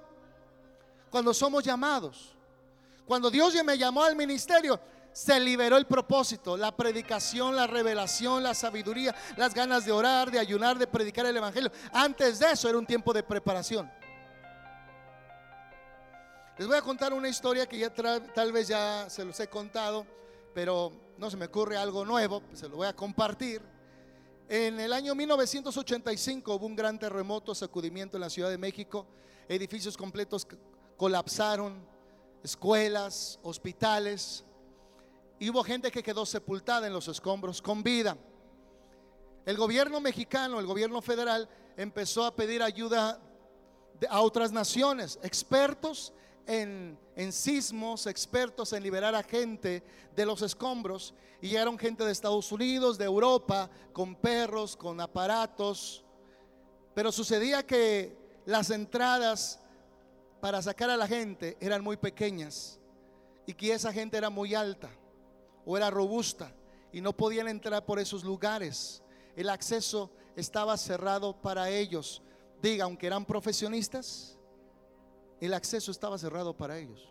Cuando 1.09 1.33
somos 1.33 1.61
llamados. 1.61 2.33
Cuando 3.05 3.29
Dios 3.29 3.53
me 3.65 3.77
llamó 3.77 4.01
al 4.01 4.15
ministerio, 4.15 4.79
se 5.13 5.39
liberó 5.39 5.77
el 5.77 5.85
propósito, 5.85 6.57
la 6.57 6.75
predicación, 6.75 7.55
la 7.55 7.67
revelación, 7.67 8.43
la 8.43 8.53
sabiduría, 8.53 9.15
las 9.37 9.53
ganas 9.53 9.85
de 9.85 9.91
orar, 9.91 10.31
de 10.31 10.39
ayunar, 10.39 10.77
de 10.77 10.87
predicar 10.87 11.25
el 11.25 11.37
Evangelio. 11.37 11.71
Antes 11.93 12.39
de 12.39 12.51
eso 12.51 12.67
era 12.67 12.77
un 12.77 12.85
tiempo 12.85 13.13
de 13.13 13.23
preparación. 13.23 13.89
Les 16.57 16.67
voy 16.67 16.77
a 16.77 16.81
contar 16.81 17.13
una 17.13 17.29
historia 17.29 17.67
que 17.67 17.77
ya 17.77 17.91
tal 17.91 18.51
vez 18.51 18.67
ya 18.67 19.09
se 19.09 19.23
los 19.23 19.39
he 19.39 19.47
contado, 19.47 20.05
pero 20.53 20.91
no 21.17 21.29
se 21.29 21.37
me 21.37 21.45
ocurre 21.45 21.77
algo 21.77 22.05
nuevo, 22.05 22.41
pues 22.41 22.59
se 22.59 22.69
lo 22.69 22.77
voy 22.77 22.87
a 22.87 22.93
compartir. 22.93 23.61
En 24.49 24.79
el 24.79 24.93
año 24.93 25.15
1985 25.15 26.55
hubo 26.55 26.65
un 26.65 26.75
gran 26.75 26.99
terremoto, 26.99 27.55
sacudimiento 27.55 28.17
en 28.17 28.21
la 28.21 28.29
Ciudad 28.29 28.49
de 28.49 28.57
México, 28.57 29.07
edificios 29.47 29.95
completos 29.97 30.47
colapsaron, 30.97 31.83
escuelas, 32.43 33.39
hospitales, 33.41 34.43
y 35.39 35.49
hubo 35.49 35.63
gente 35.63 35.91
que 35.91 36.03
quedó 36.03 36.25
sepultada 36.25 36.87
en 36.87 36.93
los 36.93 37.07
escombros 37.07 37.61
con 37.61 37.83
vida. 37.83 38.17
El 39.45 39.57
gobierno 39.57 39.99
mexicano, 39.99 40.59
el 40.59 40.65
gobierno 40.65 41.01
federal, 41.01 41.49
empezó 41.75 42.25
a 42.25 42.35
pedir 42.35 42.63
ayuda 42.63 43.19
a 44.09 44.21
otras 44.21 44.51
naciones, 44.51 45.19
expertos 45.21 46.13
en, 46.45 46.97
sismos, 47.31 48.07
expertos 48.07 48.73
en 48.73 48.83
liberar 48.83 49.15
a 49.15 49.23
gente 49.23 49.83
de 50.15 50.25
los 50.25 50.41
escombros. 50.41 51.13
Y 51.41 51.49
llegaron 51.49 51.77
gente 51.77 52.05
de 52.05 52.11
Estados 52.11 52.51
Unidos, 52.51 52.97
de 52.97 53.05
Europa, 53.05 53.69
con 53.91 54.15
perros, 54.15 54.77
con 54.77 55.01
aparatos. 55.01 56.05
Pero 56.93 57.11
sucedía 57.11 57.65
que 57.65 58.15
las 58.45 58.69
entradas 58.69 59.59
para 60.39 60.61
sacar 60.61 60.89
a 60.89 60.97
la 60.97 61.07
gente 61.07 61.57
eran 61.59 61.83
muy 61.83 61.97
pequeñas 61.97 62.79
y 63.45 63.53
que 63.53 63.73
esa 63.73 63.91
gente 63.91 64.17
era 64.17 64.29
muy 64.29 64.55
alta 64.55 64.89
o 65.65 65.77
era 65.77 65.89
robusta 65.89 66.53
y 66.91 67.01
no 67.01 67.13
podían 67.13 67.47
entrar 67.47 67.85
por 67.85 67.99
esos 67.99 68.23
lugares. 68.23 69.01
El 69.35 69.49
acceso 69.49 70.11
estaba 70.35 70.77
cerrado 70.77 71.41
para 71.41 71.69
ellos. 71.69 72.21
Diga, 72.61 72.85
aunque 72.85 73.07
eran 73.07 73.25
profesionistas, 73.25 74.37
el 75.41 75.53
acceso 75.53 75.91
estaba 75.91 76.17
cerrado 76.17 76.55
para 76.55 76.77
ellos. 76.77 77.09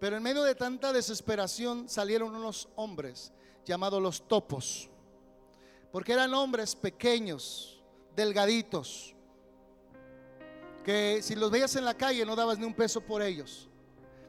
Pero 0.00 0.16
en 0.16 0.22
medio 0.22 0.42
de 0.42 0.54
tanta 0.54 0.92
desesperación 0.92 1.88
salieron 1.88 2.34
unos 2.34 2.68
hombres 2.76 3.32
llamados 3.64 4.02
los 4.02 4.28
topos, 4.28 4.90
porque 5.90 6.12
eran 6.12 6.34
hombres 6.34 6.76
pequeños, 6.76 7.82
delgaditos, 8.14 9.14
que 10.84 11.20
si 11.22 11.34
los 11.34 11.50
veías 11.50 11.74
en 11.76 11.84
la 11.84 11.94
calle 11.94 12.26
no 12.26 12.36
dabas 12.36 12.58
ni 12.58 12.66
un 12.66 12.74
peso 12.74 13.00
por 13.00 13.22
ellos, 13.22 13.68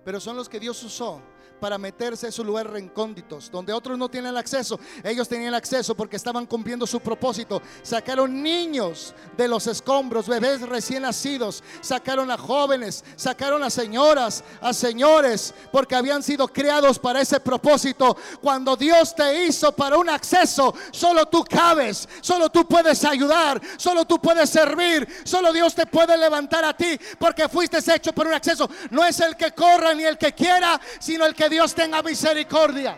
pero 0.06 0.20
son 0.20 0.38
los 0.38 0.48
que 0.48 0.60
Dios 0.60 0.82
usó 0.84 1.22
para 1.60 1.78
meterse 1.78 2.26
en 2.26 2.30
esos 2.30 2.46
lugares 2.46 2.72
recónditos, 2.72 3.50
donde 3.50 3.74
otros 3.74 3.98
no 3.98 4.10
tienen 4.10 4.36
acceso. 4.36 4.80
Ellos 5.04 5.28
tenían 5.28 5.54
acceso 5.54 5.96
porque 5.96 6.16
estaban 6.16 6.46
cumpliendo 6.46 6.86
su 6.86 7.00
propósito. 7.00 7.62
Sacaron 7.82 8.42
niños 8.42 9.14
de 9.38 9.48
los 9.48 9.68
escombros, 9.68 10.28
bebés 10.28 10.62
recién 10.62 11.04
nacidos, 11.04 11.64
sacaron 11.82 12.32
a 12.32 12.38
jóvenes, 12.38 13.04
sacaron 13.16 13.64
a 13.64 13.70
señoras, 13.70 14.44
a 14.62 14.74
señores, 14.74 15.54
porque 15.72 15.96
habían 15.96 16.24
sido 16.24 16.48
creados 16.48 17.00
para 17.00 17.22
ese 17.22 17.40
propósito. 17.40 18.18
Cuando 18.42 18.76
Dios 18.76 19.16
te 19.16 19.46
hizo 19.46 19.72
para 19.72 19.98
un 19.98 20.10
acceso, 20.10 20.74
solo 20.92 21.26
tú 21.28 21.44
cabes, 21.44 22.08
solo 22.22 22.50
tú 22.50 22.68
puedes 22.68 23.04
ayudar, 23.06 23.62
solo 23.78 24.06
tú 24.06 24.20
puedes 24.20 24.50
servir, 24.50 25.08
solo 25.24 25.54
Dios 25.54 25.74
te 25.76 25.86
puede 25.86 26.18
levantar 26.18 26.66
a 26.66 26.76
ti, 26.76 27.00
porque 27.20 27.48
fuiste 27.48 27.80
hecho 27.94 28.14
para 28.14 28.30
un 28.30 28.36
acceso. 28.36 28.70
No 28.90 29.06
es 29.06 29.20
el 29.20 29.36
que 29.36 29.52
corra 29.52 29.94
ni 29.94 30.04
el 30.04 30.18
que 30.18 30.34
quiera, 30.34 30.80
sino 31.00 31.26
el 31.26 31.36
que 31.36 31.45
Dios 31.50 31.74
tenga 31.74 32.02
misericordia. 32.02 32.98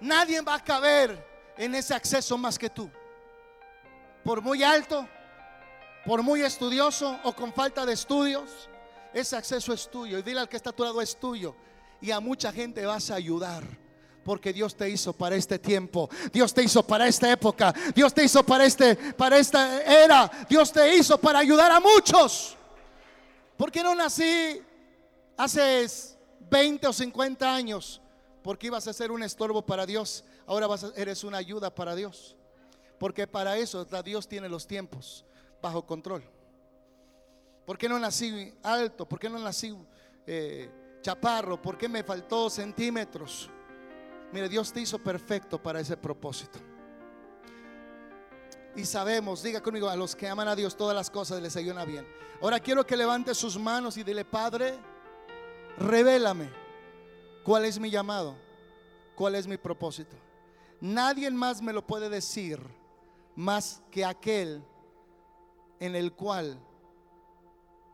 Nadie 0.00 0.40
va 0.40 0.54
a 0.54 0.64
caber 0.64 1.26
en 1.56 1.74
ese 1.74 1.94
acceso 1.94 2.38
más 2.38 2.58
que 2.58 2.70
tú. 2.70 2.90
Por 4.24 4.42
muy 4.42 4.62
alto, 4.62 5.08
por 6.06 6.22
muy 6.22 6.42
estudioso 6.42 7.18
o 7.24 7.32
con 7.32 7.52
falta 7.52 7.84
de 7.84 7.94
estudios, 7.94 8.68
ese 9.12 9.36
acceso 9.36 9.72
es 9.72 9.90
tuyo. 9.90 10.18
Y 10.18 10.22
dile 10.22 10.40
al 10.40 10.48
que 10.48 10.56
está 10.56 10.70
a 10.70 10.72
tu 10.72 10.84
lado 10.84 11.00
es 11.00 11.18
tuyo. 11.18 11.54
Y 12.00 12.10
a 12.10 12.20
mucha 12.20 12.52
gente 12.52 12.84
vas 12.86 13.10
a 13.10 13.16
ayudar. 13.16 13.64
Porque 14.24 14.52
Dios 14.52 14.76
te 14.76 14.88
hizo 14.88 15.12
para 15.12 15.36
este 15.36 15.58
tiempo. 15.58 16.08
Dios 16.32 16.52
te 16.52 16.62
hizo 16.62 16.82
para 16.82 17.06
esta 17.06 17.32
época. 17.32 17.74
Dios 17.94 18.12
te 18.12 18.24
hizo 18.24 18.44
para 18.44 18.64
este 18.66 18.94
para 19.14 19.38
esta 19.38 19.82
era. 19.82 20.30
Dios 20.48 20.70
te 20.70 20.96
hizo 20.96 21.18
para 21.18 21.38
ayudar 21.38 21.72
a 21.72 21.80
muchos. 21.80 22.56
Porque 23.56 23.82
no 23.82 23.94
nací 23.94 24.62
hace 25.38 25.86
20 26.50 26.86
o 26.86 26.92
50 26.92 27.54
años, 27.54 28.02
porque 28.42 28.66
ibas 28.66 28.86
a 28.86 28.92
ser 28.92 29.10
un 29.10 29.22
estorbo 29.22 29.64
para 29.64 29.86
Dios, 29.86 30.24
ahora 30.46 30.66
vas 30.66 30.92
eres 30.96 31.24
una 31.24 31.38
ayuda 31.38 31.74
para 31.74 31.94
Dios. 31.94 32.36
Porque 32.98 33.26
para 33.26 33.56
eso 33.56 33.86
Dios 34.04 34.28
tiene 34.28 34.48
los 34.48 34.66
tiempos 34.66 35.24
bajo 35.62 35.86
control. 35.86 36.22
¿Por 37.64 37.78
qué 37.78 37.88
no 37.88 37.98
nací 37.98 38.52
alto? 38.62 39.08
¿Por 39.08 39.18
qué 39.18 39.28
no 39.28 39.38
nací 39.38 39.76
eh, 40.26 40.70
chaparro? 41.00 41.60
¿Por 41.62 41.78
qué 41.78 41.88
me 41.88 42.02
faltó 42.02 42.50
centímetros? 42.50 43.48
Mire, 44.32 44.48
Dios 44.48 44.72
te 44.72 44.80
hizo 44.80 44.98
perfecto 44.98 45.62
para 45.62 45.80
ese 45.80 45.96
propósito. 45.96 46.58
Y 48.74 48.84
sabemos, 48.84 49.42
diga 49.42 49.60
conmigo, 49.60 49.88
a 49.88 49.96
los 49.96 50.14
que 50.16 50.28
aman 50.28 50.48
a 50.48 50.56
Dios 50.56 50.76
todas 50.76 50.94
las 50.94 51.10
cosas 51.10 51.40
les 51.40 51.56
ayudan 51.56 51.86
bien. 51.86 52.06
Ahora 52.40 52.60
quiero 52.60 52.86
que 52.86 52.96
levante 52.96 53.34
sus 53.34 53.58
manos 53.58 53.96
y 53.96 54.04
dile, 54.04 54.24
Padre, 54.24 54.78
revélame 55.78 56.50
cuál 57.44 57.64
es 57.64 57.78
mi 57.78 57.90
llamado, 57.90 58.36
cuál 59.14 59.34
es 59.34 59.46
mi 59.46 59.56
propósito. 59.56 60.16
Nadie 60.80 61.30
más 61.30 61.60
me 61.60 61.72
lo 61.72 61.86
puede 61.86 62.08
decir 62.08 62.60
más 63.34 63.82
que 63.90 64.04
aquel 64.04 64.62
en 65.80 65.96
el 65.96 66.12
cual 66.12 66.58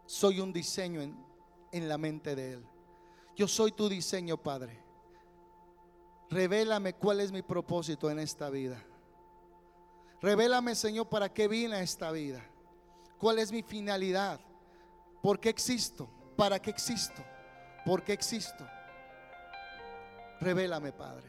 soy 0.06 0.40
un 0.40 0.52
diseño 0.52 1.00
en, 1.00 1.16
en 1.72 1.88
la 1.88 1.98
mente 1.98 2.34
de 2.34 2.52
Él. 2.52 2.66
Yo 3.36 3.48
soy 3.48 3.72
tu 3.72 3.88
diseño, 3.88 4.36
Padre. 4.36 4.82
Revélame 6.30 6.94
cuál 6.94 7.20
es 7.20 7.32
mi 7.32 7.42
propósito 7.42 8.10
en 8.10 8.18
esta 8.18 8.50
vida. 8.50 8.82
Revélame, 10.20 10.74
Señor, 10.74 11.08
para 11.08 11.32
qué 11.32 11.48
vine 11.48 11.76
a 11.76 11.82
esta 11.82 12.10
vida. 12.10 12.44
¿Cuál 13.18 13.38
es 13.38 13.52
mi 13.52 13.62
finalidad? 13.62 14.40
¿Por 15.22 15.38
qué 15.38 15.48
existo? 15.48 16.08
¿Para 16.36 16.60
qué 16.60 16.70
existo? 16.70 17.22
¿Por 17.84 18.02
qué 18.02 18.12
existo? 18.14 18.66
Revélame, 20.40 20.92
Padre. 20.92 21.28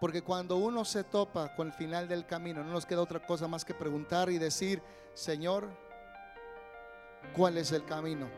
Porque 0.00 0.22
cuando 0.22 0.56
uno 0.56 0.84
se 0.84 1.04
topa 1.04 1.54
con 1.54 1.68
el 1.68 1.72
final 1.72 2.08
del 2.08 2.26
camino, 2.26 2.64
no 2.64 2.72
nos 2.72 2.86
queda 2.86 3.02
otra 3.02 3.24
cosa 3.24 3.46
más 3.46 3.64
que 3.64 3.74
preguntar 3.74 4.30
y 4.30 4.38
decir, 4.38 4.82
Señor, 5.14 5.68
¿cuál 7.36 7.56
es 7.58 7.70
el 7.72 7.84
camino? 7.84 8.28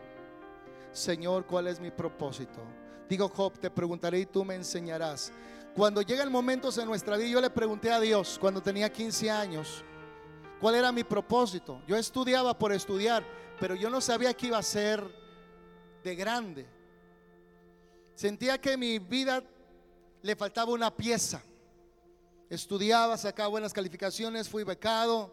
Señor, 0.93 1.47
¿cuál 1.47 1.69
es 1.69 1.81
mi 1.81 1.91
propósito? 1.91 2.61
Digo, 3.09 3.29
Job, 3.29 3.59
te 3.59 3.71
preguntaré 3.71 4.21
y 4.21 4.27
tú 4.27 4.45
me 4.45 4.55
enseñarás. 4.55 5.33
Cuando 5.75 6.03
llegan 6.03 6.31
momentos 6.31 6.77
en 6.79 6.87
nuestra 6.87 7.17
vida, 7.17 7.29
yo 7.29 7.41
le 7.41 7.51
pregunté 7.51 7.91
a 7.91 7.99
Dios 8.01 8.39
cuando 8.39 8.63
tenía 8.63 8.93
15 8.93 9.31
años, 9.31 9.83
¿cuál 10.61 10.75
era 10.75 10.93
mi 10.93 11.03
propósito? 11.03 11.83
Yo 11.87 11.97
estudiaba 11.97 12.57
por 12.59 12.73
estudiar, 12.73 13.25
pero 13.59 13.75
yo 13.75 13.91
no 13.91 14.01
sabía 14.01 14.35
qué 14.35 14.49
iba 14.49 14.59
a 14.59 14.63
ser 14.63 15.24
de 16.05 16.15
grande. 16.15 16.67
Sentía 18.15 18.61
que 18.61 18.77
mi 18.77 18.99
vida 18.99 19.43
le 20.23 20.37
faltaba 20.37 20.73
una 20.73 20.95
pieza. 20.95 21.43
Estudiaba, 22.49 23.17
sacaba 23.17 23.49
buenas 23.49 23.73
calificaciones, 23.73 24.49
fui 24.49 24.63
becado, 24.63 25.33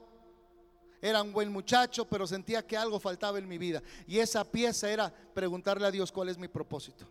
era 1.01 1.21
un 1.21 1.33
buen 1.33 1.51
muchacho, 1.51 2.05
pero 2.05 2.25
sentía 2.25 2.65
que 2.65 2.77
algo 2.77 2.99
faltaba 2.99 3.37
en 3.37 3.47
mi 3.47 3.57
vida. 3.57 3.83
Y 4.07 4.19
esa 4.19 4.43
pieza 4.43 4.89
era 4.89 5.13
preguntarle 5.33 5.85
a 5.85 5.91
Dios 5.91 6.11
cuál 6.11 6.29
es 6.29 6.37
mi 6.37 6.47
propósito. 6.47 7.05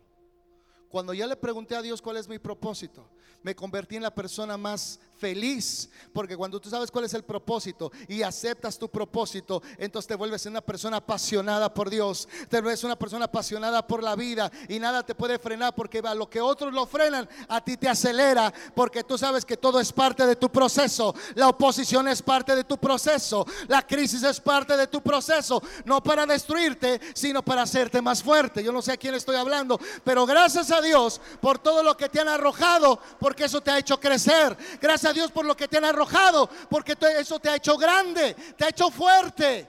Cuando 0.89 1.13
ya 1.13 1.27
le 1.27 1.35
pregunté 1.35 1.75
a 1.75 1.81
Dios 1.81 2.01
cuál 2.01 2.17
es 2.17 2.27
mi 2.27 2.39
propósito, 2.39 3.05
me 3.43 3.55
convertí 3.55 3.95
en 3.95 4.03
la 4.03 4.13
persona 4.13 4.57
más 4.57 4.99
feliz. 5.21 5.87
Porque 6.11 6.35
cuando 6.35 6.59
tú 6.59 6.69
sabes 6.69 6.89
cuál 6.89 7.05
es 7.05 7.13
el 7.13 7.23
propósito 7.23 7.91
y 8.07 8.23
aceptas 8.23 8.77
tu 8.77 8.89
propósito, 8.89 9.61
entonces 9.77 10.07
te 10.07 10.15
vuelves 10.15 10.45
una 10.47 10.61
persona 10.61 10.97
apasionada 10.97 11.71
por 11.73 11.89
Dios. 11.89 12.27
Te 12.49 12.59
vuelves 12.59 12.83
una 12.83 12.97
persona 12.97 13.25
apasionada 13.25 13.85
por 13.85 14.03
la 14.03 14.15
vida 14.15 14.51
y 14.67 14.79
nada 14.79 15.03
te 15.03 15.13
puede 15.13 15.37
frenar 15.37 15.75
porque 15.75 15.99
a 15.99 16.15
lo 16.15 16.29
que 16.29 16.41
otros 16.41 16.73
lo 16.73 16.87
frenan, 16.87 17.29
a 17.47 17.63
ti 17.63 17.77
te 17.77 17.87
acelera 17.87 18.51
porque 18.75 19.03
tú 19.03 19.17
sabes 19.17 19.45
que 19.45 19.55
todo 19.55 19.79
es 19.79 19.93
parte 19.93 20.25
de 20.25 20.35
tu 20.35 20.49
proceso. 20.49 21.13
La 21.35 21.49
oposición 21.49 22.07
es 22.07 22.21
parte 22.21 22.55
de 22.55 22.63
tu 22.63 22.77
proceso. 22.77 23.45
La 23.67 23.85
crisis 23.85 24.23
es 24.23 24.39
parte 24.39 24.75
de 24.75 24.87
tu 24.87 25.01
proceso. 25.01 25.61
No 25.85 26.01
para 26.01 26.25
destruirte, 26.25 26.99
sino 27.13 27.43
para 27.43 27.61
hacerte 27.61 28.01
más 28.01 28.23
fuerte. 28.23 28.63
Yo 28.63 28.71
no 28.71 28.81
sé 28.81 28.93
a 28.93 28.97
quién 28.97 29.13
estoy 29.13 29.35
hablando, 29.35 29.79
pero 30.03 30.25
gracias 30.25 30.71
a 30.71 30.81
Dios 30.81 31.21
por 31.39 31.59
todo 31.59 31.83
lo 31.83 31.95
que 31.95 32.09
te 32.09 32.19
han 32.19 32.27
arrojado, 32.27 32.99
porque 33.19 33.45
eso 33.45 33.61
te 33.61 33.69
ha 33.69 33.77
hecho 33.77 33.99
crecer. 33.99 34.57
Gracias 34.81 35.10
a 35.11 35.13
Dios 35.13 35.31
por 35.31 35.45
lo 35.45 35.55
que 35.55 35.67
te 35.67 35.77
han 35.77 35.85
arrojado, 35.85 36.49
porque 36.69 36.97
eso 37.17 37.39
te 37.39 37.49
ha 37.49 37.55
hecho 37.55 37.77
grande, 37.77 38.33
te 38.57 38.65
ha 38.65 38.69
hecho 38.69 38.89
fuerte. 38.89 39.67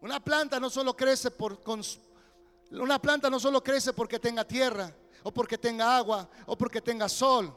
Una 0.00 0.20
planta 0.20 0.58
no 0.58 0.70
solo 0.70 0.96
crece 0.96 1.30
por 1.30 1.60
una 2.70 2.98
planta 3.00 3.30
no 3.30 3.38
solo 3.38 3.62
crece 3.62 3.92
porque 3.92 4.18
tenga 4.18 4.44
tierra 4.44 4.92
o 5.22 5.30
porque 5.30 5.58
tenga 5.58 5.96
agua 5.96 6.28
o 6.46 6.56
porque 6.56 6.80
tenga 6.80 7.08
sol. 7.08 7.54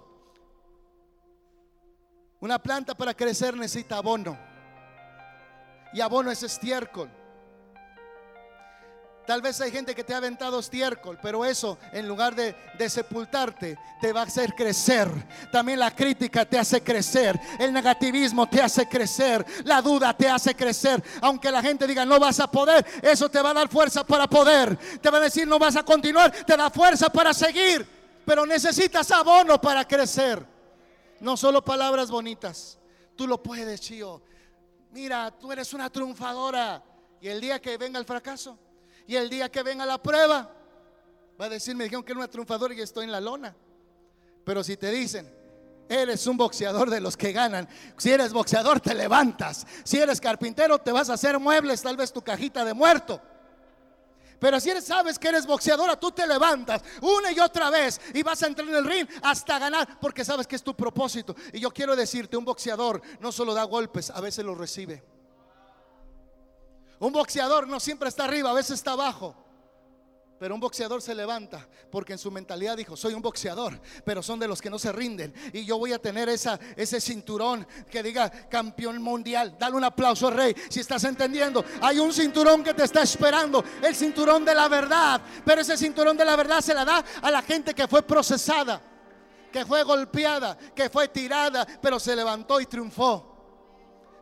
Una 2.39 2.57
planta 2.57 2.95
para 2.95 3.13
crecer 3.13 3.55
necesita 3.55 3.97
abono. 3.97 4.37
Y 5.91 6.01
abono 6.01 6.31
es 6.31 6.43
estiércol. 6.43 7.09
Tal 9.29 9.43
vez 9.43 9.61
hay 9.61 9.69
gente 9.69 9.93
que 9.93 10.03
te 10.03 10.11
ha 10.15 10.17
aventado 10.17 10.59
estiércol, 10.59 11.19
pero 11.21 11.45
eso 11.45 11.77
en 11.91 12.07
lugar 12.07 12.33
de, 12.33 12.55
sepultarte 12.89 13.77
te 14.01 14.11
va 14.11 14.21
a 14.21 14.23
hacer 14.23 14.55
crecer. 14.55 15.07
También 15.51 15.77
la 15.77 15.95
crítica 15.95 16.45
te 16.45 16.57
hace 16.57 16.81
crecer, 16.81 17.39
el 17.59 17.71
negativismo 17.71 18.49
te 18.49 18.59
hace 18.59 18.89
crecer, 18.89 19.45
la 19.65 19.83
duda 19.83 20.17
te 20.17 20.27
hace 20.27 20.55
crecer. 20.55 21.03
Aunque 21.21 21.51
la 21.51 21.61
gente 21.61 21.85
diga 21.85 22.05
no 22.05 22.19
vas 22.19 22.39
a 22.39 22.49
poder, 22.49 22.83
eso 23.03 23.29
te 23.29 23.39
va 23.39 23.51
a 23.51 23.53
dar 23.53 23.69
fuerza 23.69 24.03
para 24.03 24.27
poder. 24.27 24.75
Te 24.99 25.11
va 25.11 25.19
a 25.19 25.21
decir 25.21 25.47
no 25.47 25.59
vas 25.59 25.75
a 25.75 25.83
continuar, 25.83 26.31
te 26.31 26.57
da 26.57 26.71
fuerza 26.71 27.07
para 27.11 27.31
seguir. 27.31 27.87
Pero 28.25 28.47
necesitas 28.47 29.11
abono 29.11 29.61
para 29.61 29.87
crecer. 29.87 30.43
No 31.19 31.37
solo 31.37 31.63
palabras 31.63 32.09
bonitas. 32.09 32.79
Tú 33.15 33.27
lo 33.27 33.43
puedes, 33.43 33.79
Chío. 33.79 34.23
Mira, 34.89 35.29
tú 35.29 35.51
eres 35.51 35.71
una 35.75 35.87
triunfadora. 35.91 36.83
Y 37.21 37.27
el 37.27 37.39
día 37.39 37.61
que 37.61 37.77
venga 37.77 37.99
el 37.99 38.05
fracaso, 38.05 38.57
y 39.09 39.15
el 39.15 39.27
día 39.27 39.49
que 39.49 39.63
venga 39.63 39.87
la 39.87 39.97
prueba, 39.97 40.53
va 41.41 41.45
a 41.45 41.49
decir, 41.49 41.75
me 41.75 41.85
dijeron 41.85 42.03
que 42.03 42.11
era 42.11 42.19
una 42.19 42.27
triunfadora 42.27 42.75
y 42.75 42.81
estoy 42.81 43.05
en 43.05 43.11
la 43.11 43.19
lona. 43.19 43.55
Pero 44.43 44.63
si 44.63 44.77
te 44.77 44.91
dicen, 44.91 45.27
eres 45.89 46.27
un 46.27 46.37
boxeador 46.37 46.91
de 46.91 47.01
los 47.01 47.17
que 47.17 47.31
ganan, 47.31 47.67
si 47.97 48.11
eres 48.11 48.31
boxeador 48.31 48.79
te 48.79 48.93
levantas, 48.93 49.65
si 49.83 49.97
eres 49.97 50.21
carpintero 50.21 50.77
te 50.77 50.91
vas 50.91 51.09
a 51.09 51.13
hacer 51.13 51.39
muebles, 51.39 51.81
tal 51.81 51.97
vez 51.97 52.13
tu 52.13 52.21
cajita 52.21 52.63
de 52.63 52.75
muerto. 52.75 53.19
Pero 54.37 54.59
si 54.59 54.69
eres, 54.69 54.85
sabes 54.85 55.17
que 55.17 55.29
eres 55.29 55.47
boxeadora, 55.47 55.99
tú 55.99 56.11
te 56.11 56.27
levantas 56.27 56.83
una 57.01 57.31
y 57.31 57.39
otra 57.39 57.71
vez 57.71 57.99
y 58.13 58.21
vas 58.21 58.43
a 58.43 58.45
entrar 58.45 58.69
en 58.69 58.75
el 58.75 58.85
ring 58.85 59.07
hasta 59.23 59.57
ganar 59.57 59.99
porque 59.99 60.23
sabes 60.23 60.45
que 60.45 60.55
es 60.55 60.61
tu 60.61 60.75
propósito. 60.75 61.35
Y 61.51 61.59
yo 61.59 61.71
quiero 61.71 61.95
decirte, 61.95 62.37
un 62.37 62.45
boxeador 62.45 63.01
no 63.19 63.31
solo 63.31 63.55
da 63.55 63.63
golpes, 63.63 64.11
a 64.11 64.21
veces 64.21 64.45
los 64.45 64.55
recibe. 64.55 65.03
Un 66.99 67.13
boxeador 67.13 67.67
no 67.67 67.79
siempre 67.79 68.09
está 68.09 68.25
arriba, 68.25 68.49
a 68.49 68.53
veces 68.53 68.71
está 68.71 68.91
abajo. 68.91 69.35
Pero 70.39 70.55
un 70.55 70.61
boxeador 70.61 71.01
se 71.01 71.13
levanta 71.13 71.67
porque 71.91 72.13
en 72.13 72.19
su 72.19 72.31
mentalidad 72.31 72.77
dijo, 72.77 72.95
soy 72.95 73.13
un 73.13 73.21
boxeador, 73.21 73.79
pero 74.05 74.23
son 74.23 74.39
de 74.39 74.47
los 74.47 74.61
que 74.61 74.69
no 74.69 74.79
se 74.79 74.89
rinden. 74.93 75.33
Y 75.51 75.65
yo 75.65 75.77
voy 75.77 75.91
a 75.91 75.99
tener 75.99 76.29
esa, 76.29 76.57
ese 76.77 77.01
cinturón 77.01 77.67
que 77.91 78.01
diga 78.01 78.29
campeón 78.47 79.01
mundial. 79.01 79.57
Dale 79.59 79.75
un 79.75 79.83
aplauso, 79.83 80.31
rey, 80.31 80.55
si 80.69 80.79
estás 80.79 81.03
entendiendo. 81.03 81.65
Hay 81.81 81.99
un 81.99 82.13
cinturón 82.13 82.63
que 82.63 82.73
te 82.73 82.85
está 82.85 83.01
esperando, 83.01 83.65
el 83.83 83.93
cinturón 83.93 84.45
de 84.45 84.55
la 84.55 84.69
verdad. 84.69 85.21
Pero 85.43 85.59
ese 85.59 85.75
cinturón 85.75 86.15
de 86.15 86.23
la 86.23 86.37
verdad 86.37 86.61
se 86.61 86.73
la 86.73 86.85
da 86.85 87.03
a 87.21 87.29
la 87.29 87.41
gente 87.41 87.73
que 87.73 87.89
fue 87.89 88.01
procesada, 88.01 88.81
que 89.51 89.65
fue 89.65 89.83
golpeada, 89.83 90.57
que 90.73 90.89
fue 90.89 91.09
tirada, 91.09 91.67
pero 91.81 91.99
se 91.99 92.15
levantó 92.15 92.61
y 92.61 92.65
triunfó. 92.65 93.28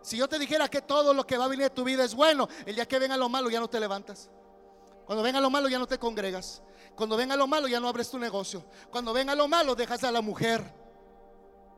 Si 0.01 0.17
yo 0.17 0.27
te 0.27 0.39
dijera 0.39 0.67
que 0.67 0.81
todo 0.81 1.13
lo 1.13 1.25
que 1.25 1.37
va 1.37 1.45
a 1.45 1.47
venir 1.47 1.65
a 1.65 1.73
tu 1.73 1.83
vida 1.83 2.03
es 2.03 2.15
bueno, 2.15 2.47
el 2.65 2.75
día 2.75 2.87
que 2.87 2.99
venga 2.99 3.17
lo 3.17 3.29
malo 3.29 3.49
ya 3.49 3.59
no 3.59 3.69
te 3.69 3.79
levantas. 3.79 4.29
Cuando 5.05 5.23
venga 5.23 5.39
lo 5.39 5.49
malo 5.49 5.69
ya 5.69 5.79
no 5.79 5.87
te 5.87 5.97
congregas. 5.97 6.61
Cuando 6.95 7.15
venga 7.15 7.35
lo 7.35 7.47
malo 7.47 7.67
ya 7.67 7.79
no 7.79 7.87
abres 7.87 8.09
tu 8.09 8.19
negocio. 8.19 8.65
Cuando 8.91 9.13
venga 9.13 9.35
lo 9.35 9.47
malo 9.47 9.75
dejas 9.75 10.03
a 10.03 10.11
la 10.11 10.21
mujer. 10.21 10.63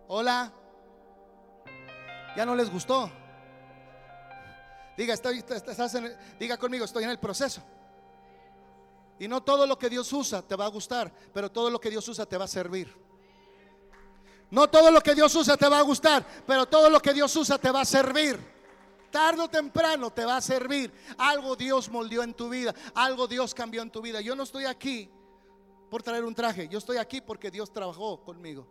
Hola. 0.08 0.52
Ya 2.36 2.46
no 2.46 2.56
les 2.56 2.72
gustó. 2.72 3.12
Diga, 4.98 5.14
estoy, 5.14 5.44
diga 6.40 6.58
conmigo, 6.58 6.86
estoy 6.86 7.06
en 7.06 7.10
el 7.10 7.20
proceso. 7.20 7.62
Y 9.20 9.28
no 9.28 9.44
todo 9.44 9.68
lo 9.68 9.78
que 9.78 9.90
Dios 9.90 10.12
usa 10.12 10.42
te 10.42 10.56
va 10.56 10.66
a 10.66 10.70
gustar, 10.70 11.14
pero 11.34 11.52
todo 11.52 11.70
lo 11.70 11.80
que 11.80 11.90
Dios 11.90 12.08
usa 12.08 12.26
te 12.26 12.38
va 12.38 12.46
a 12.46 12.48
servir. 12.48 13.09
No 14.52 14.68
todo 14.68 14.90
lo 14.92 15.02
que 15.02 15.14
Dios 15.14 15.34
usa 15.36 15.56
te 15.58 15.70
va 15.70 15.80
a 15.80 15.84
gustar, 15.84 16.26
pero 16.46 16.66
todo 16.66 16.90
lo 16.90 17.00
que 17.00 17.14
Dios 17.14 17.36
usa 17.36 17.58
te 17.58 17.72
va 17.72 17.82
a 17.82 17.86
servir. 17.86 18.40
Tardo 19.12 19.46
o 19.46 19.50
temprano 19.50 20.12
te 20.12 20.26
va 20.26 20.38
a 20.38 20.42
servir. 20.42 20.92
Algo 21.18 21.56
Dios 21.56 21.90
moldeó 21.90 22.24
en 22.24 22.34
tu 22.34 22.50
vida, 22.50 22.74
algo 22.94 23.28
Dios 23.28 23.54
cambió 23.54 23.82
en 23.82 23.92
tu 23.92 24.02
vida. 24.02 24.22
Yo 24.22 24.36
no 24.36 24.44
estoy 24.44 24.66
aquí 24.66 25.10
por 25.90 26.04
traer 26.04 26.24
un 26.24 26.36
traje, 26.36 26.68
yo 26.68 26.78
estoy 26.78 26.98
aquí 26.98 27.22
porque 27.22 27.52
Dios 27.52 27.72
trabajó 27.72 28.24
conmigo. 28.24 28.68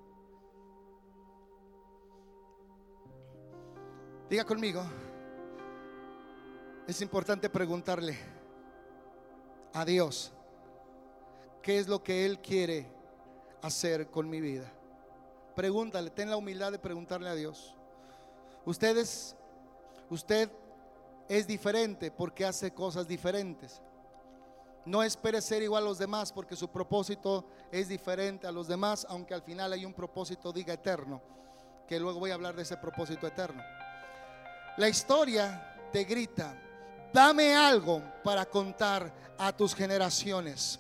Diga 4.29 4.45
conmigo, 4.45 4.85
es 6.87 7.01
importante 7.01 7.49
preguntarle 7.49 8.19
a 9.73 9.85
Dios 9.85 10.33
qué 11.63 11.79
es 11.79 11.89
lo 11.89 12.03
que 12.03 12.27
Él 12.27 12.41
quiere 12.41 12.93
hacer 13.63 14.11
con 14.11 14.29
mi 14.29 14.41
vida. 14.41 14.73
Pregúntale, 15.59 16.11
ten 16.11 16.31
la 16.31 16.37
humildad 16.37 16.71
de 16.71 16.79
preguntarle 16.79 17.29
a 17.29 17.35
Dios. 17.35 17.75
Ustedes, 18.65 19.35
usted 20.09 20.49
es 21.29 21.49
diferente 21.49 22.13
porque 22.13 22.45
hace 22.45 22.73
cosas 22.73 23.09
diferentes. 23.09 23.81
No 24.85 25.03
espere 25.03 25.43
ser 25.43 25.65
igual 25.65 25.83
a 25.83 25.87
los 25.89 25.99
demás 25.99 26.31
porque 26.31 26.55
su 26.55 26.69
propósito 26.69 27.45
es 27.73 27.89
diferente 27.89 28.47
a 28.47 28.53
los 28.53 28.69
demás, 28.69 29.05
aunque 29.11 29.35
al 29.35 29.43
final 29.43 29.73
hay 29.73 29.85
un 29.85 29.95
propósito, 29.95 30.53
diga 30.53 30.75
eterno, 30.75 31.21
que 31.89 31.99
luego 31.99 32.21
voy 32.21 32.31
a 32.31 32.35
hablar 32.35 32.55
de 32.55 32.63
ese 32.63 32.77
propósito 32.77 33.27
eterno. 33.27 33.61
La 34.77 34.89
historia 34.89 35.77
te 35.91 36.05
grita, 36.05 36.57
dame 37.13 37.57
algo 37.57 38.01
para 38.23 38.47
contar 38.47 39.13
a 39.37 39.53
tus 39.53 39.75
generaciones. 39.75 40.79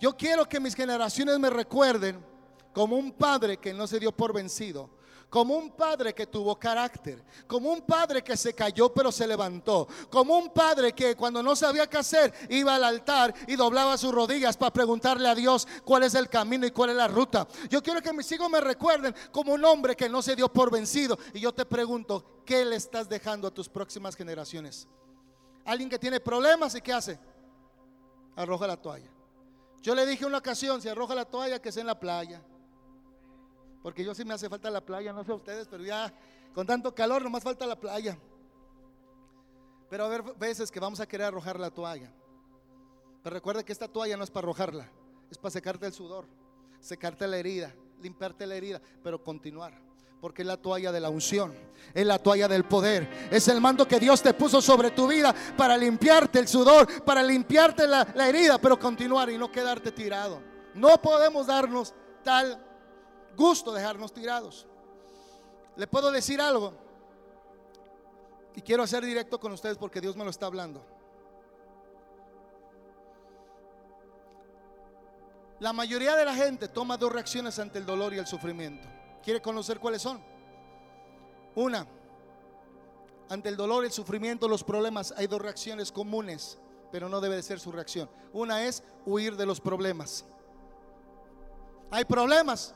Yo 0.00 0.16
quiero 0.16 0.48
que 0.48 0.60
mis 0.60 0.74
generaciones 0.74 1.38
me 1.38 1.50
recuerden 1.50 2.37
como 2.72 2.96
un 2.96 3.12
padre 3.12 3.56
que 3.56 3.72
no 3.72 3.86
se 3.86 3.98
dio 3.98 4.12
por 4.12 4.32
vencido, 4.32 4.90
como 5.30 5.56
un 5.56 5.70
padre 5.70 6.14
que 6.14 6.26
tuvo 6.26 6.58
carácter, 6.58 7.22
como 7.46 7.70
un 7.70 7.82
padre 7.82 8.22
que 8.22 8.36
se 8.36 8.54
cayó 8.54 8.92
pero 8.92 9.12
se 9.12 9.26
levantó, 9.26 9.86
como 10.10 10.38
un 10.38 10.50
padre 10.50 10.92
que 10.92 11.14
cuando 11.14 11.42
no 11.42 11.54
sabía 11.54 11.86
qué 11.86 11.98
hacer 11.98 12.32
iba 12.48 12.74
al 12.74 12.84
altar 12.84 13.34
y 13.46 13.56
doblaba 13.56 13.98
sus 13.98 14.12
rodillas 14.12 14.56
para 14.56 14.72
preguntarle 14.72 15.28
a 15.28 15.34
Dios 15.34 15.68
cuál 15.84 16.04
es 16.04 16.14
el 16.14 16.28
camino 16.28 16.66
y 16.66 16.70
cuál 16.70 16.90
es 16.90 16.96
la 16.96 17.08
ruta. 17.08 17.46
Yo 17.68 17.82
quiero 17.82 18.00
que 18.00 18.12
mis 18.12 18.30
hijos 18.32 18.48
me 18.48 18.60
recuerden 18.60 19.14
como 19.30 19.52
un 19.52 19.64
hombre 19.64 19.96
que 19.96 20.08
no 20.08 20.22
se 20.22 20.34
dio 20.34 20.50
por 20.50 20.70
vencido. 20.70 21.18
Y 21.34 21.40
yo 21.40 21.52
te 21.52 21.66
pregunto, 21.66 22.42
¿qué 22.44 22.64
le 22.64 22.76
estás 22.76 23.08
dejando 23.08 23.48
a 23.48 23.50
tus 23.54 23.68
próximas 23.68 24.16
generaciones? 24.16 24.88
Alguien 25.64 25.90
que 25.90 25.98
tiene 25.98 26.20
problemas 26.20 26.74
y 26.74 26.80
qué 26.80 26.92
hace? 26.92 27.18
Arroja 28.36 28.66
la 28.66 28.76
toalla. 28.76 29.10
Yo 29.82 29.94
le 29.94 30.06
dije 30.06 30.24
una 30.24 30.38
ocasión, 30.38 30.80
si 30.80 30.88
arroja 30.88 31.14
la 31.14 31.24
toalla, 31.24 31.60
que 31.60 31.70
sea 31.70 31.82
en 31.82 31.86
la 31.88 32.00
playa. 32.00 32.42
Porque 33.88 34.04
yo 34.04 34.14
sí 34.14 34.22
me 34.22 34.34
hace 34.34 34.50
falta 34.50 34.68
la 34.68 34.82
playa, 34.82 35.14
no 35.14 35.24
sé 35.24 35.32
ustedes, 35.32 35.66
pero 35.66 35.82
ya 35.82 36.12
con 36.54 36.66
tanto 36.66 36.94
calor 36.94 37.22
nomás 37.22 37.42
falta 37.42 37.66
la 37.66 37.74
playa. 37.74 38.18
Pero 39.88 40.04
a 40.04 40.06
haber 40.08 40.22
veces 40.36 40.70
que 40.70 40.78
vamos 40.78 41.00
a 41.00 41.08
querer 41.08 41.28
arrojar 41.28 41.58
la 41.58 41.70
toalla. 41.70 42.12
Pero 43.22 43.32
recuerda 43.32 43.62
que 43.62 43.72
esta 43.72 43.88
toalla 43.88 44.18
no 44.18 44.24
es 44.24 44.30
para 44.30 44.44
arrojarla, 44.44 44.92
es 45.30 45.38
para 45.38 45.52
secarte 45.52 45.86
el 45.86 45.94
sudor, 45.94 46.26
secarte 46.80 47.26
la 47.26 47.38
herida, 47.38 47.74
limpiarte 48.02 48.46
la 48.46 48.56
herida, 48.56 48.78
pero 49.02 49.24
continuar. 49.24 49.72
Porque 50.20 50.42
es 50.42 50.48
la 50.48 50.58
toalla 50.58 50.92
de 50.92 51.00
la 51.00 51.08
unción, 51.08 51.54
es 51.94 52.04
la 52.04 52.18
toalla 52.18 52.46
del 52.46 52.64
poder, 52.64 53.30
es 53.30 53.48
el 53.48 53.58
mando 53.58 53.88
que 53.88 53.98
Dios 53.98 54.20
te 54.22 54.34
puso 54.34 54.60
sobre 54.60 54.90
tu 54.90 55.08
vida 55.08 55.34
para 55.56 55.78
limpiarte 55.78 56.40
el 56.40 56.46
sudor, 56.46 57.02
para 57.04 57.22
limpiarte 57.22 57.86
la, 57.86 58.06
la 58.14 58.28
herida, 58.28 58.58
pero 58.58 58.78
continuar 58.78 59.30
y 59.30 59.38
no 59.38 59.50
quedarte 59.50 59.92
tirado. 59.92 60.42
No 60.74 61.00
podemos 61.00 61.46
darnos 61.46 61.94
tal 62.22 62.67
gusto 63.38 63.72
dejarnos 63.72 64.12
tirados. 64.12 64.66
¿Le 65.76 65.86
puedo 65.86 66.10
decir 66.10 66.40
algo? 66.40 66.74
Y 68.56 68.60
quiero 68.60 68.82
hacer 68.82 69.04
directo 69.04 69.38
con 69.38 69.52
ustedes 69.52 69.78
porque 69.78 70.00
Dios 70.00 70.16
me 70.16 70.24
lo 70.24 70.30
está 70.30 70.46
hablando. 70.46 70.84
La 75.60 75.72
mayoría 75.72 76.16
de 76.16 76.24
la 76.24 76.34
gente 76.34 76.68
toma 76.68 76.96
dos 76.96 77.12
reacciones 77.12 77.58
ante 77.58 77.78
el 77.78 77.86
dolor 77.86 78.12
y 78.12 78.18
el 78.18 78.26
sufrimiento. 78.26 78.88
¿Quiere 79.22 79.40
conocer 79.40 79.78
cuáles 79.78 80.02
son? 80.02 80.20
Una, 81.54 81.86
ante 83.28 83.48
el 83.48 83.56
dolor, 83.56 83.84
el 83.84 83.92
sufrimiento, 83.92 84.48
los 84.48 84.64
problemas, 84.64 85.12
hay 85.16 85.26
dos 85.26 85.40
reacciones 85.40 85.92
comunes, 85.92 86.58
pero 86.90 87.08
no 87.08 87.20
debe 87.20 87.36
de 87.36 87.42
ser 87.42 87.60
su 87.60 87.70
reacción. 87.70 88.08
Una 88.32 88.64
es 88.64 88.82
huir 89.04 89.36
de 89.36 89.46
los 89.46 89.60
problemas. 89.60 90.24
Hay 91.90 92.04
problemas 92.04 92.74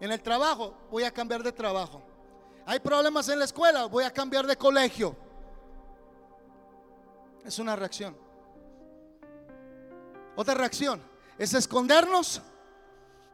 en 0.00 0.10
el 0.10 0.20
trabajo, 0.20 0.74
voy 0.90 1.04
a 1.04 1.10
cambiar 1.10 1.42
de 1.42 1.52
trabajo. 1.52 2.02
Hay 2.66 2.80
problemas 2.80 3.28
en 3.28 3.38
la 3.38 3.44
escuela, 3.44 3.86
voy 3.86 4.04
a 4.04 4.10
cambiar 4.10 4.46
de 4.46 4.56
colegio. 4.56 5.14
Es 7.44 7.58
una 7.58 7.76
reacción. 7.76 8.16
Otra 10.36 10.54
reacción 10.54 11.02
es 11.38 11.52
escondernos 11.54 12.40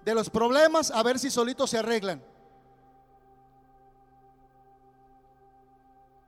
de 0.04 0.14
los 0.14 0.30
problemas 0.30 0.90
a 0.90 1.02
ver 1.02 1.18
si 1.18 1.30
solitos 1.30 1.70
se 1.70 1.78
arreglan. 1.78 2.22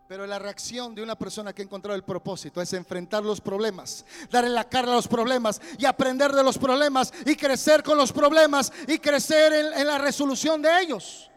Pero 0.09 0.27
la 0.27 0.39
reacción 0.39 0.95
de 0.95 1.03
una 1.03 1.17
persona 1.17 1.53
que 1.53 1.61
ha 1.61 1.67
encontrado 1.67 1.95
el 1.95 2.03
propósito 2.03 2.63
es 2.63 2.73
enfrentar 2.73 3.23
los 3.23 3.43
problemas, 3.43 4.07
darle 4.31 4.49
la 4.49 4.65
cara 4.65 4.91
a 4.91 4.95
los 4.95 5.07
problemas 5.07 5.61
y 5.77 5.85
aprender 5.85 6.33
de 6.33 6.43
los 6.43 6.57
problemas 6.57 7.13
y 7.27 7.37
crecer 7.37 7.83
con 7.83 7.99
los 7.99 8.11
problemas 8.11 8.73
y 8.87 8.99
crecer 8.99 9.53
en, 9.53 9.75
en 9.75 9.87
la 9.87 9.99
resolución 9.99 10.63
de 10.63 10.81
ellos. 10.81 11.31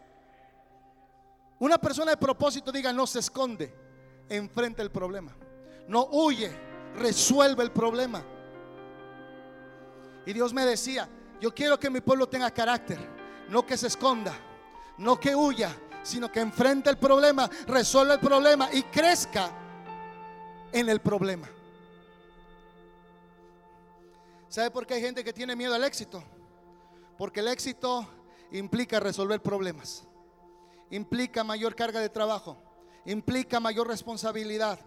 Una 1.58 1.76
persona 1.76 2.12
de 2.12 2.16
propósito 2.16 2.72
diga, 2.72 2.94
no 2.94 3.06
se 3.06 3.18
esconde, 3.18 3.74
enfrenta 4.30 4.82
el 4.82 4.90
problema. 4.90 5.36
No 5.86 6.08
huye, 6.10 6.50
resuelve 6.96 7.62
el 7.64 7.72
problema. 7.72 8.24
Y 10.24 10.32
Dios 10.32 10.54
me 10.54 10.64
decía, 10.64 11.10
yo 11.42 11.54
quiero 11.54 11.78
que 11.78 11.90
mi 11.90 12.00
pueblo 12.00 12.26
tenga 12.26 12.50
carácter, 12.50 12.98
no 13.50 13.66
que 13.66 13.76
se 13.76 13.88
esconda, 13.88 14.34
no 14.96 15.20
que 15.20 15.36
huya, 15.36 15.76
sino 16.02 16.30
que 16.30 16.40
enfrente 16.40 16.90
el 16.90 16.98
problema, 16.98 17.48
resuelva 17.66 18.14
el 18.14 18.20
problema 18.20 18.68
y 18.72 18.82
crezca 18.84 19.50
en 20.72 20.88
el 20.88 21.00
problema. 21.00 21.48
¿Sabe 24.48 24.70
por 24.70 24.86
qué 24.86 24.94
hay 24.94 25.00
gente 25.00 25.24
que 25.24 25.32
tiene 25.32 25.56
miedo 25.56 25.74
al 25.74 25.84
éxito? 25.84 26.22
Porque 27.16 27.40
el 27.40 27.48
éxito 27.48 28.06
implica 28.50 29.00
resolver 29.00 29.40
problemas, 29.40 30.04
implica 30.90 31.42
mayor 31.44 31.74
carga 31.74 32.00
de 32.00 32.08
trabajo, 32.08 32.62
implica 33.06 33.60
mayor 33.60 33.88
responsabilidad. 33.88 34.78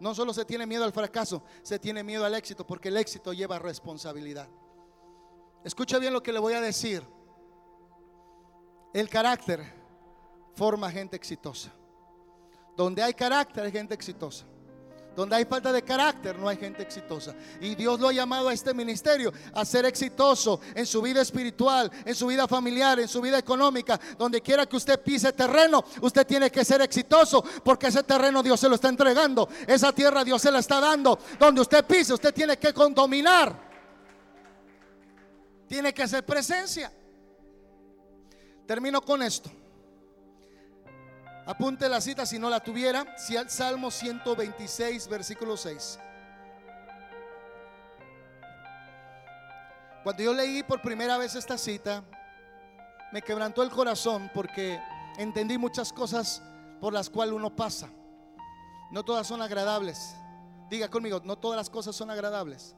No 0.00 0.14
solo 0.14 0.34
se 0.34 0.44
tiene 0.44 0.66
miedo 0.66 0.84
al 0.84 0.92
fracaso, 0.92 1.44
se 1.62 1.78
tiene 1.78 2.02
miedo 2.02 2.24
al 2.24 2.34
éxito, 2.34 2.66
porque 2.66 2.88
el 2.88 2.96
éxito 2.96 3.32
lleva 3.32 3.58
responsabilidad. 3.60 4.48
Escucha 5.62 5.98
bien 5.98 6.12
lo 6.12 6.22
que 6.22 6.32
le 6.32 6.40
voy 6.40 6.54
a 6.54 6.60
decir. 6.60 7.06
El 8.92 9.08
carácter 9.08 9.83
forma 10.54 10.90
gente 10.90 11.16
exitosa. 11.16 11.72
Donde 12.76 13.02
hay 13.02 13.14
carácter 13.14 13.64
hay 13.64 13.72
gente 13.72 13.94
exitosa. 13.94 14.44
Donde 15.14 15.36
hay 15.36 15.44
falta 15.44 15.72
de 15.72 15.82
carácter 15.82 16.36
no 16.36 16.48
hay 16.48 16.56
gente 16.56 16.82
exitosa. 16.82 17.34
Y 17.60 17.74
Dios 17.76 18.00
lo 18.00 18.08
ha 18.08 18.12
llamado 18.12 18.48
a 18.48 18.52
este 18.52 18.74
ministerio 18.74 19.32
a 19.52 19.64
ser 19.64 19.84
exitoso 19.84 20.60
en 20.74 20.86
su 20.86 21.00
vida 21.00 21.20
espiritual, 21.20 21.90
en 22.04 22.14
su 22.14 22.26
vida 22.26 22.48
familiar, 22.48 22.98
en 22.98 23.06
su 23.06 23.20
vida 23.20 23.38
económica. 23.38 23.98
Donde 24.18 24.40
quiera 24.40 24.66
que 24.66 24.76
usted 24.76 25.00
pise 25.00 25.32
terreno, 25.32 25.84
usted 26.00 26.26
tiene 26.26 26.50
que 26.50 26.64
ser 26.64 26.82
exitoso 26.82 27.44
porque 27.62 27.88
ese 27.88 28.02
terreno 28.02 28.42
Dios 28.42 28.58
se 28.58 28.68
lo 28.68 28.74
está 28.74 28.88
entregando. 28.88 29.48
Esa 29.66 29.92
tierra 29.92 30.24
Dios 30.24 30.42
se 30.42 30.50
la 30.50 30.58
está 30.58 30.80
dando. 30.80 31.18
Donde 31.38 31.60
usted 31.60 31.84
pise, 31.84 32.12
usted 32.14 32.34
tiene 32.34 32.56
que 32.56 32.72
condominar. 32.72 33.72
Tiene 35.68 35.94
que 35.94 36.02
hacer 36.02 36.24
presencia. 36.26 36.92
Termino 38.66 39.00
con 39.00 39.22
esto. 39.22 39.50
Apunte 41.46 41.88
la 41.88 42.00
cita 42.00 42.24
si 42.24 42.38
no 42.38 42.48
la 42.48 42.60
tuviera. 42.60 43.04
Al 43.38 43.50
Salmo 43.50 43.90
126, 43.90 45.08
versículo 45.08 45.56
6. 45.56 45.98
Cuando 50.02 50.22
yo 50.22 50.32
leí 50.32 50.62
por 50.62 50.80
primera 50.80 51.18
vez 51.18 51.34
esta 51.34 51.58
cita, 51.58 52.02
me 53.12 53.22
quebrantó 53.22 53.62
el 53.62 53.70
corazón 53.70 54.30
porque 54.34 54.80
entendí 55.18 55.58
muchas 55.58 55.92
cosas 55.92 56.42
por 56.80 56.92
las 56.92 57.10
cuales 57.10 57.34
uno 57.34 57.54
pasa. 57.54 57.88
No 58.90 59.04
todas 59.04 59.26
son 59.26 59.42
agradables. 59.42 60.14
Diga 60.70 60.88
conmigo, 60.88 61.20
no 61.24 61.36
todas 61.36 61.56
las 61.56 61.68
cosas 61.68 61.94
son 61.94 62.10
agradables, 62.10 62.74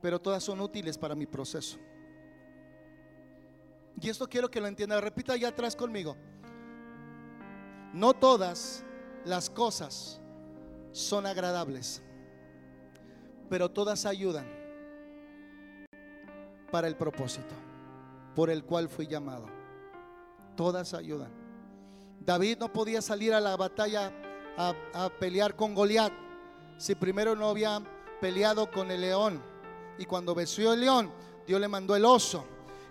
pero 0.00 0.20
todas 0.20 0.44
son 0.44 0.60
útiles 0.60 0.96
para 0.96 1.14
mi 1.14 1.26
proceso. 1.26 1.78
Y 4.00 4.08
esto 4.08 4.28
quiero 4.28 4.50
que 4.50 4.60
lo 4.60 4.66
entienda. 4.66 5.00
Repita 5.00 5.32
allá 5.32 5.48
atrás 5.48 5.74
conmigo. 5.74 6.16
No 7.94 8.12
todas 8.12 8.82
las 9.24 9.48
cosas 9.48 10.20
son 10.90 11.26
agradables, 11.26 12.02
pero 13.48 13.70
todas 13.70 14.04
ayudan 14.04 14.46
para 16.72 16.88
el 16.88 16.96
propósito 16.96 17.54
por 18.34 18.50
el 18.50 18.64
cual 18.64 18.88
fui 18.88 19.06
llamado. 19.06 19.46
Todas 20.56 20.92
ayudan. 20.92 21.30
David 22.18 22.58
no 22.58 22.72
podía 22.72 23.00
salir 23.00 23.32
a 23.32 23.38
la 23.38 23.56
batalla 23.56 24.12
a, 24.56 25.08
pelear 25.20 25.54
con 25.54 25.72
Goliat 25.72 26.12
si 26.76 26.96
primero 26.96 27.36
no 27.36 27.48
había 27.48 27.80
peleado 28.20 28.72
con 28.72 28.90
el 28.90 29.02
león. 29.02 29.40
Y 29.98 30.04
cuando 30.04 30.34
venció 30.34 30.72
el 30.72 30.80
león, 30.80 31.12
Dios 31.46 31.60
le 31.60 31.68
mandó 31.68 31.94
el 31.94 32.04
oso. 32.04 32.44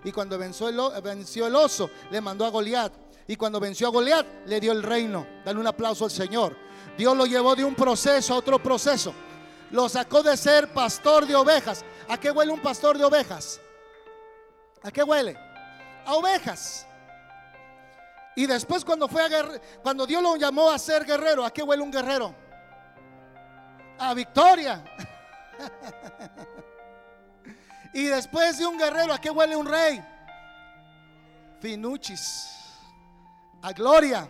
Y 0.05 0.13
cuando 0.13 0.37
venció 0.37 0.69
el, 0.69 0.79
venció 1.01 1.45
el 1.45 1.57
oso, 1.57 1.89
le 2.09 2.21
mandó 2.21 2.45
a 2.45 2.49
Goliat. 2.49 3.02
Y 3.27 3.35
cuando 3.35 3.59
venció 3.59 3.87
a 3.87 3.91
Goliat, 3.91 4.25
le 4.45 4.59
dio 4.59 4.71
el 4.71 4.83
reino. 4.83 5.25
Dale 5.45 5.59
un 5.59 5.67
aplauso 5.67 6.05
al 6.05 6.11
Señor. 6.11 6.55
Dios 6.97 7.15
lo 7.15 7.25
llevó 7.25 7.55
de 7.55 7.63
un 7.63 7.75
proceso 7.75 8.33
a 8.33 8.37
otro 8.37 8.61
proceso. 8.61 9.13
Lo 9.71 9.87
sacó 9.87 10.21
de 10.21 10.35
ser 10.35 10.73
pastor 10.73 11.25
de 11.25 11.35
ovejas. 11.35 11.85
¿A 12.09 12.19
qué 12.19 12.31
huele 12.31 12.51
un 12.51 12.61
pastor 12.61 12.97
de 12.97 13.05
ovejas? 13.05 13.61
¿A 14.83 14.91
qué 14.91 15.03
huele? 15.03 15.37
A 16.05 16.15
ovejas. 16.15 16.85
Y 18.35 18.45
después 18.45 18.83
cuando 18.83 19.07
fue 19.07 19.23
a 19.23 19.59
cuando 19.81 20.05
Dios 20.05 20.21
lo 20.21 20.35
llamó 20.35 20.69
a 20.69 20.77
ser 20.77 21.05
guerrero, 21.05 21.45
¿a 21.45 21.51
qué 21.51 21.63
huele 21.63 21.81
un 21.81 21.91
guerrero? 21.91 22.35
A 23.97 24.13
victoria. 24.13 24.83
y 27.93 28.05
después 28.05 28.57
de 28.57 28.65
un 28.65 28.77
guerrero, 28.77 29.13
¿a 29.13 29.21
qué 29.21 29.29
huele 29.29 29.55
un 29.55 29.67
rey? 29.67 30.03
Finuchis 31.61 32.62
a 33.63 33.71
gloria. 33.73 34.29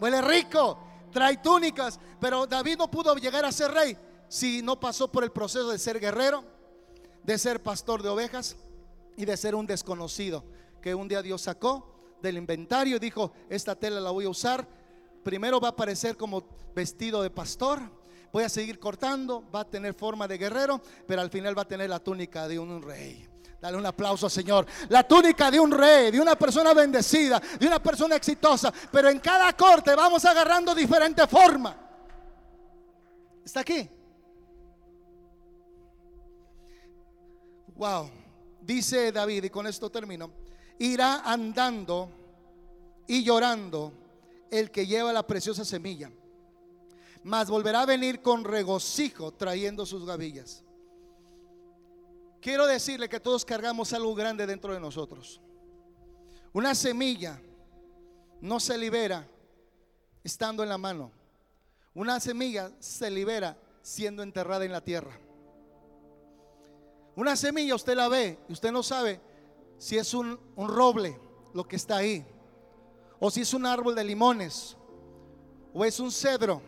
Huele 0.00 0.20
rico, 0.22 0.78
trae 1.12 1.36
túnicas, 1.36 2.00
pero 2.20 2.46
David 2.46 2.78
no 2.78 2.90
pudo 2.90 3.14
llegar 3.14 3.44
a 3.44 3.52
ser 3.52 3.70
rey 3.70 3.96
si 4.28 4.62
no 4.62 4.80
pasó 4.80 5.12
por 5.12 5.22
el 5.22 5.30
proceso 5.30 5.70
de 5.70 5.78
ser 5.78 6.00
guerrero, 6.00 6.42
de 7.22 7.38
ser 7.38 7.62
pastor 7.62 8.02
de 8.02 8.08
ovejas 8.08 8.56
y 9.16 9.24
de 9.24 9.36
ser 9.36 9.54
un 9.54 9.66
desconocido 9.66 10.42
que 10.80 10.94
un 10.94 11.06
día 11.06 11.22
Dios 11.22 11.42
sacó 11.42 12.16
del 12.20 12.38
inventario 12.38 12.96
y 12.96 12.98
dijo, 12.98 13.32
esta 13.48 13.76
tela 13.76 14.00
la 14.00 14.10
voy 14.10 14.24
a 14.24 14.30
usar. 14.30 14.66
Primero 15.22 15.60
va 15.60 15.68
a 15.68 15.72
aparecer 15.72 16.16
como 16.16 16.42
vestido 16.74 17.22
de 17.22 17.30
pastor, 17.30 17.80
voy 18.32 18.44
a 18.44 18.48
seguir 18.48 18.78
cortando, 18.78 19.44
va 19.54 19.60
a 19.60 19.70
tener 19.70 19.94
forma 19.94 20.26
de 20.26 20.38
guerrero, 20.38 20.80
pero 21.06 21.20
al 21.20 21.30
final 21.30 21.56
va 21.56 21.62
a 21.62 21.68
tener 21.68 21.90
la 21.90 22.00
túnica 22.00 22.48
de 22.48 22.58
un 22.58 22.82
rey. 22.82 23.31
Dale 23.62 23.76
un 23.76 23.86
aplauso, 23.86 24.28
Señor. 24.28 24.66
La 24.88 25.06
túnica 25.06 25.48
de 25.48 25.60
un 25.60 25.70
rey, 25.70 26.10
de 26.10 26.20
una 26.20 26.34
persona 26.34 26.74
bendecida, 26.74 27.40
de 27.60 27.64
una 27.64 27.80
persona 27.80 28.16
exitosa. 28.16 28.74
Pero 28.90 29.08
en 29.08 29.20
cada 29.20 29.52
corte 29.52 29.94
vamos 29.94 30.24
agarrando 30.24 30.74
diferente 30.74 31.24
forma. 31.28 31.76
¿Está 33.44 33.60
aquí? 33.60 33.88
Wow. 37.76 38.10
Dice 38.60 39.12
David, 39.12 39.44
y 39.44 39.50
con 39.50 39.68
esto 39.68 39.88
termino. 39.90 40.32
Irá 40.80 41.20
andando 41.20 42.10
y 43.06 43.22
llorando 43.22 43.92
el 44.50 44.72
que 44.72 44.88
lleva 44.88 45.12
la 45.12 45.24
preciosa 45.24 45.64
semilla. 45.64 46.10
Mas 47.22 47.48
volverá 47.48 47.82
a 47.82 47.86
venir 47.86 48.22
con 48.22 48.42
regocijo 48.42 49.30
trayendo 49.30 49.86
sus 49.86 50.04
gavillas. 50.04 50.64
Quiero 52.42 52.66
decirle 52.66 53.08
que 53.08 53.20
todos 53.20 53.44
cargamos 53.44 53.92
algo 53.92 54.16
grande 54.16 54.44
dentro 54.48 54.74
de 54.74 54.80
nosotros. 54.80 55.40
Una 56.52 56.74
semilla 56.74 57.40
no 58.40 58.58
se 58.58 58.76
libera 58.76 59.28
estando 60.24 60.64
en 60.64 60.68
la 60.68 60.76
mano. 60.76 61.12
Una 61.94 62.18
semilla 62.18 62.72
se 62.80 63.08
libera 63.12 63.56
siendo 63.80 64.24
enterrada 64.24 64.64
en 64.64 64.72
la 64.72 64.80
tierra. 64.80 65.16
Una 67.14 67.36
semilla 67.36 67.76
usted 67.76 67.94
la 67.94 68.08
ve 68.08 68.40
y 68.48 68.54
usted 68.54 68.72
no 68.72 68.82
sabe 68.82 69.20
si 69.78 69.96
es 69.96 70.12
un, 70.12 70.40
un, 70.56 70.68
roble 70.68 71.20
lo 71.54 71.68
que 71.68 71.76
está 71.76 71.98
ahí, 71.98 72.26
o 73.20 73.30
si 73.30 73.42
es 73.42 73.54
un 73.54 73.66
árbol 73.66 73.94
de 73.94 74.02
limones, 74.02 74.76
o 75.72 75.84
es 75.84 76.00
un 76.00 76.10
cedro. 76.10 76.60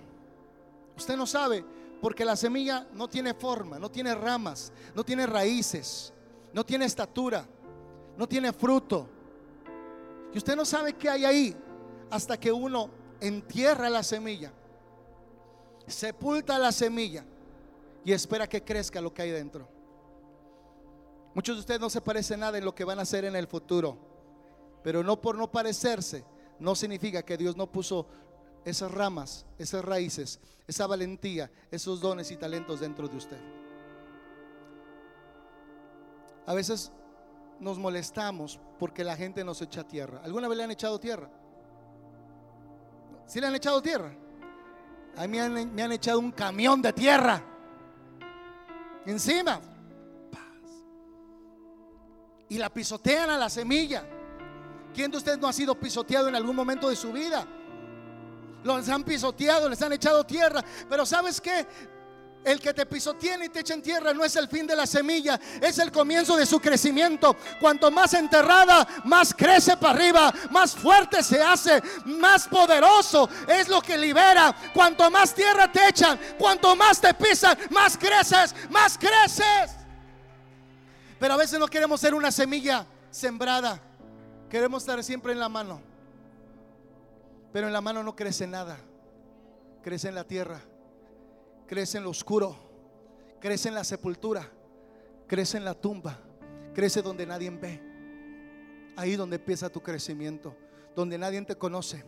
Usted 0.97 1.17
no 1.17 1.27
sabe, 1.27 1.65
porque 2.01 2.25
la 2.25 2.37
semilla 2.37 2.87
no 2.93 3.09
tiene 3.09 3.35
forma, 3.35 3.79
no 3.79 3.91
tiene 3.91 4.15
ramas, 4.15 4.73
no 4.95 5.05
tiene 5.05 5.27
raíces, 5.27 6.13
no 6.53 6.65
tiene 6.65 6.85
estatura, 6.85 7.47
no 8.17 8.29
tiene 8.29 8.53
fruto. 8.53 9.09
Y 10.33 10.39
usted 10.39 10.57
no 10.57 10.65
sabe 10.65 10.95
qué 10.95 11.09
hay 11.09 11.25
ahí 11.25 11.57
hasta 12.11 12.39
que 12.39 12.53
uno 12.53 12.91
entierra 13.21 13.89
la 13.89 14.03
semilla, 14.03 14.53
sepulta 15.87 16.59
la 16.59 16.73
semilla 16.73 17.25
y 18.05 18.13
espera 18.13 18.49
que 18.49 18.63
crezca 18.63 19.01
lo 19.01 19.13
que 19.13 19.23
hay 19.23 19.31
dentro. 19.31 19.69
Muchos 21.35 21.57
de 21.57 21.61
ustedes 21.61 21.81
no 21.81 21.91
se 21.91 22.01
parecen 22.01 22.41
nada 22.41 22.59
en 22.59 22.65
lo 22.65 22.75
que 22.75 22.85
van 22.85 22.99
a 22.99 23.03
hacer 23.03 23.25
en 23.25 23.35
el 23.35 23.49
futuro, 23.49 23.97
pero 24.83 25.03
no 25.03 25.21
por 25.21 25.37
no 25.37 25.51
parecerse, 25.51 26.25
no 26.59 26.75
significa 26.75 27.25
que 27.25 27.37
Dios 27.37 27.57
no 27.57 27.71
puso 27.71 28.07
esas 28.65 28.91
ramas, 28.91 29.47
esas 29.59 29.85
raíces, 29.85 30.41
esa 30.67 30.87
valentía, 30.87 31.51
esos 31.71 32.01
dones 32.01 32.31
y 32.31 32.37
talentos 32.37 32.81
dentro 32.81 33.09
de 33.09 33.17
usted. 33.17 33.39
A 36.47 36.55
veces 36.55 36.93
nos 37.61 37.79
molestamos 37.79 38.59
porque 38.79 39.05
la 39.05 39.17
gente 39.17 39.45
nos 39.45 39.61
echa 39.63 39.85
tierra. 39.85 40.21
¿Alguna 40.25 40.49
vez 40.49 40.59
le 40.59 40.65
han 40.65 40.71
echado 40.71 40.99
tierra? 40.99 41.29
¿Sí 43.27 43.41
le 43.41 43.47
han 43.47 43.55
echado 43.55 43.81
tierra? 43.81 44.15
A 45.17 45.27
mí 45.27 45.39
me 45.39 45.83
han, 45.83 45.93
echado 45.93 46.19
un 46.19 46.33
camión 46.33 46.83
de 46.83 46.93
tierra 46.93 47.43
encima 49.07 49.61
y 52.49 52.59
la 52.59 52.69
pisotean 52.69 53.31
a 53.31 53.39
la 53.39 53.49
semilla. 53.49 54.05
¿Quién 54.93 55.11
de 55.11 55.17
ustedes 55.17 55.39
no 55.39 55.49
ha 55.49 55.53
sido 55.53 55.79
pisoteado 55.79 56.29
en 56.29 56.35
algún 56.35 56.55
momento 56.55 56.89
de 56.89 56.97
su 56.97 57.13
vida? 57.13 57.47
Los 58.65 58.89
han 58.89 59.05
pisoteado, 59.05 59.69
les 59.69 59.81
han 59.83 59.93
echado 59.93 60.25
tierra. 60.25 60.65
Pero 60.89 61.07
¿sabes 61.07 61.41
qué? 61.41 61.67
El 62.45 62.61
que 62.61 62.75
te 62.75 62.85
pisotea 62.85 63.43
y 63.43 63.49
te 63.49 63.61
echa 63.61 63.73
en 63.73 63.81
tierra 63.81 64.13
no 64.13 64.23
es 64.23 64.37
el 64.37 64.49
fin 64.49 64.67
de 64.67 64.77
la 64.77 64.87
semilla, 64.87 65.41
es 65.63 65.79
el 65.79 65.91
comienzo 65.91 66.37
de 66.37 66.45
su 66.45 66.61
crecimiento. 66.61 67.35
Cuanto 67.59 67.91
más 67.91 68.13
enterrada, 68.13 68.87
más 69.05 69.33
crece 69.33 69.77
para 69.79 69.95
arriba, 69.95 70.35
más 70.51 70.75
fuerte 70.75 71.23
se 71.23 71.43
hace, 71.43 71.83
más 72.05 72.47
poderoso 72.47 73.29
es 73.49 73.69
lo 73.69 73.81
que 73.81 73.97
libera. 73.97 74.55
Cuanto 74.75 75.11
más 75.11 75.35
tierra 75.35 75.73
te 75.73 75.89
echan, 75.89 76.21
cuanto 76.39 76.77
más 76.77 77.01
te 77.01 77.15
pisan, 77.15 77.57
más 77.71 77.97
creces, 77.97 78.55
más 78.69 78.99
creces. 78.99 79.77
Pero 81.19 81.35
a 81.35 81.39
veces 81.39 81.59
no 81.59 81.67
queremos 81.67 81.99
ser 81.99 82.15
una 82.15 82.31
semilla 82.31 82.85
sembrada. 83.11 83.81
Queremos 84.51 84.83
estar 84.83 85.03
siempre 85.03 85.33
en 85.33 85.41
la 85.41 85.49
mano. 85.49 85.94
Pero 87.55 87.69
en 87.69 87.73
la 87.73 87.81
mano 87.81 88.03
no 88.03 88.17
crece 88.17 88.49
nada. 88.49 88.77
Crece 89.81 90.09
en 90.09 90.17
la 90.17 90.25
tierra. 90.25 90.61
Crece 91.69 91.99
en 91.99 92.03
lo 92.03 92.11
oscuro. 92.11 92.57
Crece 93.41 93.69
en 93.69 93.77
la 93.77 93.85
sepultura. 93.85 94.51
Crece 95.29 95.59
en 95.59 95.65
la 95.65 95.75
tumba. 95.75 96.19
Crece 96.75 97.01
donde 97.01 97.25
nadie 97.25 97.51
ve. 97.51 97.81
Ahí 98.97 99.15
donde 99.15 99.37
empieza 99.37 99.71
tu 99.71 99.81
crecimiento. 99.81 100.57
Donde 100.97 101.17
nadie 101.17 101.41
te 101.43 101.55
conoce. 101.55 102.05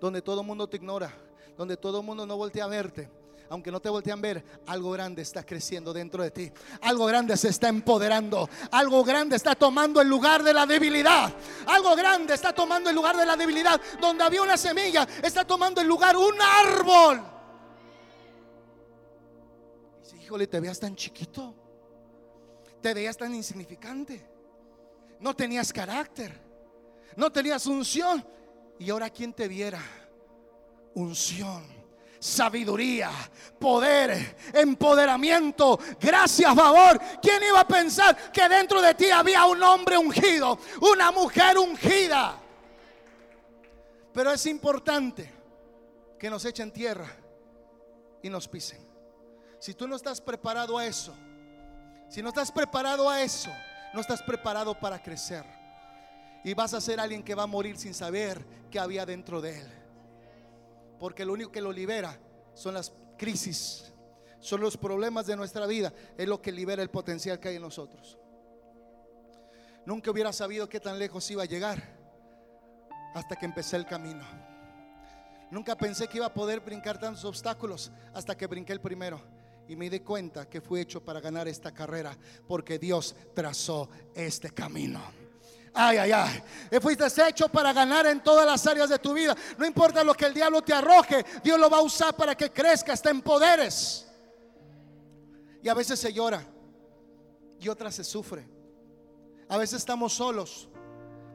Donde 0.00 0.22
todo 0.22 0.42
el 0.42 0.46
mundo 0.46 0.68
te 0.68 0.76
ignora. 0.76 1.12
Donde 1.58 1.76
todo 1.76 1.98
el 1.98 2.06
mundo 2.06 2.24
no 2.24 2.36
voltea 2.36 2.62
a 2.62 2.68
verte 2.68 3.10
aunque 3.48 3.70
no 3.70 3.80
te 3.80 3.88
voltean 3.88 4.18
a 4.18 4.22
ver, 4.22 4.44
algo 4.66 4.90
grande 4.90 5.22
está 5.22 5.44
creciendo 5.44 5.92
dentro 5.92 6.22
de 6.22 6.30
ti. 6.30 6.52
Algo 6.80 7.06
grande 7.06 7.36
se 7.36 7.48
está 7.48 7.68
empoderando. 7.68 8.48
Algo 8.70 9.04
grande 9.04 9.36
está 9.36 9.54
tomando 9.54 10.00
el 10.00 10.08
lugar 10.08 10.42
de 10.42 10.52
la 10.52 10.66
debilidad. 10.66 11.32
Algo 11.66 11.94
grande 11.94 12.34
está 12.34 12.52
tomando 12.52 12.90
el 12.90 12.96
lugar 12.96 13.16
de 13.16 13.24
la 13.24 13.36
debilidad. 13.36 13.80
Donde 14.00 14.24
había 14.24 14.42
una 14.42 14.56
semilla, 14.56 15.06
está 15.22 15.46
tomando 15.46 15.80
el 15.80 15.86
lugar 15.86 16.16
un 16.16 16.34
árbol. 16.40 17.22
Dice, 20.02 20.16
híjole, 20.16 20.46
te 20.46 20.58
veas 20.58 20.80
tan 20.80 20.96
chiquito. 20.96 21.54
Te 22.80 22.94
veías 22.94 23.16
tan 23.16 23.34
insignificante. 23.34 24.26
No 25.20 25.34
tenías 25.34 25.72
carácter. 25.72 26.32
No 27.14 27.30
tenías 27.30 27.66
unción. 27.66 28.26
Y 28.78 28.90
ahora, 28.90 29.08
¿quién 29.08 29.32
te 29.32 29.46
viera? 29.46 29.80
Unción 30.94 31.75
sabiduría, 32.18 33.10
poder, 33.58 34.36
empoderamiento, 34.52 35.78
gracias, 36.00 36.54
favor. 36.54 37.00
¿Quién 37.20 37.42
iba 37.42 37.60
a 37.60 37.68
pensar 37.68 38.32
que 38.32 38.48
dentro 38.48 38.80
de 38.80 38.94
ti 38.94 39.10
había 39.10 39.44
un 39.46 39.62
hombre 39.62 39.98
ungido, 39.98 40.58
una 40.80 41.10
mujer 41.10 41.58
ungida? 41.58 42.38
Pero 44.12 44.32
es 44.32 44.46
importante 44.46 45.32
que 46.18 46.30
nos 46.30 46.44
echen 46.44 46.72
tierra 46.72 47.08
y 48.22 48.30
nos 48.30 48.48
pisen. 48.48 48.86
Si 49.58 49.74
tú 49.74 49.86
no 49.86 49.96
estás 49.96 50.20
preparado 50.20 50.78
a 50.78 50.86
eso, 50.86 51.14
si 52.08 52.22
no 52.22 52.28
estás 52.28 52.50
preparado 52.50 53.10
a 53.10 53.20
eso, 53.20 53.50
no 53.92 54.00
estás 54.00 54.22
preparado 54.22 54.78
para 54.78 55.02
crecer. 55.02 55.44
Y 56.44 56.54
vas 56.54 56.74
a 56.74 56.80
ser 56.80 57.00
alguien 57.00 57.22
que 57.22 57.34
va 57.34 57.42
a 57.42 57.48
morir 57.48 57.76
sin 57.76 57.92
saber 57.92 58.44
qué 58.70 58.78
había 58.78 59.04
dentro 59.04 59.40
de 59.40 59.60
él. 59.60 59.85
Porque 60.98 61.24
lo 61.24 61.32
único 61.32 61.52
que 61.52 61.60
lo 61.60 61.72
libera 61.72 62.18
son 62.54 62.74
las 62.74 62.92
crisis, 63.18 63.92
son 64.40 64.60
los 64.60 64.76
problemas 64.76 65.26
de 65.26 65.36
nuestra 65.36 65.66
vida, 65.66 65.92
es 66.16 66.28
lo 66.28 66.40
que 66.40 66.52
libera 66.52 66.82
el 66.82 66.90
potencial 66.90 67.38
que 67.38 67.48
hay 67.48 67.56
en 67.56 67.62
nosotros. 67.62 68.18
Nunca 69.84 70.10
hubiera 70.10 70.32
sabido 70.32 70.68
qué 70.68 70.80
tan 70.80 70.98
lejos 70.98 71.30
iba 71.30 71.42
a 71.42 71.46
llegar 71.46 71.82
hasta 73.14 73.36
que 73.36 73.46
empecé 73.46 73.76
el 73.76 73.86
camino. 73.86 74.24
Nunca 75.50 75.76
pensé 75.76 76.08
que 76.08 76.18
iba 76.18 76.26
a 76.26 76.34
poder 76.34 76.60
brincar 76.60 76.98
tantos 76.98 77.24
obstáculos 77.24 77.92
hasta 78.12 78.36
que 78.36 78.46
brinqué 78.46 78.72
el 78.72 78.80
primero. 78.80 79.20
Y 79.68 79.76
me 79.76 79.90
di 79.90 80.00
cuenta 80.00 80.48
que 80.48 80.60
fui 80.60 80.80
hecho 80.80 81.04
para 81.04 81.20
ganar 81.20 81.48
esta 81.48 81.72
carrera 81.72 82.16
porque 82.46 82.78
Dios 82.78 83.14
trazó 83.34 83.88
este 84.14 84.50
camino. 84.50 85.00
Ay, 85.78 85.98
ay, 85.98 86.12
ay. 86.12 86.42
Y 86.70 86.80
fuiste 86.80 87.04
hecho 87.28 87.50
para 87.50 87.70
ganar 87.70 88.06
en 88.06 88.22
todas 88.22 88.46
las 88.46 88.66
áreas 88.66 88.88
de 88.88 88.98
tu 88.98 89.12
vida. 89.12 89.36
No 89.58 89.66
importa 89.66 90.02
lo 90.02 90.14
que 90.14 90.24
el 90.24 90.32
diablo 90.32 90.62
te 90.62 90.72
arroje, 90.72 91.22
Dios 91.44 91.60
lo 91.60 91.68
va 91.68 91.78
a 91.78 91.82
usar 91.82 92.16
para 92.16 92.34
que 92.34 92.50
crezcas, 92.50 93.02
te 93.02 93.10
empoderes. 93.10 94.06
Y 95.62 95.68
a 95.68 95.74
veces 95.74 96.00
se 96.00 96.14
llora 96.14 96.42
y 97.60 97.68
otras 97.68 97.94
se 97.94 98.04
sufre. 98.04 98.48
A 99.50 99.58
veces 99.58 99.80
estamos 99.80 100.14
solos 100.14 100.70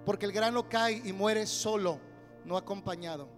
porque 0.06 0.26
el 0.26 0.32
grano 0.32 0.68
cae 0.68 1.04
y 1.06 1.14
muere 1.14 1.46
solo, 1.46 2.00
no 2.44 2.58
acompañado. 2.58 3.30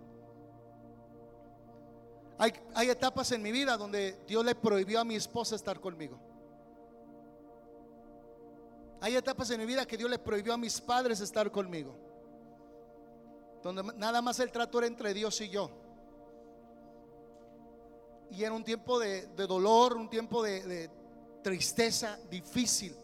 Hay, 2.37 2.53
hay 2.75 2.89
etapas 2.89 3.29
en 3.33 3.41
mi 3.41 3.51
vida 3.51 3.75
donde 3.75 4.23
Dios 4.25 4.45
le 4.45 4.55
prohibió 4.55 5.01
a 5.01 5.03
mi 5.03 5.15
esposa 5.15 5.57
estar 5.57 5.81
conmigo. 5.81 6.17
Hay 9.03 9.17
etapas 9.17 9.49
en 9.51 9.59
mi 9.59 9.65
vida 9.65 9.85
que 9.85 9.97
Dios 9.97 10.09
le 10.09 10.17
prohibió 10.17 10.53
a 10.53 10.57
mis 10.57 10.79
padres 10.79 11.19
estar 11.19 11.51
conmigo. 11.51 11.93
Donde 13.61 13.83
nada 13.97 14.21
más 14.21 14.39
el 14.39 14.49
trato 14.49 14.77
era 14.77 14.87
entre 14.87 15.13
Dios 15.13 15.41
y 15.41 15.49
yo. 15.49 15.69
Y 18.31 18.45
era 18.45 18.53
un 18.53 18.63
tiempo 18.63 18.97
de, 18.99 19.27
dolor, 19.35 19.97
un 19.97 20.09
tiempo 20.09 20.41
de, 20.41 20.63
de 20.63 20.89
tristeza 21.43 22.17
difícil. 22.29 22.95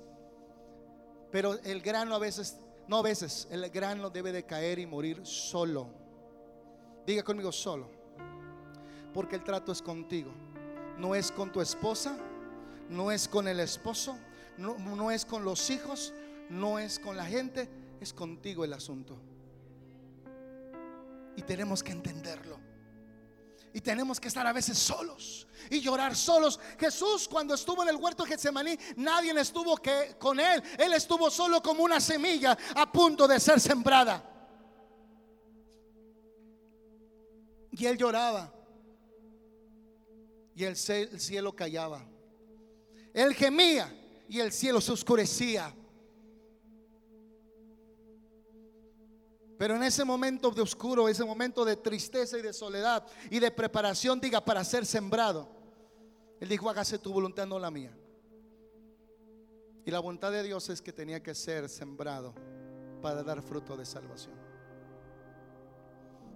Pero 1.34 1.60
el 1.66 1.82
grano 1.82 2.16
a 2.16 2.20
veces, 2.20 2.58
no 2.88 3.00
a 3.00 3.02
veces, 3.02 3.50
el 3.52 3.70
grano 3.70 4.10
debe 4.10 4.32
de 4.32 4.46
caer 4.46 4.80
y 4.80 4.86
morir 4.86 5.26
solo. 5.26 5.90
Diga 7.06 7.24
conmigo 7.24 7.52
solo. 7.52 7.90
Porque 9.14 9.36
el 9.36 9.44
trato 9.44 9.74
es 9.74 9.82
contigo. 9.82 10.32
No 10.98 11.14
es 11.14 11.30
con 11.30 11.52
tu 11.52 11.60
esposa, 11.60 12.18
no 12.88 13.12
es 13.12 13.28
con 13.28 13.50
el 13.50 13.60
esposo, 13.60 14.18
no, 14.60 15.12
es 15.12 15.26
con 15.26 15.46
los 15.46 15.70
hijos, 15.70 16.14
no 16.50 16.80
es 16.80 17.00
con 17.00 17.16
la 17.16 17.26
gente, 17.26 17.70
es 18.02 18.14
contigo 18.14 18.66
el 18.66 18.74
asunto. 18.74 19.18
Y 21.36 21.42
tenemos 21.44 21.82
que 21.82 21.94
entenderlo. 21.94 22.60
Y 23.72 23.82
tenemos 23.82 24.20
que 24.20 24.28
estar 24.28 24.46
a 24.48 24.52
veces 24.52 24.78
solos 24.78 25.48
y 25.70 25.80
llorar 25.80 26.16
solos. 26.16 26.60
Jesús 26.80 27.28
cuando 27.28 27.54
estuvo 27.54 27.84
en 27.84 27.90
el 27.90 27.96
huerto 27.96 28.24
de 28.24 28.30
Getsemaní, 28.30 28.78
nadie 28.98 29.32
estuvo 29.40 29.78
que, 29.78 30.16
con 30.20 30.40
él. 30.40 30.62
Él 30.78 30.92
estuvo 30.94 31.30
solo 31.30 31.62
como 31.62 31.84
una 31.84 32.02
semilla 32.02 32.58
a 32.76 32.92
punto 32.92 33.28
de 33.28 33.40
ser 33.40 33.60
sembrada. 33.60 34.26
Y 37.72 37.86
él 37.86 37.98
lloraba. 37.98 38.52
Y 40.56 40.64
el 40.66 40.76
cielo 40.76 41.56
callaba. 41.56 42.04
Él 43.14 43.34
gemía 43.36 43.96
y 44.30 44.40
el 44.40 44.52
cielo 44.52 44.80
se 44.80 44.92
oscurecía. 44.92 45.74
Pero 49.58 49.76
en 49.76 49.84
ese 49.84 50.06
momento 50.06 50.52
de 50.52 50.62
oscuro, 50.62 51.10
ese 51.10 51.26
momento 51.26 51.66
de 51.66 51.76
tristeza 51.76 52.38
y 52.38 52.44
de 52.44 52.54
soledad 52.54 53.06
y 53.30 53.40
de 53.40 53.52
preparación, 53.52 54.22
diga, 54.22 54.40
para 54.40 54.64
ser 54.64 54.86
sembrado, 54.86 55.50
Él 56.40 56.48
dijo, 56.48 56.70
hágase 56.70 57.00
tu 57.00 57.12
voluntad, 57.12 57.48
no 57.48 57.60
la 57.60 57.72
mía. 57.72 57.92
Y 59.84 59.92
la 59.92 60.00
voluntad 60.00 60.32
de 60.32 60.44
Dios 60.44 60.70
es 60.70 60.82
que 60.82 60.94
tenía 60.94 61.22
que 61.22 61.34
ser 61.34 61.68
sembrado 61.68 62.36
para 63.02 63.24
dar 63.24 63.42
fruto 63.42 63.76
de 63.76 63.86
salvación. 63.86 64.36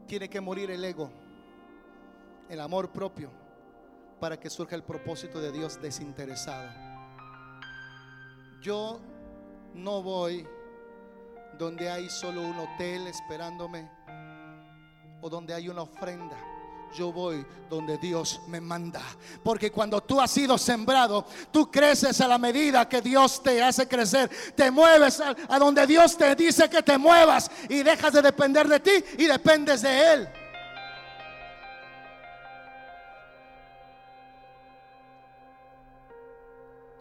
Tiene 0.07 0.29
que 0.29 0.41
morir 0.41 0.71
el 0.71 0.83
ego, 0.83 1.11
el 2.49 2.59
amor 2.59 2.91
propio, 2.91 3.29
para 4.19 4.39
que 4.39 4.49
surja 4.49 4.75
el 4.75 4.83
propósito 4.83 5.39
de 5.39 5.51
Dios 5.51 5.79
desinteresado 5.79 6.92
yo 8.63 8.99
no 9.73 10.01
voy 10.01 10.47
donde 11.59 11.89
hay 11.89 12.09
solo 12.09 12.41
un 12.41 12.57
hotel 12.57 13.07
esperándome 13.07 13.89
o 15.21 15.29
donde 15.29 15.53
hay 15.53 15.67
una 15.67 15.81
ofrenda. 15.81 16.37
Yo 16.95 17.11
voy 17.11 17.45
donde 17.69 17.97
Dios 17.97 18.39
me 18.47 18.61
manda. 18.61 19.01
Porque 19.43 19.71
cuando 19.71 20.01
tú 20.01 20.21
has 20.21 20.31
sido 20.31 20.57
sembrado, 20.57 21.25
tú 21.51 21.69
creces 21.69 22.21
a 22.21 22.27
la 22.27 22.37
medida 22.37 22.87
que 22.87 23.01
Dios 23.01 23.41
te 23.41 23.61
hace 23.61 23.87
crecer. 23.87 24.29
Te 24.55 24.69
mueves 24.69 25.19
a, 25.19 25.33
donde 25.57 25.85
Dios 25.87 26.15
te 26.15 26.35
dice 26.35 26.69
que 26.69 26.83
te 26.83 26.97
muevas 26.97 27.49
y 27.67 27.81
dejas 27.83 28.13
de 28.13 28.21
depender 28.21 28.67
de 28.67 28.79
ti 28.79 28.91
y 29.17 29.25
dependes 29.25 29.81
de 29.81 30.13
Él. 30.13 30.29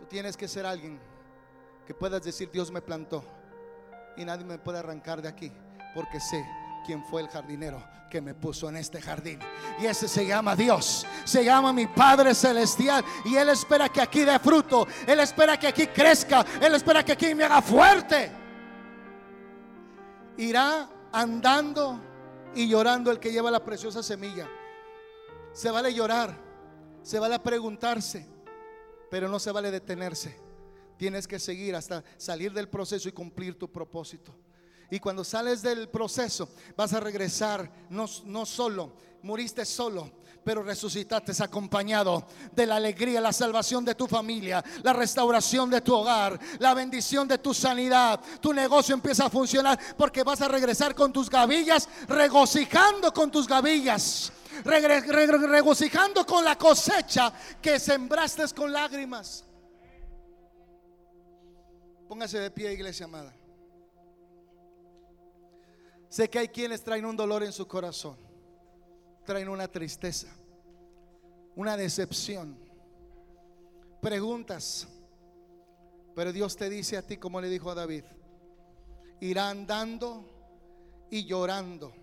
Tú 0.01 0.07
tienes 0.07 0.37
que 0.37 0.49
ser 0.49 0.65
alguien 0.65 1.12
que 1.87 1.95
puedas 1.95 2.23
decir, 2.23 2.51
Dios 2.51 2.71
me 2.71 2.81
plantó 2.81 3.25
y 4.17 4.25
nadie 4.25 4.45
me 4.45 4.59
puede 4.59 4.79
arrancar 4.79 5.23
de 5.23 5.29
aquí 5.29 5.53
porque 5.95 6.21
sé 6.21 6.45
quién 6.85 7.05
fue 7.05 7.23
el 7.23 7.29
jardinero 7.29 7.83
que 8.11 8.21
me 8.21 8.35
puso 8.35 8.69
en 8.69 8.77
este 8.77 9.01
jardín. 9.01 9.39
Y 9.81 9.87
ese 9.87 10.07
se 10.07 10.27
llama 10.27 10.55
Dios, 10.55 11.07
se 11.25 11.43
llama 11.43 11.73
mi 11.73 11.87
Padre 11.87 12.35
Celestial. 12.35 13.03
Y 13.25 13.37
Él 13.37 13.49
espera 13.49 13.89
que 13.89 14.03
aquí 14.03 14.21
dé 14.21 14.39
fruto, 14.39 14.87
Él 15.07 15.19
espera 15.21 15.59
que 15.59 15.69
aquí 15.69 15.87
crezca, 15.87 16.45
Él 16.61 16.75
espera 16.75 17.03
que 17.03 17.13
aquí 17.13 17.35
me 17.35 17.45
haga 17.45 17.63
fuerte. 17.63 18.31
Irá 20.37 20.89
andando 21.11 22.01
y 22.55 22.69
llorando 22.69 23.11
el 23.11 23.19
que 23.19 23.33
lleva 23.33 23.51
la 23.51 23.65
preciosa 23.65 24.03
semilla. 24.03 24.47
Se 25.55 25.71
vale 25.71 25.95
llorar, 25.95 26.37
se 27.03 27.19
vale 27.19 27.39
preguntarse, 27.39 28.29
pero 29.11 29.27
no 29.27 29.39
se 29.39 29.53
vale 29.53 29.71
detenerse. 29.71 30.42
Tienes 31.03 31.27
que 31.27 31.41
seguir 31.41 31.75
hasta 31.75 32.05
salir 32.17 32.53
del 32.53 32.69
proceso 32.69 33.09
y 33.09 33.13
cumplir 33.13 33.59
tu 33.59 33.69
propósito. 33.69 34.33
Y 34.89 35.01
cuando 35.01 35.25
sales 35.25 35.61
del 35.61 35.89
proceso, 35.89 36.49
vas 36.77 36.93
a 36.93 37.01
regresar 37.01 37.69
no, 37.91 38.07
no 38.25 38.47
solo, 38.47 38.93
muriste 39.21 39.65
solo, 39.65 40.13
pero 40.45 40.63
resucitaste 40.63 41.33
acompañado 41.43 42.25
de 42.53 42.67
la 42.67 42.77
alegría, 42.77 43.21
la 43.21 43.33
salvación 43.33 43.85
de 43.85 43.97
tu 43.97 44.07
familia, 44.07 44.63
la 44.85 44.93
restauración 44.93 45.69
de 45.71 45.81
tu 45.81 45.93
hogar, 45.93 46.39
la 46.61 46.73
bendición 46.73 47.27
de 47.27 47.39
tu 47.39 47.53
sanidad. 47.53 48.21
Tu 48.41 48.53
negocio 48.53 48.95
empieza 48.95 49.27
a 49.27 49.31
funcionar 49.31 49.77
porque 49.99 50.23
vas 50.23 50.41
a 50.41 50.47
regresar 50.47 50.95
con 50.95 51.13
tus 51.13 51.29
gavillas, 51.29 51.89
regocijando 52.07 53.13
con 53.13 53.29
tus 53.29 53.49
gavillas, 53.49 54.33
regocijando 54.63 56.25
con 56.25 56.45
la 56.45 56.57
cosecha 56.57 57.33
que 57.61 57.81
sembraste 57.81 58.45
con 58.55 58.73
lágrimas. 58.73 59.47
Póngase 62.13 62.39
de 62.39 62.51
pie, 62.51 62.75
iglesia 62.75 63.07
amada. 63.07 63.33
Sé 66.11 66.29
que 66.29 66.41
hay 66.41 66.49
quienes 66.49 66.85
traen 66.85 67.07
un 67.07 67.17
dolor 67.17 67.43
en 67.43 67.55
su 67.55 67.67
corazón, 67.67 68.19
traen 69.25 69.49
una 69.49 69.67
tristeza, 69.67 70.29
una 71.57 71.75
decepción, 71.75 72.59
preguntas. 74.03 74.87
Pero 76.15 76.35
Dios 76.35 76.55
te 76.55 76.69
dice 76.69 76.99
a 76.99 77.03
ti, 77.07 77.17
como 77.17 77.41
le 77.41 77.49
dijo 77.49 77.71
a 77.71 77.75
David, 77.75 78.05
irá 79.21 79.49
andando 79.49 81.07
y 81.09 81.25
llorando, 81.25 81.95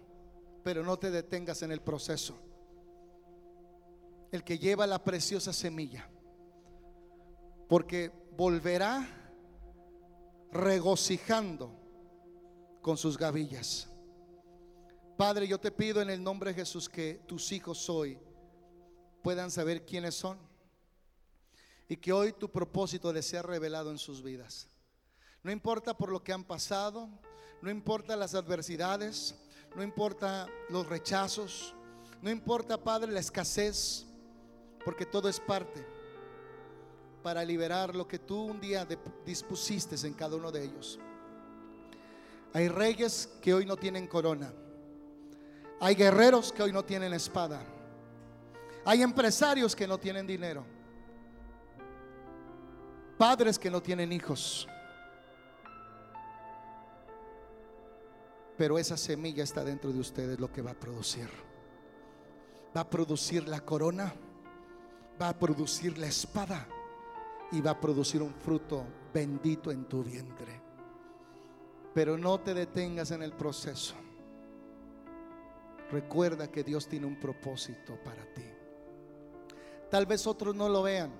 pero 0.64 0.84
no 0.84 0.98
te 0.98 1.12
detengas 1.12 1.62
en 1.62 1.72
el 1.72 1.82
proceso. 1.82 2.36
El 4.32 4.44
que 4.44 4.58
lleva 4.58 4.88
la 4.88 5.04
preciosa 5.04 5.54
semilla, 5.54 6.10
porque 7.68 8.12
volverá 8.36 9.19
regocijando 10.52 11.72
con 12.82 12.98
sus 12.98 13.18
gavillas. 13.18 13.88
Padre, 15.18 15.48
yo 15.48 15.60
te 15.60 15.72
pido 15.72 16.02
en 16.02 16.10
el 16.10 16.24
nombre 16.24 16.52
de 16.52 16.62
Jesús 16.62 16.88
que 16.88 17.22
tus 17.28 17.52
hijos 17.52 17.90
hoy 17.90 18.18
puedan 19.22 19.52
saber 19.52 19.86
quiénes 19.86 20.16
son 20.16 20.40
y 21.88 21.98
que 21.98 22.14
hoy 22.14 22.32
tu 22.34 22.50
propósito 22.50 23.12
les 23.12 23.26
sea 23.26 23.42
revelado 23.42 23.92
en 23.92 23.98
sus 23.98 24.24
vidas. 24.24 24.70
No 25.44 25.52
importa 25.52 25.98
por 25.98 26.12
lo 26.12 26.24
que 26.24 26.34
han 26.34 26.44
pasado, 26.44 27.10
no 27.62 27.70
importa 27.70 28.16
las 28.16 28.34
adversidades, 28.34 29.36
no 29.76 29.84
importa 29.84 30.48
los 30.70 30.88
rechazos, 30.88 31.74
no 32.22 32.30
importa, 32.30 32.82
Padre, 32.82 33.12
la 33.12 33.20
escasez, 33.20 34.06
porque 34.84 35.06
todo 35.06 35.30
es 35.30 35.40
parte 35.40 35.86
para 37.30 37.46
liberar 37.46 37.96
lo 37.96 38.08
que 38.08 38.18
tú 38.18 38.46
un 38.46 38.60
día 38.60 38.88
dispusiste 39.24 39.96
en 40.08 40.16
cada 40.16 40.36
uno 40.36 40.52
de 40.52 40.64
ellos. 40.64 40.98
Hay 42.54 42.68
reyes 42.70 43.30
que 43.40 43.54
hoy 43.54 43.68
no 43.68 43.78
tienen 43.78 44.08
corona. 44.08 44.52
Hay 45.80 45.94
guerreros 45.94 46.52
que 46.52 46.64
hoy 46.64 46.72
no 46.72 46.84
tienen 46.84 47.14
espada. 47.14 47.62
Hay 48.84 49.04
empresarios 49.04 49.76
que 49.76 49.88
no 49.88 50.00
tienen 50.00 50.26
dinero. 50.26 50.66
Padres 53.16 53.60
que 53.60 53.70
no 53.70 53.80
tienen 53.80 54.12
hijos. 54.12 54.68
Pero 58.58 58.80
esa 58.80 58.98
semilla 58.98 59.44
está 59.44 59.64
dentro 59.64 59.92
de 59.92 60.00
ustedes 60.00 60.40
lo 60.40 60.52
que 60.52 60.64
va 60.64 60.72
a 60.72 60.80
producir. 60.80 61.30
Va 62.76 62.82
a 62.82 62.90
producir 62.90 63.48
la 63.48 63.60
corona, 63.60 64.12
va 65.22 65.30
a 65.30 65.38
producir 65.38 65.96
la 66.00 66.08
espada 66.08 66.68
y 67.52 67.62
va 67.62 67.72
a 67.72 67.80
producir 67.80 68.22
un 68.22 68.34
fruto 68.34 68.86
bendito 69.14 69.72
en 69.72 69.86
tu 69.86 70.04
vientre. 70.04 70.62
Pero 71.94 72.18
no 72.18 72.40
te 72.40 72.54
detengas 72.54 73.12
en 73.12 73.24
el 73.24 73.34
proceso. 73.34 73.96
Recuerda 75.92 76.52
que 76.52 76.64
Dios 76.64 76.88
tiene 76.88 77.08
un 77.08 77.20
propósito 77.20 77.98
para 78.04 78.24
ti. 78.34 78.46
Tal 79.90 80.06
vez 80.06 80.28
otros 80.28 80.56
no 80.56 80.70
lo 80.70 80.84
vean, 80.84 81.12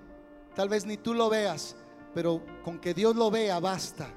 tal 0.54 0.68
vez 0.68 0.86
ni 0.86 0.96
tú 0.96 1.12
lo 1.12 1.28
veas, 1.28 1.74
pero 2.14 2.40
con 2.62 2.78
que 2.78 2.94
Dios 2.94 3.16
lo 3.16 3.30
vea 3.30 3.58
basta. 3.58 4.14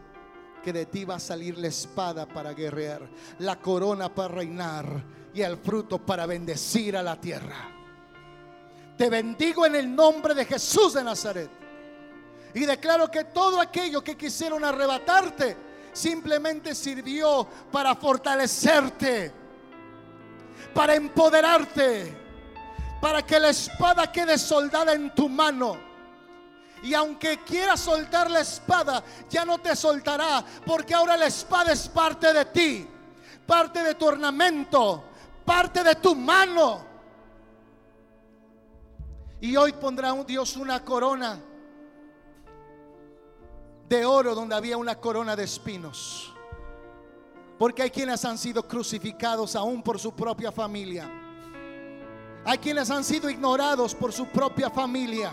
Que 0.64 0.72
de 0.72 0.86
ti 0.86 1.03
va 1.03 1.16
a 1.16 1.20
salir 1.20 1.57
la 1.57 1.68
espada 1.68 2.26
para 2.26 2.53
guerrear, 2.53 3.09
la 3.39 3.59
corona 3.59 4.14
para 4.14 4.36
reinar 4.36 5.03
y 5.34 5.41
el 5.41 5.57
fruto 5.57 5.99
para 6.05 6.26
bendecir 6.26 6.95
a 6.95 7.03
la 7.03 7.20
tierra. 7.20 7.70
Te 8.97 9.09
bendigo 9.09 9.66
en 9.66 9.76
el 9.76 9.93
nombre 9.93 10.34
de 10.34 10.45
Jesús 10.45 10.93
de 10.93 11.03
Nazaret. 11.03 11.62
Y 12.54 12.66
declaro 12.66 13.10
que 13.10 13.24
todo 13.24 13.60
aquello 13.60 14.04
que 14.04 14.16
quisieron 14.16 14.64
arrebatarte 14.64 15.58
simplemente 15.91 16.76
sirvió 16.76 17.47
para 17.72 17.95
fortalecerte 17.95 19.43
para 20.74 20.95
empoderarte, 20.95 22.14
para 22.99 23.22
que 23.22 23.39
la 23.39 23.49
espada 23.49 24.12
quede 24.12 24.38
soldada 24.38 24.93
en 24.93 25.14
tu 25.14 25.30
mano. 25.30 25.78
Y 26.82 26.93
aunque 26.93 27.39
quieras 27.39 27.80
soltar 27.80 28.30
la 28.30 28.41
espada, 28.41 29.04
ya 29.30 29.45
no 29.45 29.58
te 29.60 29.76
soltará, 29.76 30.43
porque 30.66 30.93
ahora 30.93 31.16
la 31.16 31.28
espada 31.28 31.72
es 31.72 31.88
parte 31.88 32.34
de 32.34 32.45
ti, 32.45 32.88
parte 33.45 33.84
de 33.84 33.95
tu 33.95 34.06
ornamento, 34.06 35.04
parte 35.45 35.84
de 35.84 35.95
tu 35.95 36.14
mano. 36.16 36.86
Y 39.39 39.56
hoy 39.56 39.74
pondrá 39.74 40.14
un 40.14 40.26
Dios 40.26 40.58
una 40.58 40.84
corona 40.84 41.39
de 43.93 44.05
oro 44.05 44.33
donde 44.33 44.55
había 44.55 44.75
una 44.75 44.95
corona 44.95 45.35
de 45.35 45.43
espinos. 45.43 46.33
Porque 47.59 47.83
hay 47.83 47.91
quienes 47.91 48.25
han 48.25 48.39
sido 48.39 48.67
crucificados 48.67 49.55
aún 49.55 49.83
por 49.83 49.99
su 49.99 50.15
propia 50.15 50.51
familia. 50.51 51.07
Hay 52.43 52.57
quienes 52.57 52.89
han 52.89 53.03
sido 53.03 53.29
ignorados 53.29 53.93
por 53.93 54.11
su 54.11 54.25
propia 54.27 54.71
familia. 54.71 55.31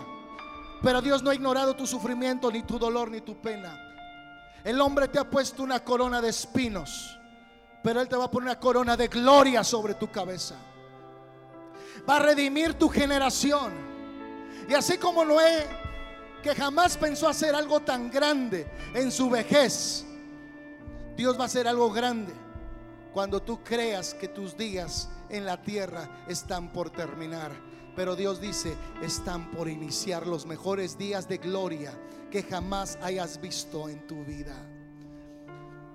Pero 0.83 1.01
Dios 1.01 1.23
no 1.23 1.31
ha 1.31 1.35
ignorado 1.35 1.75
tu 1.75 1.87
sufrimiento, 1.87 2.51
ni 2.51 2.61
tu 2.61 2.77
dolor, 2.77 3.09
ni 3.09 3.21
tu 3.21 3.41
pena. 3.41 3.75
El 4.63 4.79
hombre 4.79 5.07
te 5.07 5.17
ha 5.17 5.27
puesto 5.27 5.63
una 5.63 5.83
corona 5.83 6.21
de 6.21 6.29
espinos. 6.29 7.17
Pero 7.83 7.99
Él 7.99 8.07
te 8.07 8.15
va 8.15 8.25
a 8.25 8.31
poner 8.31 8.49
una 8.49 8.59
corona 8.59 8.95
de 8.95 9.07
gloria 9.07 9.63
sobre 9.63 9.95
tu 9.95 10.11
cabeza. 10.11 10.55
Va 12.07 12.17
a 12.17 12.19
redimir 12.19 12.75
tu 12.75 12.87
generación. 12.89 13.73
Y 14.69 14.73
así 14.75 14.99
como 14.99 15.25
Noé, 15.25 15.67
que 16.41 16.55
jamás 16.55 16.97
pensó 16.97 17.27
hacer 17.27 17.55
algo 17.55 17.79
tan 17.79 18.09
grande 18.09 18.67
en 18.93 19.11
su 19.11 19.29
vejez, 19.29 20.05
Dios 21.15 21.37
va 21.37 21.43
a 21.43 21.45
hacer 21.45 21.67
algo 21.67 21.91
grande 21.91 22.33
cuando 23.13 23.41
tú 23.41 23.63
creas 23.63 24.13
que 24.13 24.27
tus 24.27 24.55
días 24.55 25.09
en 25.29 25.45
la 25.45 25.61
tierra 25.61 26.23
están 26.27 26.71
por 26.71 26.89
terminar. 26.89 27.51
Pero 27.95 28.15
Dios 28.15 28.39
dice, 28.39 28.75
están 29.01 29.51
por 29.51 29.67
iniciar 29.67 30.25
los 30.25 30.45
mejores 30.45 30.97
días 30.97 31.27
de 31.27 31.37
gloria 31.37 31.93
que 32.29 32.43
jamás 32.43 32.97
hayas 33.01 33.39
visto 33.41 33.89
en 33.89 34.07
tu 34.07 34.23
vida. 34.23 34.55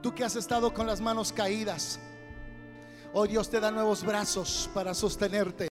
Tú 0.02 0.14
que 0.14 0.24
has 0.24 0.36
estado 0.36 0.74
con 0.74 0.86
las 0.86 1.00
manos 1.00 1.32
caídas, 1.32 1.98
hoy 3.12 3.28
Dios 3.28 3.48
te 3.48 3.60
da 3.60 3.70
nuevos 3.70 4.04
brazos 4.04 4.68
para 4.74 4.94
sostenerte, 4.94 5.68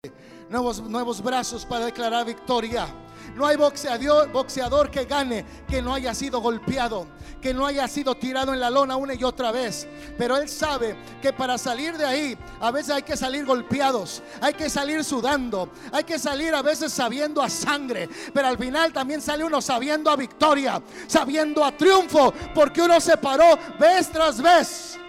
nuevos, 0.49 0.81
nuevos 0.81 1.21
brazos 1.21 1.65
para 1.65 1.85
declarar 1.85 2.25
victoria 2.25 2.87
No 3.35 3.45
hay 3.45 3.57
boxeador, 3.57 4.31
boxeador 4.31 4.91
que 4.91 5.05
gane 5.05 5.45
que 5.67 5.81
no 5.81 5.93
haya 5.93 6.13
sido 6.13 6.39
golpeado, 6.39 7.07
que 7.41 7.53
no 7.53 7.65
haya 7.65 7.87
sido 7.87 8.15
tirado 8.15 8.53
en 8.53 8.59
la 8.59 8.69
lona 8.69 8.95
una 8.95 9.13
y 9.13 9.23
otra 9.23 9.51
vez. 9.51 9.87
Pero 10.17 10.37
él 10.37 10.47
sabe 10.47 10.95
que 11.21 11.33
para 11.33 11.57
salir 11.57 11.97
de 11.97 12.05
ahí, 12.05 12.37
a 12.59 12.71
veces 12.71 12.95
hay 12.95 13.03
que 13.03 13.17
salir 13.17 13.45
golpeados, 13.45 14.21
hay 14.41 14.53
que 14.53 14.69
salir 14.69 15.03
sudando, 15.03 15.69
hay 15.91 16.03
que 16.03 16.19
salir 16.19 16.53
a 16.53 16.61
veces 16.61 16.93
sabiendo 16.93 17.41
a 17.41 17.49
sangre, 17.49 18.07
pero 18.33 18.47
al 18.47 18.57
final 18.57 18.93
también 18.93 19.21
sale 19.21 19.43
uno 19.43 19.61
sabiendo 19.61 20.09
a 20.09 20.15
victoria, 20.15 20.81
sabiendo 21.07 21.63
a 21.63 21.75
triunfo, 21.75 22.33
porque 22.53 22.81
uno 22.81 23.01
se 23.01 23.17
paró 23.17 23.57
vez 23.79 24.09
tras 24.11 24.41
vez. 24.41 24.99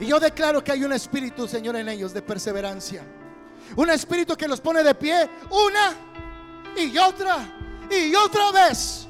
Y 0.00 0.06
yo 0.06 0.18
declaro 0.18 0.62
que 0.62 0.72
hay 0.72 0.84
un 0.84 0.92
espíritu, 0.92 1.46
Señor, 1.46 1.76
en 1.76 1.88
ellos 1.88 2.12
de 2.12 2.22
perseverancia. 2.22 3.04
Un 3.76 3.90
espíritu 3.90 4.36
que 4.36 4.48
los 4.48 4.60
pone 4.60 4.82
de 4.82 4.94
pie 4.94 5.28
una 5.50 5.94
y 6.76 6.96
otra 6.98 7.48
y 7.90 8.14
otra 8.14 8.50
vez. 8.52 9.08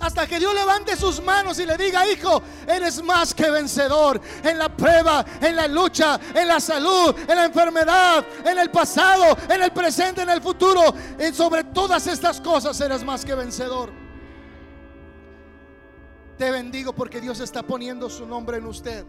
Hasta 0.00 0.26
que 0.26 0.38
Dios 0.38 0.54
levante 0.54 0.96
sus 0.96 1.22
manos 1.22 1.58
y 1.58 1.66
le 1.66 1.76
diga, 1.76 2.06
hijo, 2.06 2.42
eres 2.66 3.02
más 3.02 3.32
que 3.32 3.48
vencedor 3.48 4.20
en 4.42 4.58
la 4.58 4.68
prueba, 4.68 5.24
en 5.40 5.56
la 5.56 5.66
lucha, 5.66 6.20
en 6.34 6.48
la 6.48 6.60
salud, 6.60 7.14
en 7.20 7.36
la 7.36 7.44
enfermedad, 7.46 8.24
en 8.44 8.58
el 8.58 8.70
pasado, 8.70 9.36
en 9.48 9.62
el 9.62 9.72
presente, 9.72 10.22
en 10.22 10.30
el 10.30 10.42
futuro. 10.42 10.82
Y 11.18 11.32
sobre 11.32 11.64
todas 11.64 12.06
estas 12.06 12.40
cosas 12.40 12.78
eres 12.80 13.02
más 13.04 13.24
que 13.24 13.34
vencedor. 13.34 13.92
Te 16.36 16.50
bendigo 16.50 16.92
porque 16.92 17.20
Dios 17.20 17.40
está 17.40 17.62
poniendo 17.62 18.10
su 18.10 18.26
nombre 18.26 18.58
en 18.58 18.66
usted. 18.66 19.06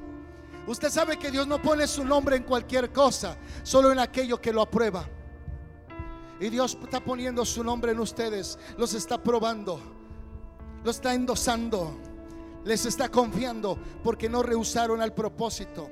Usted 0.67 0.89
sabe 0.89 1.17
que 1.17 1.29
Dios 1.29 1.45
no 1.45 1.61
pone 1.61 1.85
su 1.85 2.03
nombre 2.03 2.35
en 2.37 2.43
cualquier 2.43 2.91
cosa, 2.91 3.37
solo 3.61 3.91
en 3.91 3.99
aquello 3.99 4.41
que 4.41 4.51
lo 4.51 4.61
aprueba. 4.61 5.07
Y 6.39 6.49
Dios 6.49 6.77
está 6.83 6.99
poniendo 7.03 7.45
su 7.45 7.63
nombre 7.63 7.91
en 7.91 7.99
ustedes, 7.99 8.57
los 8.77 8.93
está 8.93 9.21
probando, 9.21 9.79
lo 10.83 10.91
está 10.91 11.13
endosando, 11.13 11.95
les 12.65 12.85
está 12.85 13.09
confiando 13.09 13.77
porque 14.03 14.27
no 14.27 14.41
rehusaron 14.41 15.01
al 15.01 15.13
propósito, 15.13 15.89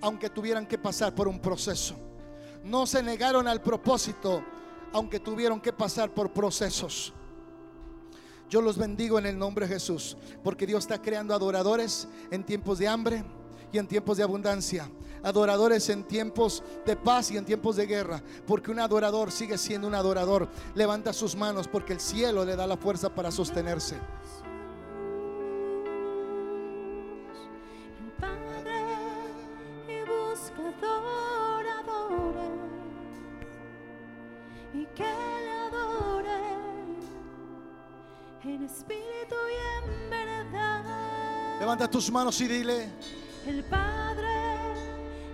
aunque 0.00 0.30
tuvieran 0.30 0.66
que 0.66 0.78
pasar 0.78 1.14
por 1.14 1.26
un 1.26 1.40
proceso. 1.40 1.96
No 2.62 2.86
se 2.86 3.02
negaron 3.02 3.48
al 3.48 3.60
propósito, 3.60 4.44
aunque 4.92 5.18
tuvieron 5.18 5.60
que 5.60 5.72
pasar 5.72 6.14
por 6.14 6.32
procesos. 6.32 7.12
Yo 8.48 8.62
los 8.62 8.78
bendigo 8.78 9.18
en 9.18 9.26
el 9.26 9.36
nombre 9.36 9.66
de 9.66 9.74
Jesús, 9.74 10.16
porque 10.44 10.66
Dios 10.66 10.84
está 10.84 11.02
creando 11.02 11.34
adoradores 11.34 12.06
en 12.30 12.44
tiempos 12.44 12.78
de 12.78 12.86
hambre 12.86 13.24
y 13.74 13.78
en 13.78 13.88
tiempos 13.88 14.16
de 14.16 14.22
abundancia. 14.22 14.88
Adoradores 15.24 15.88
en 15.88 16.04
tiempos 16.04 16.62
de 16.86 16.96
paz 16.96 17.30
y 17.32 17.36
en 17.36 17.44
tiempos 17.44 17.76
de 17.76 17.86
guerra. 17.86 18.22
Porque 18.46 18.70
un 18.70 18.78
adorador 18.78 19.32
sigue 19.32 19.58
siendo 19.58 19.88
un 19.88 19.94
adorador. 19.94 20.48
Levanta 20.74 21.12
sus 21.12 21.34
manos 21.34 21.66
porque 21.66 21.92
el 21.92 22.00
cielo 22.00 22.44
le 22.44 22.54
da 22.54 22.66
la 22.66 22.76
fuerza 22.76 23.12
para 23.12 23.30
sostenerse. 23.30 23.96
y 34.72 34.86
que 34.86 35.04
le 35.04 35.52
adore 35.68 36.32
en 38.44 38.64
espíritu 38.64 39.36
y 39.50 39.84
en 39.84 40.10
verdad. 40.10 41.60
Levanta 41.60 41.88
tus 41.88 42.10
manos 42.10 42.40
y 42.40 42.48
dile 42.48 42.90
el 43.46 43.62
Padre 43.64 44.74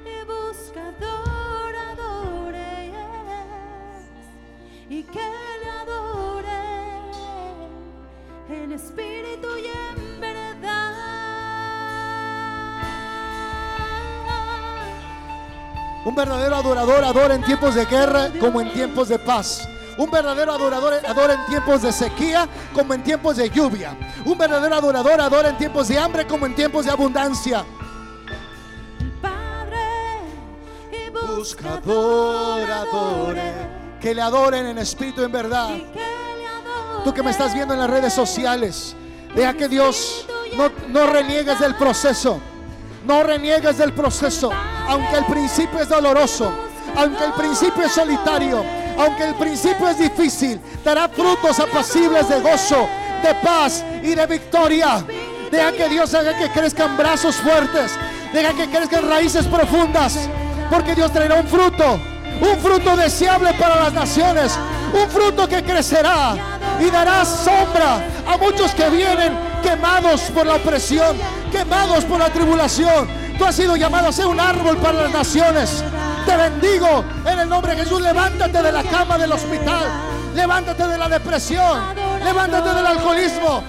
y 0.04 0.24
buscador 0.26 1.74
adore 1.92 2.92
y 4.88 5.02
que 5.04 5.20
le 5.62 5.70
adore 5.82 6.50
en 8.48 8.72
espíritu 8.72 9.46
y 9.56 9.66
en 9.66 10.20
verdad. 10.20 10.90
Un 16.04 16.14
verdadero 16.14 16.56
adorador 16.56 17.04
adora 17.04 17.34
en 17.36 17.44
tiempos 17.44 17.76
de 17.76 17.84
guerra 17.84 18.30
como 18.40 18.60
en 18.60 18.72
tiempos 18.72 19.08
de 19.08 19.20
paz. 19.20 19.68
Un 19.96 20.10
verdadero 20.10 20.52
adorador 20.52 20.94
adora 21.06 21.34
en 21.34 21.46
tiempos 21.46 21.82
de 21.82 21.92
sequía 21.92 22.48
como 22.74 22.94
en 22.94 23.04
tiempos 23.04 23.36
de 23.36 23.50
lluvia. 23.50 23.96
Un 24.24 24.36
verdadero 24.36 24.74
adorador 24.74 25.20
adora 25.20 25.50
en 25.50 25.58
tiempos 25.58 25.86
de 25.86 25.98
hambre 25.98 26.26
como 26.26 26.46
en 26.46 26.56
tiempos 26.56 26.86
de 26.86 26.90
abundancia. 26.90 27.64
Adore. 32.72 33.52
Que 34.00 34.14
le 34.14 34.22
adoren 34.22 34.66
en 34.66 34.78
espíritu 34.78 35.22
y 35.22 35.24
en 35.24 35.32
verdad. 35.32 35.70
Tú 37.04 37.12
que 37.12 37.22
me 37.22 37.30
estás 37.30 37.54
viendo 37.54 37.74
en 37.74 37.80
las 37.80 37.90
redes 37.90 38.12
sociales, 38.12 38.94
deja 39.34 39.54
que 39.54 39.68
Dios 39.68 40.26
no, 40.56 40.70
no 40.88 41.06
reniegues 41.06 41.58
del 41.58 41.74
proceso. 41.74 42.40
No 43.06 43.22
reniegues 43.22 43.78
del 43.78 43.92
proceso. 43.92 44.50
Aunque 44.88 45.16
el 45.16 45.24
principio 45.24 45.80
es 45.80 45.88
doloroso, 45.88 46.52
aunque 46.96 47.24
el 47.24 47.32
principio 47.32 47.84
es 47.84 47.92
solitario, 47.92 48.62
aunque 48.98 49.24
el 49.24 49.34
principio 49.34 49.88
es 49.88 49.98
difícil, 49.98 50.60
dará 50.84 51.08
frutos 51.08 51.58
apacibles 51.58 52.28
de 52.28 52.40
gozo, 52.40 52.88
de 53.22 53.34
paz 53.36 53.84
y 54.02 54.14
de 54.14 54.26
victoria. 54.26 55.04
Deja 55.50 55.72
que 55.72 55.88
Dios 55.88 56.12
haga 56.14 56.36
que 56.36 56.48
crezcan 56.50 56.96
brazos 56.96 57.36
fuertes. 57.36 57.92
Deja 58.32 58.52
que 58.52 58.68
crezcan 58.68 59.08
raíces 59.08 59.46
profundas. 59.46 60.28
Porque 60.70 60.94
Dios 60.94 61.12
traerá 61.12 61.34
un 61.34 61.46
fruto, 61.46 62.00
un 62.40 62.58
fruto 62.60 62.96
deseable 62.96 63.52
para 63.54 63.76
las 63.76 63.92
naciones, 63.92 64.56
un 64.92 65.10
fruto 65.10 65.48
que 65.48 65.62
crecerá 65.62 66.34
y 66.80 66.90
dará 66.90 67.24
sombra 67.24 68.00
a 68.26 68.36
muchos 68.38 68.72
que 68.72 68.88
vienen 68.88 69.36
quemados 69.62 70.22
por 70.32 70.46
la 70.46 70.54
opresión, 70.54 71.16
quemados 71.50 72.04
por 72.04 72.18
la 72.18 72.30
tribulación. 72.30 73.08
Tú 73.36 73.44
has 73.44 73.56
sido 73.56 73.74
llamado 73.76 74.08
a 74.08 74.12
ser 74.12 74.26
un 74.26 74.38
árbol 74.38 74.76
para 74.76 75.02
las 75.02 75.12
naciones. 75.12 75.82
Te 76.26 76.36
bendigo 76.36 77.04
en 77.24 77.38
el 77.38 77.48
nombre 77.48 77.74
de 77.74 77.82
Jesús. 77.82 78.00
Levántate 78.00 78.62
de 78.62 78.70
la 78.70 78.82
cama 78.82 79.16
del 79.18 79.32
hospital. 79.32 79.86
Levántate 80.34 80.86
de 80.86 80.98
la 80.98 81.08
depresión. 81.08 81.80
Levántate 82.22 82.74
del 82.74 82.86
alcoholismo. 82.86 83.64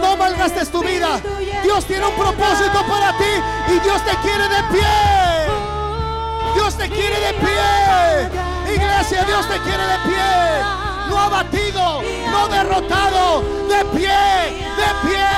No 0.00 0.16
malgastes 0.16 0.70
tu 0.70 0.82
vida. 0.82 1.18
Dios 1.62 1.84
tiene 1.86 2.06
un 2.06 2.14
propósito 2.14 2.84
para 2.86 3.16
ti 3.16 3.74
y 3.74 3.78
Dios 3.80 4.04
te 4.04 4.16
quiere 4.18 4.44
de 4.48 4.62
pie. 4.70 5.25
Dios 6.66 6.78
te 6.78 6.90
quiere 6.90 7.20
de 7.20 7.32
pie. 7.34 8.74
Iglesia, 8.74 9.22
Dios 9.22 9.48
te 9.48 9.56
quiere 9.60 9.86
de 9.86 9.98
pie. 10.00 10.64
No 11.08 11.16
abatido, 11.16 12.02
no 12.32 12.48
derrotado. 12.48 13.40
De 13.68 13.84
pie, 13.96 14.66
de 14.74 14.90
pie, 15.06 15.28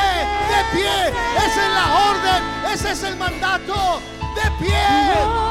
de 0.49 0.65
pie. 0.73 1.09
Esa 1.37 1.67
es 1.67 1.73
la 1.75 1.99
orden, 2.09 2.73
ese 2.73 2.93
es 2.93 3.03
el 3.03 3.17
mandato. 3.17 4.01
De 4.37 4.51
pie, 4.53 4.81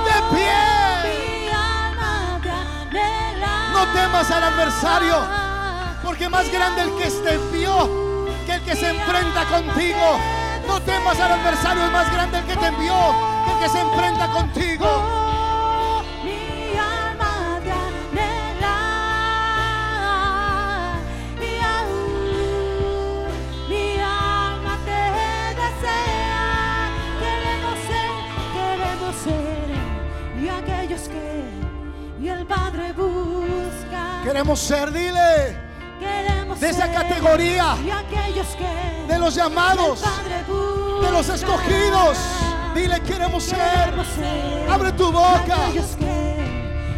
de 0.07 0.35
pie. 0.35 0.57
No 3.71 3.85
temas 3.93 4.31
al 4.31 4.43
adversario, 4.45 5.27
porque 6.03 6.27
más 6.27 6.51
grande 6.51 6.81
el 6.81 6.95
que 6.95 7.11
te 7.11 7.33
envió 7.35 7.87
que 8.47 8.55
el 8.55 8.61
que 8.63 8.75
se 8.75 8.89
enfrenta 8.89 9.45
contigo. 9.45 10.19
No 10.67 10.81
temas 10.81 11.19
al 11.19 11.33
adversario, 11.33 11.85
es 11.85 11.91
más 11.91 12.11
grande 12.11 12.39
el 12.39 12.45
que 12.45 12.57
te 12.57 12.65
envió 12.65 12.95
que 13.45 13.51
el 13.51 13.59
que 13.59 13.69
se 13.69 13.79
enfrenta 13.79 14.27
contigo. 14.31 15.26
Queremos 34.27 34.59
ser, 34.59 34.91
dile. 34.91 35.55
Queremos 36.01 36.59
de 36.59 36.69
esa 36.69 36.91
categoría. 36.91 37.77
Y 37.81 37.89
aquellos 37.89 38.47
que 38.57 39.13
de 39.13 39.19
los 39.19 39.33
llamados. 39.33 40.01
de 41.01 41.11
los 41.13 41.29
escogidos. 41.29 42.17
Dile, 42.75 42.99
queremos 43.03 43.45
ser. 43.45 43.93
Abre 44.69 44.91
tu 44.91 45.13
boca. 45.13 45.69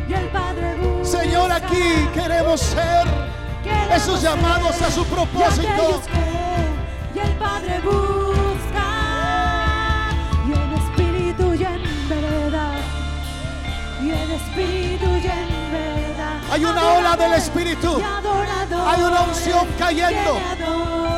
y 0.07 0.11
el 0.11 0.27
Padre 0.29 0.75
Señor, 1.03 1.51
aquí 1.51 2.09
queremos 2.15 2.61
ser. 2.61 3.07
esos 3.93 4.23
llamados 4.23 4.81
a 4.81 4.89
su 4.89 5.05
propósito. 5.05 6.01
Y, 7.13 7.19
el 7.19 7.31
Padre 7.33 7.79
busca. 7.81 8.87
Y 10.47 10.51
en 10.51 10.73
espíritu 10.73 11.53
y 11.53 11.63
en 11.63 12.09
verdad. 12.09 12.79
Y 14.01 14.09
en 14.09 14.31
espíritu 14.31 15.09
hay 16.51 16.65
una 16.65 16.93
ola 16.93 17.15
del 17.15 17.33
Espíritu. 17.33 18.01
Hay 18.85 19.01
una 19.01 19.21
unción 19.21 19.67
cayendo. 19.77 20.39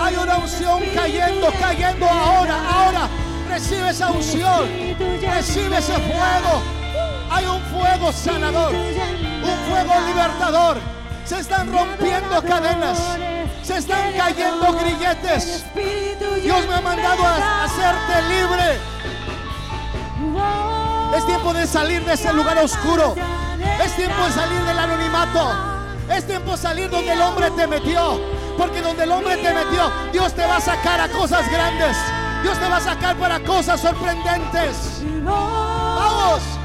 Hay 0.02 0.16
una 0.16 0.38
unción 0.38 0.84
cayendo, 0.94 1.48
cayendo 1.60 2.06
ahora, 2.08 2.58
ahora. 2.70 3.10
Recibe 3.50 3.90
esa 3.90 4.12
unción. 4.12 4.70
Recibe 5.22 5.78
ese 5.78 5.94
fuego. 5.94 6.62
Hay 7.30 7.46
un 7.46 7.62
fuego 7.64 8.12
sanador. 8.12 8.74
Un 8.74 9.70
fuego 9.70 9.94
libertador. 10.08 10.78
Se 11.26 11.40
están 11.40 11.72
rompiendo 11.72 12.42
cadenas. 12.44 13.00
Se 13.64 13.78
están 13.78 14.14
cayendo 14.14 14.74
grilletes. 14.74 15.64
Dios 16.42 16.68
me 16.68 16.76
ha 16.76 16.82
mandado 16.82 17.24
a 17.26 17.64
hacerte 17.64 18.22
libre. 18.28 18.80
Es 21.16 21.26
tiempo 21.26 21.54
de 21.54 21.68
salir 21.68 22.04
de 22.04 22.14
ese 22.14 22.34
lugar 22.34 22.58
oscuro. 22.58 23.16
Es 23.84 23.96
tiempo 23.96 24.26
de 24.26 24.32
salir 24.32 24.62
del 24.62 24.80
anonimato. 24.80 25.52
Es 26.10 26.26
tiempo 26.26 26.52
de 26.52 26.58
salir 26.58 26.90
donde 26.90 27.14
el 27.14 27.22
hombre 27.22 27.52
te 27.52 27.68
metió. 27.68 28.20
Porque 28.58 28.82
donde 28.82 29.04
el 29.04 29.12
hombre 29.12 29.38
te 29.38 29.54
metió, 29.54 29.92
Dios 30.12 30.34
te 30.34 30.46
va 30.46 30.58
a 30.58 30.62
sacar 30.62 31.00
a 31.00 31.10
cosas 31.10 31.50
grandes. 31.52 31.98
Dios 32.44 32.60
te 32.60 32.68
va 32.68 32.78
a 32.78 32.82
sacar 32.82 33.16
para 33.18 33.40
cosas 33.40 33.80
sorprendentes. 33.80 35.02
Vamos. 35.24 36.61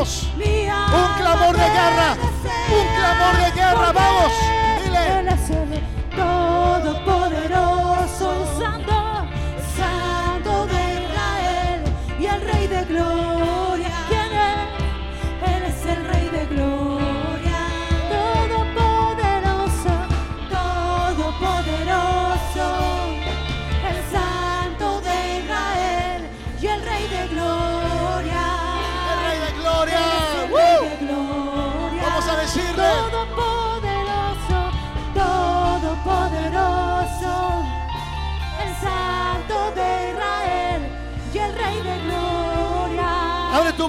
Un 0.00 1.18
clamor 1.18 1.56
de 1.56 1.70
guerra. 1.70 2.16
Un 2.70 2.86
clamor 2.96 3.36
de 3.36 3.50
guerra. 3.50 3.92
Vamos. 3.92 4.32
Dile. 4.84 5.08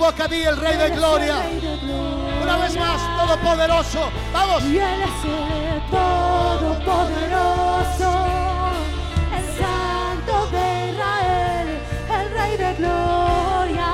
Boca, 0.10 0.28
di 0.28 0.42
el. 0.42 0.58
Rey 0.58 0.76
de 0.76 0.90
Gloria. 0.90 1.36
Una 2.42 2.58
vez 2.58 2.76
más, 2.76 3.00
todopoderoso. 3.20 4.10
Vamos. 4.34 4.64
Y 4.64 4.78
Él 4.78 5.02
es 5.04 5.24
el 5.24 5.82
Todopoderoso, 5.92 6.90
el 9.38 9.46
Santo 9.60 10.48
de 10.48 10.90
Israel, 10.90 11.68
el 12.18 12.28
Rey 12.32 12.58
de 12.58 12.74
Gloria. 12.80 13.92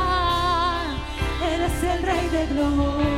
Él 1.51 1.61
es 1.63 1.83
el 1.83 2.01
Rey 2.01 2.29
de 2.29 2.45
Gloria. 2.47 3.14